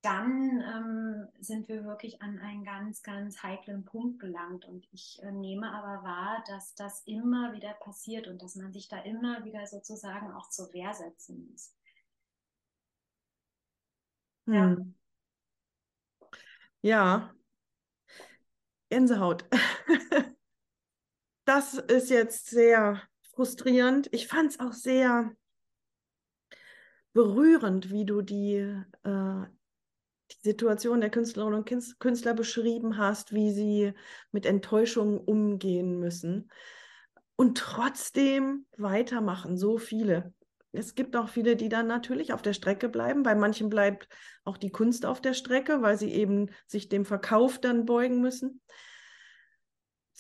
dann 0.01 0.63
ähm, 0.63 1.29
sind 1.41 1.69
wir 1.69 1.85
wirklich 1.85 2.23
an 2.23 2.39
einen 2.39 2.65
ganz, 2.65 3.03
ganz 3.03 3.43
heiklen 3.43 3.85
Punkt 3.85 4.21
gelangt. 4.21 4.65
Und 4.65 4.87
ich 4.93 5.21
äh, 5.23 5.33
nehme 5.33 5.73
aber 5.73 6.05
wahr, 6.05 6.43
dass 6.47 6.75
das 6.77 7.03
immer 7.05 7.53
wieder 7.53 7.75
passiert 7.75 8.29
und 8.29 8.41
dass 8.41 8.55
man 8.55 8.73
sich 8.73 8.89
da 8.89 9.01
immer 9.01 9.45
wieder 9.45 9.67
sozusagen 9.67 10.33
auch 10.33 10.49
zur 10.49 10.73
Wehr 10.73 10.95
setzen 10.95 11.51
muss. 11.51 11.75
Ja. 14.47 14.71
Hm. 14.71 14.95
Ja. 16.83 17.35
Gänsehaut. 18.89 19.45
das 21.45 21.75
ist 21.75 22.09
jetzt 22.11 22.47
sehr 22.47 23.10
frustrierend. 23.41 24.11
Ich 24.13 24.29
fand 24.29 24.51
es 24.51 24.61
auch 24.61 24.75
sehr 24.75 25.35
berührend, 27.15 27.91
wie 27.91 28.05
du 28.05 28.21
die 28.21 28.57
äh, 29.03 29.45
die 30.31 30.43
Situation 30.43 31.01
der 31.01 31.09
Künstlerinnen 31.09 31.61
und 31.61 31.99
Künstler 31.99 32.35
beschrieben 32.35 32.99
hast, 32.99 33.33
wie 33.33 33.51
sie 33.51 33.95
mit 34.31 34.45
Enttäuschungen 34.45 35.19
umgehen 35.19 35.99
müssen 35.99 36.51
und 37.35 37.57
trotzdem 37.57 38.67
weitermachen, 38.77 39.57
so 39.57 39.79
viele. 39.79 40.35
Es 40.73 40.95
gibt 40.95 41.17
auch 41.17 41.31
viele, 41.31 41.57
die 41.57 41.71
dann 41.71 41.87
natürlich 41.87 42.35
auf 42.35 42.43
der 42.43 42.53
Strecke 42.53 42.91
bleiben. 42.91 43.23
Bei 43.23 43.35
manchen 43.35 43.71
bleibt 43.71 44.07
auch 44.45 44.59
die 44.59 44.71
Kunst 44.71 45.07
auf 45.07 45.23
der 45.23 45.33
Strecke, 45.33 45.81
weil 45.81 45.97
sie 45.97 46.13
eben 46.13 46.51
sich 46.67 46.91
dem 46.91 47.07
Verkauf 47.07 47.59
dann 47.59 47.87
beugen 47.87 48.21
müssen. 48.21 48.61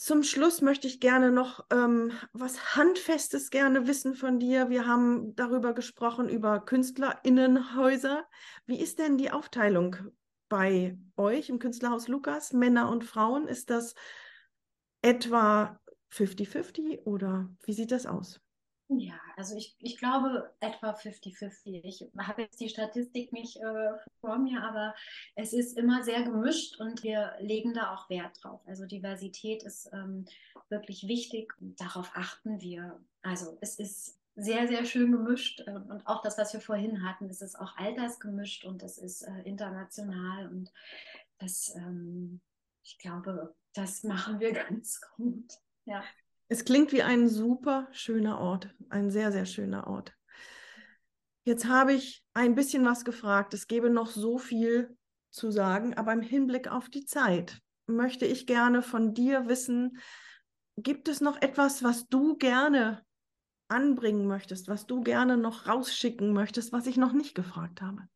Zum 0.01 0.22
Schluss 0.22 0.62
möchte 0.62 0.86
ich 0.86 0.98
gerne 0.98 1.30
noch 1.30 1.66
ähm, 1.70 2.12
was 2.32 2.74
Handfestes 2.74 3.51
gerne 3.51 3.86
wissen 3.86 4.14
von 4.14 4.38
dir. 4.38 4.70
Wir 4.70 4.86
haben 4.86 5.36
darüber 5.36 5.74
gesprochen, 5.74 6.30
über 6.30 6.64
KünstlerInnenhäuser. 6.64 8.24
Wie 8.64 8.80
ist 8.80 8.98
denn 8.98 9.18
die 9.18 9.30
Aufteilung 9.30 9.96
bei 10.48 10.96
euch 11.18 11.51
im 11.51 11.59
Künstlerhaus 11.59 12.09
Lukas, 12.09 12.55
Männer 12.55 12.88
und 12.88 13.05
Frauen? 13.05 13.46
Ist 13.46 13.68
das 13.68 13.94
etwa 15.03 15.78
50-50 16.14 17.03
oder 17.05 17.51
wie 17.64 17.74
sieht 17.74 17.92
das 17.92 18.07
aus? 18.07 18.40
Ja, 18.93 19.14
also 19.36 19.55
ich, 19.57 19.76
ich 19.78 19.99
glaube 19.99 20.53
etwa 20.59 20.91
50-50. 20.91 21.84
Ich 21.84 22.05
habe 22.18 22.43
jetzt 22.43 22.61
die 22.61 22.68
Statistik 22.68 23.32
nicht 23.32 23.57
äh, 23.59 23.93
vor 24.20 24.38
mir, 24.38 24.64
aber 24.64 24.97
es 25.36 25.53
ist 25.53 25.78
immer 25.78 26.03
sehr 26.03 26.24
gemischt 26.24 26.80
und 26.80 27.05
wir 27.05 27.34
legen 27.38 27.72
da 27.72 27.95
auch 27.95 28.11
Wert 28.11 28.43
drauf. 28.43 28.61
Also 28.66 28.86
Diversität 28.86 29.62
ist 29.62 29.88
ähm, 29.93 30.26
wirklich 30.70 31.07
wichtig 31.07 31.53
und 31.61 31.80
darauf 31.80 32.11
achten 32.14 32.61
wir. 32.61 33.01
Also 33.22 33.57
es 33.61 33.78
ist 33.78 34.18
sehr, 34.34 34.66
sehr 34.66 34.84
schön 34.84 35.12
gemischt 35.12 35.61
äh, 35.68 35.70
und 35.70 36.05
auch 36.09 36.22
das, 36.22 36.36
was 36.36 36.53
wir 36.53 36.61
vorhin 36.61 37.09
hatten, 37.09 37.30
es 37.30 37.43
ist 37.43 37.61
auch 37.61 37.76
altersgemischt 37.76 38.64
und 38.64 38.82
es 38.82 38.99
ist 38.99 39.22
äh, 39.22 39.43
international 39.45 40.49
und 40.49 40.72
das, 41.38 41.72
ähm, 41.76 42.41
ich 42.82 42.99
glaube, 42.99 43.55
das 43.72 44.03
machen 44.03 44.41
wir 44.41 44.53
ganz 44.68 45.01
gut. 45.16 45.53
Ja. 45.84 46.03
Es 46.53 46.64
klingt 46.64 46.90
wie 46.90 47.05
ein 47.05 47.28
super 47.28 47.86
schöner 47.92 48.40
Ort, 48.40 48.74
ein 48.88 49.12
sehr, 49.12 49.30
sehr 49.30 49.46
schöner 49.46 49.86
Ort. 49.86 50.12
Jetzt 51.44 51.68
habe 51.68 51.92
ich 51.92 52.24
ein 52.34 52.57
bisschen 52.57 52.84
was 52.84 53.05
gefragt. 53.05 53.55
Es 53.55 53.68
gäbe 53.68 53.88
noch 53.88 54.09
so 54.09 54.36
viel 54.36 54.96
zu 55.30 55.53
sagen, 55.53 55.94
aber 55.94 56.12
im 56.12 56.22
Hinblick 56.22 56.66
auf 56.66 56.88
die 56.88 57.05
Zeit 57.05 57.61
möchte 57.86 58.26
ich 58.26 58.48
gerne 58.48 58.82
von 58.82 59.14
dir 59.14 59.46
wissen, 59.46 59.98
gibt 60.76 61.07
es 61.07 61.20
noch 61.20 61.40
etwas, 61.40 61.84
was 61.84 62.09
du 62.09 62.36
gerne 62.36 63.05
anbringen 63.68 64.26
möchtest, 64.26 64.66
was 64.66 64.86
du 64.86 65.03
gerne 65.03 65.36
noch 65.36 65.68
rausschicken 65.68 66.32
möchtest, 66.32 66.72
was 66.72 66.88
ich 66.88 66.96
noch 66.96 67.12
nicht 67.12 67.36
gefragt 67.36 67.80
habe? 67.80 68.09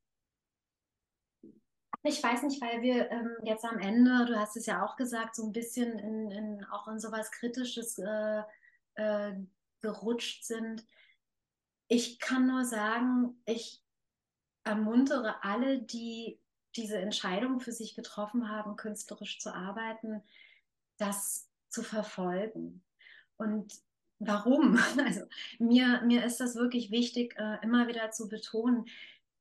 Ich 2.06 2.22
weiß 2.22 2.42
nicht, 2.42 2.60
weil 2.60 2.82
wir 2.82 3.10
ähm, 3.10 3.34
jetzt 3.44 3.64
am 3.64 3.78
Ende, 3.78 4.26
du 4.26 4.38
hast 4.38 4.58
es 4.58 4.66
ja 4.66 4.84
auch 4.84 4.96
gesagt, 4.96 5.34
so 5.34 5.46
ein 5.46 5.52
bisschen 5.52 5.98
in, 5.98 6.30
in 6.30 6.64
auch 6.66 6.86
in 6.86 7.00
sowas 7.00 7.32
Kritisches 7.32 7.98
äh, 7.98 8.42
äh, 8.96 9.32
gerutscht 9.80 10.44
sind. 10.44 10.84
Ich 11.88 12.18
kann 12.18 12.46
nur 12.46 12.66
sagen, 12.66 13.40
ich 13.46 13.82
ermuntere 14.64 15.42
alle, 15.44 15.80
die 15.80 16.38
diese 16.76 16.98
Entscheidung 16.98 17.60
für 17.60 17.72
sich 17.72 17.94
getroffen 17.94 18.50
haben, 18.50 18.76
künstlerisch 18.76 19.38
zu 19.38 19.54
arbeiten, 19.54 20.22
das 20.98 21.48
zu 21.70 21.82
verfolgen. 21.82 22.82
Und 23.38 23.72
warum? 24.18 24.78
Also 24.98 25.22
mir, 25.58 26.02
mir 26.02 26.22
ist 26.26 26.38
das 26.38 26.54
wirklich 26.54 26.90
wichtig, 26.90 27.34
äh, 27.38 27.56
immer 27.62 27.88
wieder 27.88 28.10
zu 28.10 28.28
betonen 28.28 28.88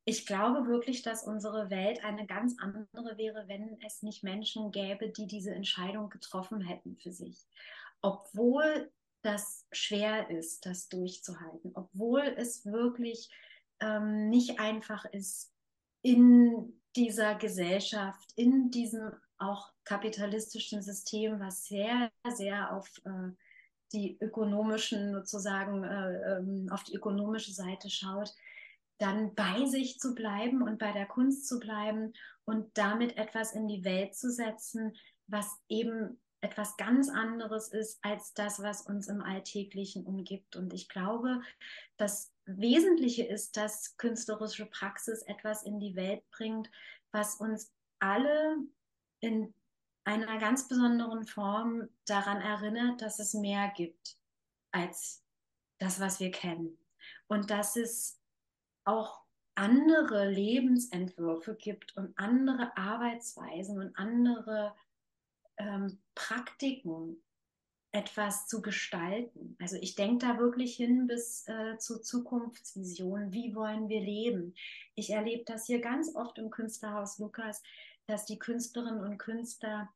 ich 0.06 0.26
glaube 0.26 0.68
wirklich, 0.68 1.01
dass 1.01 1.24
unsere 1.24 1.70
Welt 1.70 2.04
eine 2.04 2.26
ganz 2.26 2.56
andere 2.60 3.18
wäre, 3.18 3.47
wenn 3.47 3.78
es 3.86 4.01
nicht 4.01 4.24
Menschen 4.24 4.72
gäbe, 4.72 5.10
die 5.10 5.28
diese 5.28 5.54
Entscheidung 5.54 6.10
getroffen 6.10 6.62
hätten 6.62 6.97
für 6.97 7.12
sich. 7.12 7.47
Obwohl 8.01 8.91
das 9.22 9.66
schwer 9.72 10.30
ist, 10.30 10.66
das 10.66 10.89
durchzuhalten, 10.89 11.72
obwohl 11.74 12.22
es 12.38 12.66
wirklich 12.66 13.30
ähm, 13.80 14.30
nicht 14.30 14.60
einfach 14.60 15.06
ist, 15.06 15.54
in 16.01 16.82
dieser 16.97 17.36
Gesellschaft, 17.36 18.34
in 18.36 18.70
diesem 18.70 19.14
auch 19.38 19.72
kapitalistischen 19.86 20.82
System, 20.82 21.39
was 21.39 21.66
sehr, 21.66 22.12
sehr 22.30 22.76
auf 22.76 22.89
äh, 23.06 23.32
die 23.93 24.18
ökonomischen 24.20 25.14
sozusagen, 25.14 25.84
äh, 25.84 26.38
ähm, 26.38 26.68
auf 26.72 26.84
die 26.84 26.95
ökonomische 26.95 27.54
Seite 27.54 27.89
schaut, 27.89 28.34
dann 29.04 29.36
bei 29.36 29.66
sich 29.66 29.99
zu 29.99 30.16
bleiben 30.16 30.62
und 30.62 30.80
bei 30.80 30.93
der 30.93 31.06
Kunst 31.06 31.45
zu 31.45 31.60
bleiben 31.60 32.14
und 32.45 32.78
damit 32.78 33.18
etwas 33.18 33.51
in 33.51 33.68
die 33.68 33.84
Welt 33.84 34.16
zu 34.16 34.32
setzen, 34.32 34.95
was 35.28 35.60
eben 35.68 36.22
etwas 36.39 36.78
ganz 36.78 37.10
anderes 37.10 37.68
ist 37.68 37.99
als 38.01 38.34
das, 38.34 38.62
was 38.62 38.82
uns 38.82 39.10
im 39.10 39.22
Alltäglichen 39.22 40.06
umgibt. 40.06 40.56
Und 40.56 40.74
ich 40.74 40.88
glaube, 40.88 41.41
das 41.97 42.32
Wesentliche 42.45 43.26
ist, 43.26 43.58
dass 43.58 43.97
künstlerische 43.97 44.66
Praxis 44.68 45.22
etwas 45.24 45.64
in 45.64 45.82
die 45.82 45.97
Welt 45.97 46.24
bringt, 46.32 46.72
was 47.12 47.36
uns 47.36 47.74
alle 47.99 48.58
in 49.20 49.54
einer 50.06 50.38
ganz 50.38 50.70
besonderen 50.70 51.26
Form 51.26 51.89
daran 52.06 52.41
erinnert, 52.41 53.01
dass 53.01 53.20
es 53.20 53.34
mehr 53.34 53.72
gibt 53.76 54.18
als 54.72 55.24
das, 55.80 55.99
was 55.99 56.22
wir 56.22 56.32
kennen. 56.32 56.78
Und 57.28 57.49
dass 57.49 57.76
es 57.76 58.22
auch 58.86 59.22
andere 59.56 60.30
Lebensentwürfe 60.30 61.56
gibt 61.56 61.96
und 61.96 62.18
andere 62.18 62.76
Arbeitsweisen 62.76 63.80
und 63.80 63.96
andere 63.98 64.74
ähm, 65.58 66.00
Praktiken, 66.16 67.22
etwas 67.94 68.48
zu 68.48 68.64
gestalten. 68.64 69.56
Also 69.62 69.78
ich 69.80 69.94
denke 69.94 70.26
da 70.26 70.40
wirklich 70.40 70.76
hin 70.76 71.06
bis 71.06 71.48
äh, 71.48 71.78
zu 71.78 72.02
Zukunftsvisionen. 72.02 73.32
Wie 73.32 73.54
wollen 73.54 73.88
wir 73.88 74.02
leben? 74.02 74.56
Ich 74.96 75.12
erlebe 75.12 75.44
das 75.46 75.68
hier 75.68 75.80
ganz 75.80 76.16
oft 76.16 76.40
im 76.40 76.50
Künstlerhaus 76.50 77.20
Lukas, 77.20 77.62
dass 78.08 78.26
die 78.26 78.40
Künstlerinnen 78.40 79.04
und 79.04 79.20
Künstler 79.20 79.94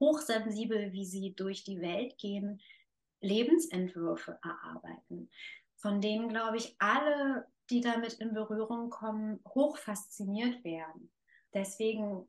hochsensibel, 0.00 0.92
wie 0.92 1.06
sie 1.06 1.32
durch 1.34 1.62
die 1.62 1.80
Welt 1.80 2.18
gehen, 2.18 2.60
Lebensentwürfe 3.20 4.40
erarbeiten, 4.42 5.30
von 5.76 6.00
denen, 6.00 6.28
glaube 6.28 6.56
ich, 6.56 6.74
alle 6.80 7.46
die 7.70 7.80
damit 7.80 8.14
in 8.14 8.34
Berührung 8.34 8.90
kommen, 8.90 9.40
hoch 9.48 9.76
fasziniert 9.76 10.64
werden. 10.64 11.10
Deswegen, 11.54 12.26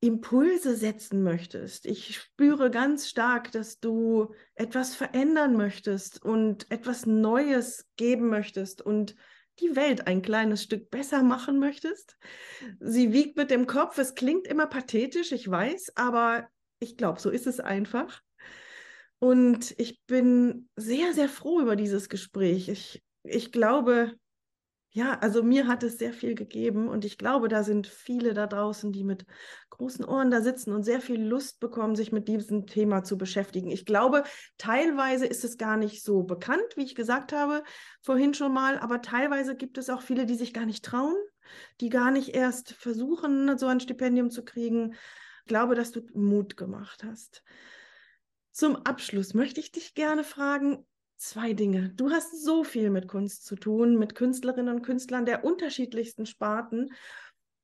Impulse 0.00 0.74
setzen 0.74 1.22
möchtest. 1.22 1.86
Ich 1.86 2.16
spüre 2.16 2.72
ganz 2.72 3.08
stark, 3.08 3.52
dass 3.52 3.78
du 3.78 4.34
etwas 4.56 4.96
verändern 4.96 5.56
möchtest 5.56 6.24
und 6.24 6.68
etwas 6.72 7.06
Neues 7.06 7.86
geben 7.96 8.28
möchtest 8.28 8.82
und 8.82 9.14
die 9.60 9.76
Welt 9.76 10.06
ein 10.06 10.22
kleines 10.22 10.62
Stück 10.62 10.90
besser 10.90 11.22
machen 11.22 11.58
möchtest. 11.58 12.16
Sie 12.80 13.12
wiegt 13.12 13.36
mit 13.36 13.50
dem 13.50 13.66
Kopf. 13.66 13.98
Es 13.98 14.14
klingt 14.14 14.46
immer 14.46 14.66
pathetisch, 14.66 15.32
ich 15.32 15.48
weiß, 15.50 15.92
aber 15.96 16.48
ich 16.80 16.96
glaube, 16.96 17.20
so 17.20 17.30
ist 17.30 17.46
es 17.46 17.60
einfach. 17.60 18.22
Und 19.18 19.74
ich 19.78 20.00
bin 20.06 20.68
sehr, 20.76 21.12
sehr 21.12 21.28
froh 21.28 21.60
über 21.60 21.76
dieses 21.76 22.08
Gespräch. 22.08 22.68
Ich, 22.68 23.02
ich 23.24 23.50
glaube, 23.50 24.14
ja, 24.90 25.18
also 25.18 25.42
mir 25.42 25.66
hat 25.66 25.82
es 25.82 25.98
sehr 25.98 26.12
viel 26.12 26.34
gegeben 26.34 26.88
und 26.88 27.04
ich 27.04 27.18
glaube, 27.18 27.48
da 27.48 27.62
sind 27.62 27.86
viele 27.86 28.34
da 28.34 28.46
draußen, 28.46 28.90
die 28.92 29.04
mit 29.04 29.26
großen 29.70 30.04
Ohren 30.04 30.30
da 30.30 30.40
sitzen 30.40 30.72
und 30.72 30.82
sehr 30.82 31.00
viel 31.00 31.22
Lust 31.22 31.60
bekommen, 31.60 31.94
sich 31.94 32.10
mit 32.10 32.26
diesem 32.26 32.66
Thema 32.66 33.04
zu 33.04 33.18
beschäftigen. 33.18 33.70
Ich 33.70 33.84
glaube, 33.84 34.24
teilweise 34.56 35.26
ist 35.26 35.44
es 35.44 35.58
gar 35.58 35.76
nicht 35.76 36.02
so 36.02 36.22
bekannt, 36.22 36.76
wie 36.76 36.84
ich 36.84 36.94
gesagt 36.94 37.32
habe 37.32 37.62
vorhin 38.02 38.34
schon 38.34 38.52
mal, 38.52 38.78
aber 38.78 39.02
teilweise 39.02 39.56
gibt 39.56 39.78
es 39.78 39.90
auch 39.90 40.02
viele, 40.02 40.26
die 40.26 40.36
sich 40.36 40.54
gar 40.54 40.66
nicht 40.66 40.84
trauen, 40.84 41.16
die 41.80 41.90
gar 41.90 42.10
nicht 42.10 42.34
erst 42.34 42.72
versuchen, 42.72 43.56
so 43.58 43.66
ein 43.66 43.80
Stipendium 43.80 44.30
zu 44.30 44.44
kriegen 44.44 44.94
glaube, 45.48 45.74
dass 45.74 45.90
du 45.90 46.02
Mut 46.14 46.56
gemacht 46.56 47.02
hast. 47.02 47.42
Zum 48.52 48.76
Abschluss 48.76 49.34
möchte 49.34 49.58
ich 49.58 49.72
dich 49.72 49.94
gerne 49.94 50.22
fragen, 50.22 50.86
zwei 51.18 51.52
Dinge. 51.52 51.90
Du 51.90 52.10
hast 52.10 52.44
so 52.44 52.64
viel 52.64 52.90
mit 52.90 53.08
Kunst 53.08 53.44
zu 53.44 53.56
tun, 53.56 53.98
mit 53.98 54.14
Künstlerinnen 54.14 54.74
und 54.74 54.82
Künstlern 54.82 55.26
der 55.26 55.44
unterschiedlichsten 55.44 56.26
Sparten. 56.26 56.90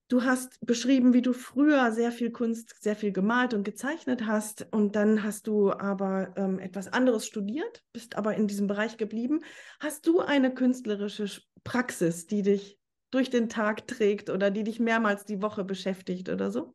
Du 0.08 0.22
hast 0.22 0.58
beschrieben, 0.60 1.14
wie 1.14 1.22
du 1.22 1.32
früher 1.32 1.90
sehr 1.90 2.12
viel 2.12 2.30
Kunst, 2.30 2.74
sehr 2.82 2.94
viel 2.94 3.10
gemalt 3.10 3.54
und 3.54 3.64
gezeichnet 3.64 4.26
hast 4.26 4.66
und 4.70 4.96
dann 4.96 5.22
hast 5.22 5.46
du 5.46 5.72
aber 5.72 6.34
ähm, 6.36 6.58
etwas 6.58 6.92
anderes 6.92 7.26
studiert, 7.26 7.82
bist 7.92 8.16
aber 8.16 8.34
in 8.34 8.46
diesem 8.46 8.66
Bereich 8.66 8.98
geblieben. 8.98 9.40
Hast 9.80 10.06
du 10.06 10.20
eine 10.20 10.52
künstlerische 10.52 11.40
Praxis, 11.64 12.26
die 12.26 12.42
dich 12.42 12.78
durch 13.10 13.30
den 13.30 13.48
Tag 13.48 13.86
trägt 13.86 14.28
oder 14.28 14.50
die 14.50 14.64
dich 14.64 14.78
mehrmals 14.78 15.24
die 15.24 15.40
Woche 15.40 15.64
beschäftigt 15.64 16.28
oder 16.28 16.50
so? 16.50 16.74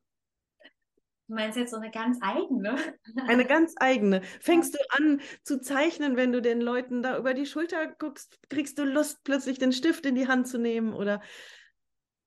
Du 1.29 1.35
meinst 1.35 1.59
jetzt 1.59 1.69
so 1.69 1.77
eine 1.77 1.91
ganz 1.91 2.17
eigene? 2.21 2.75
Eine 3.27 3.45
ganz 3.45 3.75
eigene. 3.77 4.23
Fängst 4.41 4.73
du 4.73 4.79
an 4.89 5.21
zu 5.43 5.61
zeichnen, 5.61 6.17
wenn 6.17 6.31
du 6.31 6.41
den 6.41 6.59
Leuten 6.59 7.03
da 7.03 7.19
über 7.19 7.35
die 7.35 7.45
Schulter 7.45 7.85
guckst? 7.85 8.39
Kriegst 8.49 8.79
du 8.79 8.83
Lust, 8.83 9.23
plötzlich 9.23 9.59
den 9.59 9.71
Stift 9.71 10.07
in 10.07 10.15
die 10.15 10.27
Hand 10.27 10.47
zu 10.47 10.57
nehmen? 10.57 10.91
Oder 10.91 11.21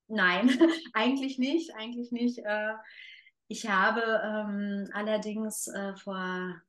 Nein, 0.06 0.50
eigentlich 0.92 1.36
nicht, 1.38 1.74
eigentlich 1.74 2.12
nicht. 2.12 2.38
Äh, 2.44 2.74
ich 3.48 3.68
habe 3.68 4.02
ähm, 4.24 4.88
allerdings 4.92 5.66
äh, 5.66 5.96
vor 5.96 6.62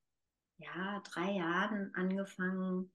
ja, 0.58 1.02
drei 1.12 1.34
Jahren 1.34 1.92
angefangen, 1.94 2.92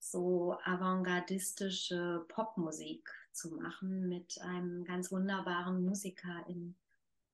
so 0.00 0.56
avantgardistische 0.64 2.24
Popmusik 2.26 3.08
zu 3.30 3.54
machen 3.54 4.08
mit 4.08 4.40
einem 4.40 4.84
ganz 4.84 5.12
wunderbaren 5.12 5.84
Musiker 5.84 6.44
in, 6.48 6.74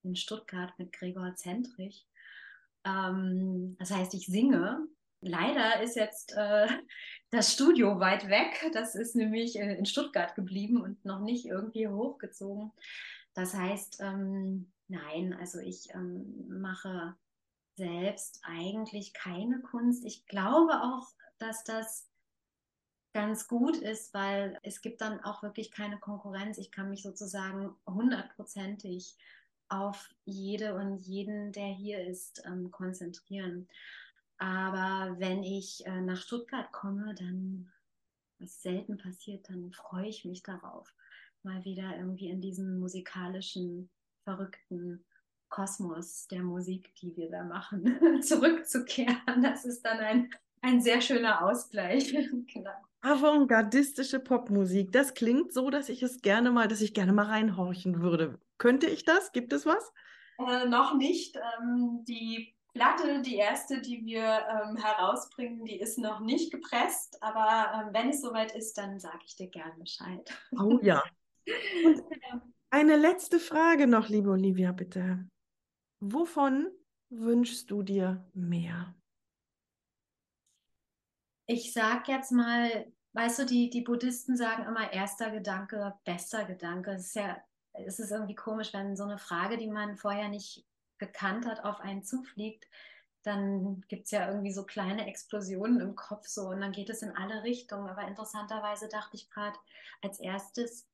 in 0.06 0.16
Stuttgart, 0.16 0.72
mit 0.78 0.92
Gregor 0.92 1.34
Zentrich. 1.36 2.06
Ähm, 2.84 3.76
das 3.78 3.90
heißt, 3.90 4.14
ich 4.14 4.26
singe 4.26 4.88
Leider 5.20 5.80
ist 5.82 5.96
jetzt 5.96 6.34
äh, 6.36 6.68
das 7.30 7.52
Studio 7.52 8.00
weit 8.00 8.28
weg. 8.28 8.70
Das 8.72 8.94
ist 8.94 9.16
nämlich 9.16 9.56
in 9.56 9.86
Stuttgart 9.86 10.34
geblieben 10.34 10.80
und 10.80 11.04
noch 11.04 11.20
nicht 11.20 11.46
irgendwie 11.46 11.88
hochgezogen. 11.88 12.72
Das 13.34 13.54
heißt, 13.54 13.98
ähm, 14.00 14.72
nein, 14.88 15.34
also 15.34 15.58
ich 15.58 15.92
ähm, 15.94 16.46
mache 16.48 17.14
selbst 17.76 18.40
eigentlich 18.44 19.12
keine 19.12 19.60
Kunst. 19.60 20.04
Ich 20.04 20.26
glaube 20.26 20.80
auch, 20.82 21.08
dass 21.38 21.64
das 21.64 22.08
ganz 23.12 23.48
gut 23.48 23.76
ist, 23.76 24.14
weil 24.14 24.58
es 24.62 24.80
gibt 24.80 25.00
dann 25.00 25.20
auch 25.20 25.42
wirklich 25.42 25.70
keine 25.70 25.98
Konkurrenz. 25.98 26.58
Ich 26.58 26.70
kann 26.70 26.90
mich 26.90 27.02
sozusagen 27.02 27.74
hundertprozentig 27.86 29.16
auf 29.68 30.10
jede 30.24 30.74
und 30.74 30.98
jeden, 30.98 31.52
der 31.52 31.66
hier 31.66 32.06
ist, 32.06 32.42
ähm, 32.46 32.70
konzentrieren. 32.70 33.68
Aber 34.38 35.16
wenn 35.18 35.42
ich 35.42 35.84
äh, 35.86 36.00
nach 36.00 36.20
Stuttgart 36.20 36.70
komme, 36.72 37.14
dann, 37.14 37.72
was 38.38 38.62
selten 38.62 38.98
passiert, 38.98 39.48
dann 39.48 39.72
freue 39.72 40.08
ich 40.08 40.24
mich 40.24 40.42
darauf, 40.42 40.92
mal 41.42 41.64
wieder 41.64 41.96
irgendwie 41.96 42.28
in 42.28 42.40
diesen 42.40 42.78
musikalischen, 42.78 43.88
verrückten 44.24 45.04
Kosmos 45.48 46.26
der 46.28 46.42
Musik, 46.42 46.94
die 46.96 47.16
wir 47.16 47.30
da 47.30 47.44
machen, 47.44 47.98
zurückzukehren. 48.22 49.42
Das 49.42 49.64
ist 49.64 49.82
dann 49.82 49.98
ein, 49.98 50.30
ein 50.60 50.80
sehr 50.80 51.00
schöner 51.00 51.44
Ausgleich. 51.44 52.12
genau. 52.52 52.70
Avantgardistische 53.00 54.18
Popmusik. 54.18 54.90
Das 54.90 55.14
klingt 55.14 55.52
so, 55.52 55.70
dass 55.70 55.88
ich 55.88 56.02
es 56.02 56.20
gerne 56.20 56.50
mal, 56.50 56.66
dass 56.66 56.80
ich 56.80 56.92
gerne 56.92 57.12
mal 57.12 57.26
reinhorchen 57.26 58.02
würde. 58.02 58.38
Könnte 58.58 58.86
ich 58.86 59.04
das? 59.04 59.32
Gibt 59.32 59.52
es 59.52 59.66
was? 59.66 59.92
Äh, 60.38 60.66
noch 60.66 60.94
nicht. 60.94 61.36
Ähm, 61.36 62.04
die 62.04 62.54
Platte, 62.76 63.22
die 63.22 63.36
erste, 63.36 63.80
die 63.80 64.04
wir 64.04 64.22
ähm, 64.22 64.76
herausbringen, 64.76 65.64
die 65.64 65.78
ist 65.80 65.98
noch 65.98 66.20
nicht 66.20 66.52
gepresst, 66.52 67.22
aber 67.22 67.72
ähm, 67.74 67.94
wenn 67.94 68.10
es 68.10 68.20
soweit 68.20 68.54
ist, 68.54 68.76
dann 68.76 69.00
sage 69.00 69.20
ich 69.24 69.34
dir 69.36 69.48
gerne 69.48 69.74
Bescheid. 69.78 70.30
Oh 70.58 70.78
ja. 70.82 71.02
Und 71.84 72.02
eine 72.70 72.96
letzte 72.96 73.38
Frage 73.38 73.86
noch, 73.86 74.08
liebe 74.08 74.30
Olivia, 74.30 74.72
bitte. 74.72 75.26
Wovon 76.00 76.70
wünschst 77.08 77.70
du 77.70 77.82
dir 77.82 78.28
mehr? 78.34 78.94
Ich 81.46 81.72
sage 81.72 82.12
jetzt 82.12 82.32
mal, 82.32 82.92
weißt 83.12 83.38
du, 83.38 83.46
die, 83.46 83.70
die 83.70 83.82
Buddhisten 83.82 84.36
sagen 84.36 84.64
immer 84.64 84.92
erster 84.92 85.30
Gedanke, 85.30 85.94
bester 86.04 86.44
Gedanke. 86.44 86.90
Es 86.90 87.06
ist 87.06 87.14
ja, 87.14 87.40
es 87.84 87.98
ist 87.98 88.10
irgendwie 88.10 88.34
komisch, 88.34 88.72
wenn 88.72 88.96
so 88.96 89.04
eine 89.04 89.18
Frage, 89.18 89.56
die 89.56 89.68
man 89.68 89.96
vorher 89.96 90.28
nicht 90.28 90.64
gekannt 90.98 91.46
hat, 91.46 91.64
auf 91.64 91.80
einen 91.80 92.02
zufliegt, 92.02 92.66
dann 93.22 93.82
gibt 93.88 94.04
es 94.04 94.12
ja 94.12 94.28
irgendwie 94.28 94.52
so 94.52 94.64
kleine 94.64 95.06
Explosionen 95.06 95.80
im 95.80 95.96
Kopf 95.96 96.28
so 96.28 96.48
und 96.48 96.60
dann 96.60 96.72
geht 96.72 96.88
es 96.90 97.02
in 97.02 97.16
alle 97.16 97.42
Richtungen. 97.42 97.88
Aber 97.88 98.06
interessanterweise 98.06 98.88
dachte 98.88 99.16
ich 99.16 99.28
gerade 99.30 99.58
als 100.00 100.20
erstes, 100.20 100.86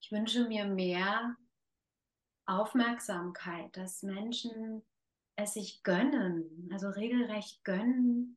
ich 0.00 0.10
wünsche 0.10 0.48
mir 0.48 0.64
mehr 0.64 1.36
Aufmerksamkeit, 2.46 3.76
dass 3.76 4.02
Menschen 4.02 4.82
es 5.36 5.54
sich 5.54 5.82
gönnen, 5.82 6.70
also 6.72 6.88
regelrecht 6.88 7.64
gönnen, 7.64 8.36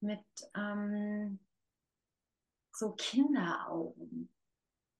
mit 0.00 0.24
ähm, 0.54 1.38
so 2.72 2.92
Kinderaugen 2.92 4.28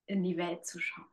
in 0.06 0.22
die 0.22 0.36
Welt 0.36 0.66
zu 0.66 0.78
schauen. 0.78 1.06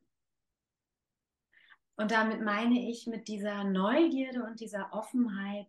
Und 2.00 2.12
damit 2.12 2.40
meine 2.42 2.90
ich 2.90 3.08
mit 3.08 3.28
dieser 3.28 3.66
Neugierde 3.66 4.46
und 4.46 4.62
dieser 4.62 4.94
Offenheit 4.94 5.68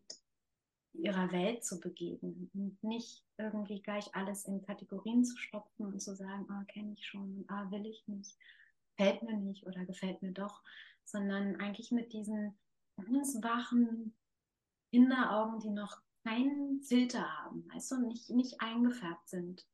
ihrer 0.92 1.32
Welt 1.32 1.64
zu 1.64 1.80
begegnen 1.80 2.48
und 2.54 2.84
nicht 2.84 3.24
irgendwie 3.36 3.82
gleich 3.82 4.14
alles 4.14 4.44
in 4.44 4.62
Kategorien 4.62 5.24
zu 5.24 5.36
stopfen 5.36 5.86
und 5.86 6.00
zu 6.00 6.14
sagen, 6.14 6.46
ah, 6.48 6.62
kenne 6.68 6.92
ich 6.92 7.04
schon, 7.04 7.44
ah, 7.48 7.68
will 7.72 7.84
ich 7.84 8.06
nicht, 8.06 8.36
gefällt 8.96 9.24
mir 9.24 9.38
nicht 9.38 9.66
oder 9.66 9.84
gefällt 9.84 10.22
mir 10.22 10.30
doch, 10.30 10.62
sondern 11.04 11.56
eigentlich 11.56 11.90
mit 11.90 12.12
diesen 12.12 12.56
ganz 12.96 13.42
wachen 13.42 14.14
Kinderaugen, 14.92 15.58
die 15.58 15.70
noch 15.70 16.00
keinen 16.22 16.80
Filter 16.80 17.28
haben, 17.38 17.66
du, 17.90 18.06
nicht, 18.06 18.30
nicht 18.30 18.60
eingefärbt 18.60 19.28
sind 19.28 19.66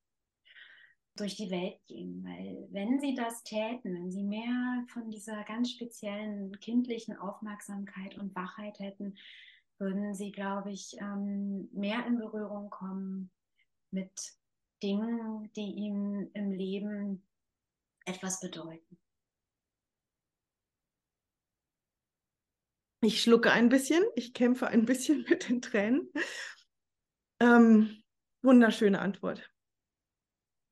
durch 1.17 1.37
die 1.37 1.51
Welt 1.51 1.79
gehen. 1.87 2.23
Weil 2.25 2.69
wenn 2.71 3.01
sie 3.01 3.14
das 3.14 3.43
täten, 3.43 3.95
wenn 3.95 4.11
sie 4.11 4.23
mehr 4.23 4.85
von 4.89 5.11
dieser 5.11 5.43
ganz 5.45 5.71
speziellen 5.71 6.59
kindlichen 6.61 7.17
Aufmerksamkeit 7.17 8.17
und 8.19 8.35
Wachheit 8.35 8.79
hätten, 8.79 9.17
würden 9.79 10.14
sie, 10.14 10.33
glaube 10.33 10.73
ich, 10.73 10.97
ähm, 11.01 11.69
mehr 11.73 12.07
in 12.07 12.19
Berührung 12.19 12.71
kommen 12.71 13.31
mit 13.91 14.35
Dingen, 14.83 15.51
die 15.55 15.73
ihnen 15.73 16.31
im 16.33 16.53
Leben 16.53 17.27
etwas 18.05 18.41
bedeuten. 18.41 18.99
Ich 23.03 23.23
schlucke 23.23 23.53
ein 23.53 23.69
bisschen, 23.69 24.03
ich 24.14 24.35
kämpfe 24.35 24.67
ein 24.69 24.85
bisschen 24.85 25.25
mit 25.29 25.49
den 25.49 25.61
Tränen. 25.61 26.11
Ähm, 27.41 28.03
wunderschöne 28.43 28.99
Antwort. 29.01 29.49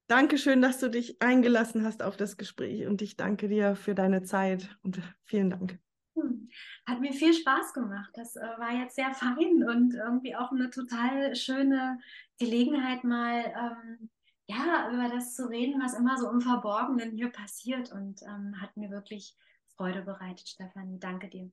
Dankeschön, 0.07 0.61
dass 0.61 0.79
du 0.81 0.91
dich 0.91 1.23
eingelassen 1.23 1.85
hast 1.85 2.03
auf 2.03 2.17
das 2.17 2.37
Gespräch 2.37 2.87
und 2.87 3.01
ich 3.01 3.17
danke 3.17 3.49
dir 3.49 3.75
für 3.75 3.95
deine 3.95 4.23
Zeit 4.23 4.77
und 4.83 5.01
vielen 5.23 5.51
Dank. 5.51 5.79
Hm. 6.15 6.49
Hat 6.87 7.01
mir 7.01 7.13
viel 7.13 7.33
Spaß 7.33 7.73
gemacht. 7.73 8.11
Das 8.15 8.37
äh, 8.37 8.41
war 8.59 8.73
jetzt 8.73 8.97
sehr 8.97 9.13
fein 9.15 9.65
und 9.65 9.95
irgendwie 9.95 10.37
auch 10.37 10.53
eine 10.53 10.71
total 10.71 11.35
schöne 11.35 11.99
Gelegenheit, 12.39 13.05
mal 13.05 13.45
ähm, 13.57 14.11
ja, 14.47 14.91
über 14.93 15.09
das 15.09 15.35
zu 15.35 15.49
reden, 15.49 15.81
was 15.83 15.95
immer 15.95 16.19
so 16.19 16.31
im 16.31 16.41
Verborgenen 16.41 17.13
hier 17.13 17.31
passiert 17.31 17.91
und 17.91 18.23
ähm, 18.23 18.61
hat 18.61 18.77
mir 18.77 18.91
wirklich 18.91 19.37
Freude 19.77 20.03
bereitet, 20.03 20.49
Stefanie. 20.49 20.99
Danke 21.01 21.29
dir. 21.29 21.51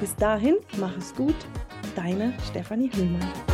Bis 0.00 0.14
dahin, 0.16 0.56
mach 0.78 0.96
es 0.96 1.14
gut, 1.14 1.36
deine 1.96 2.32
Stefanie 2.48 2.90
Hüllmann. 2.92 3.53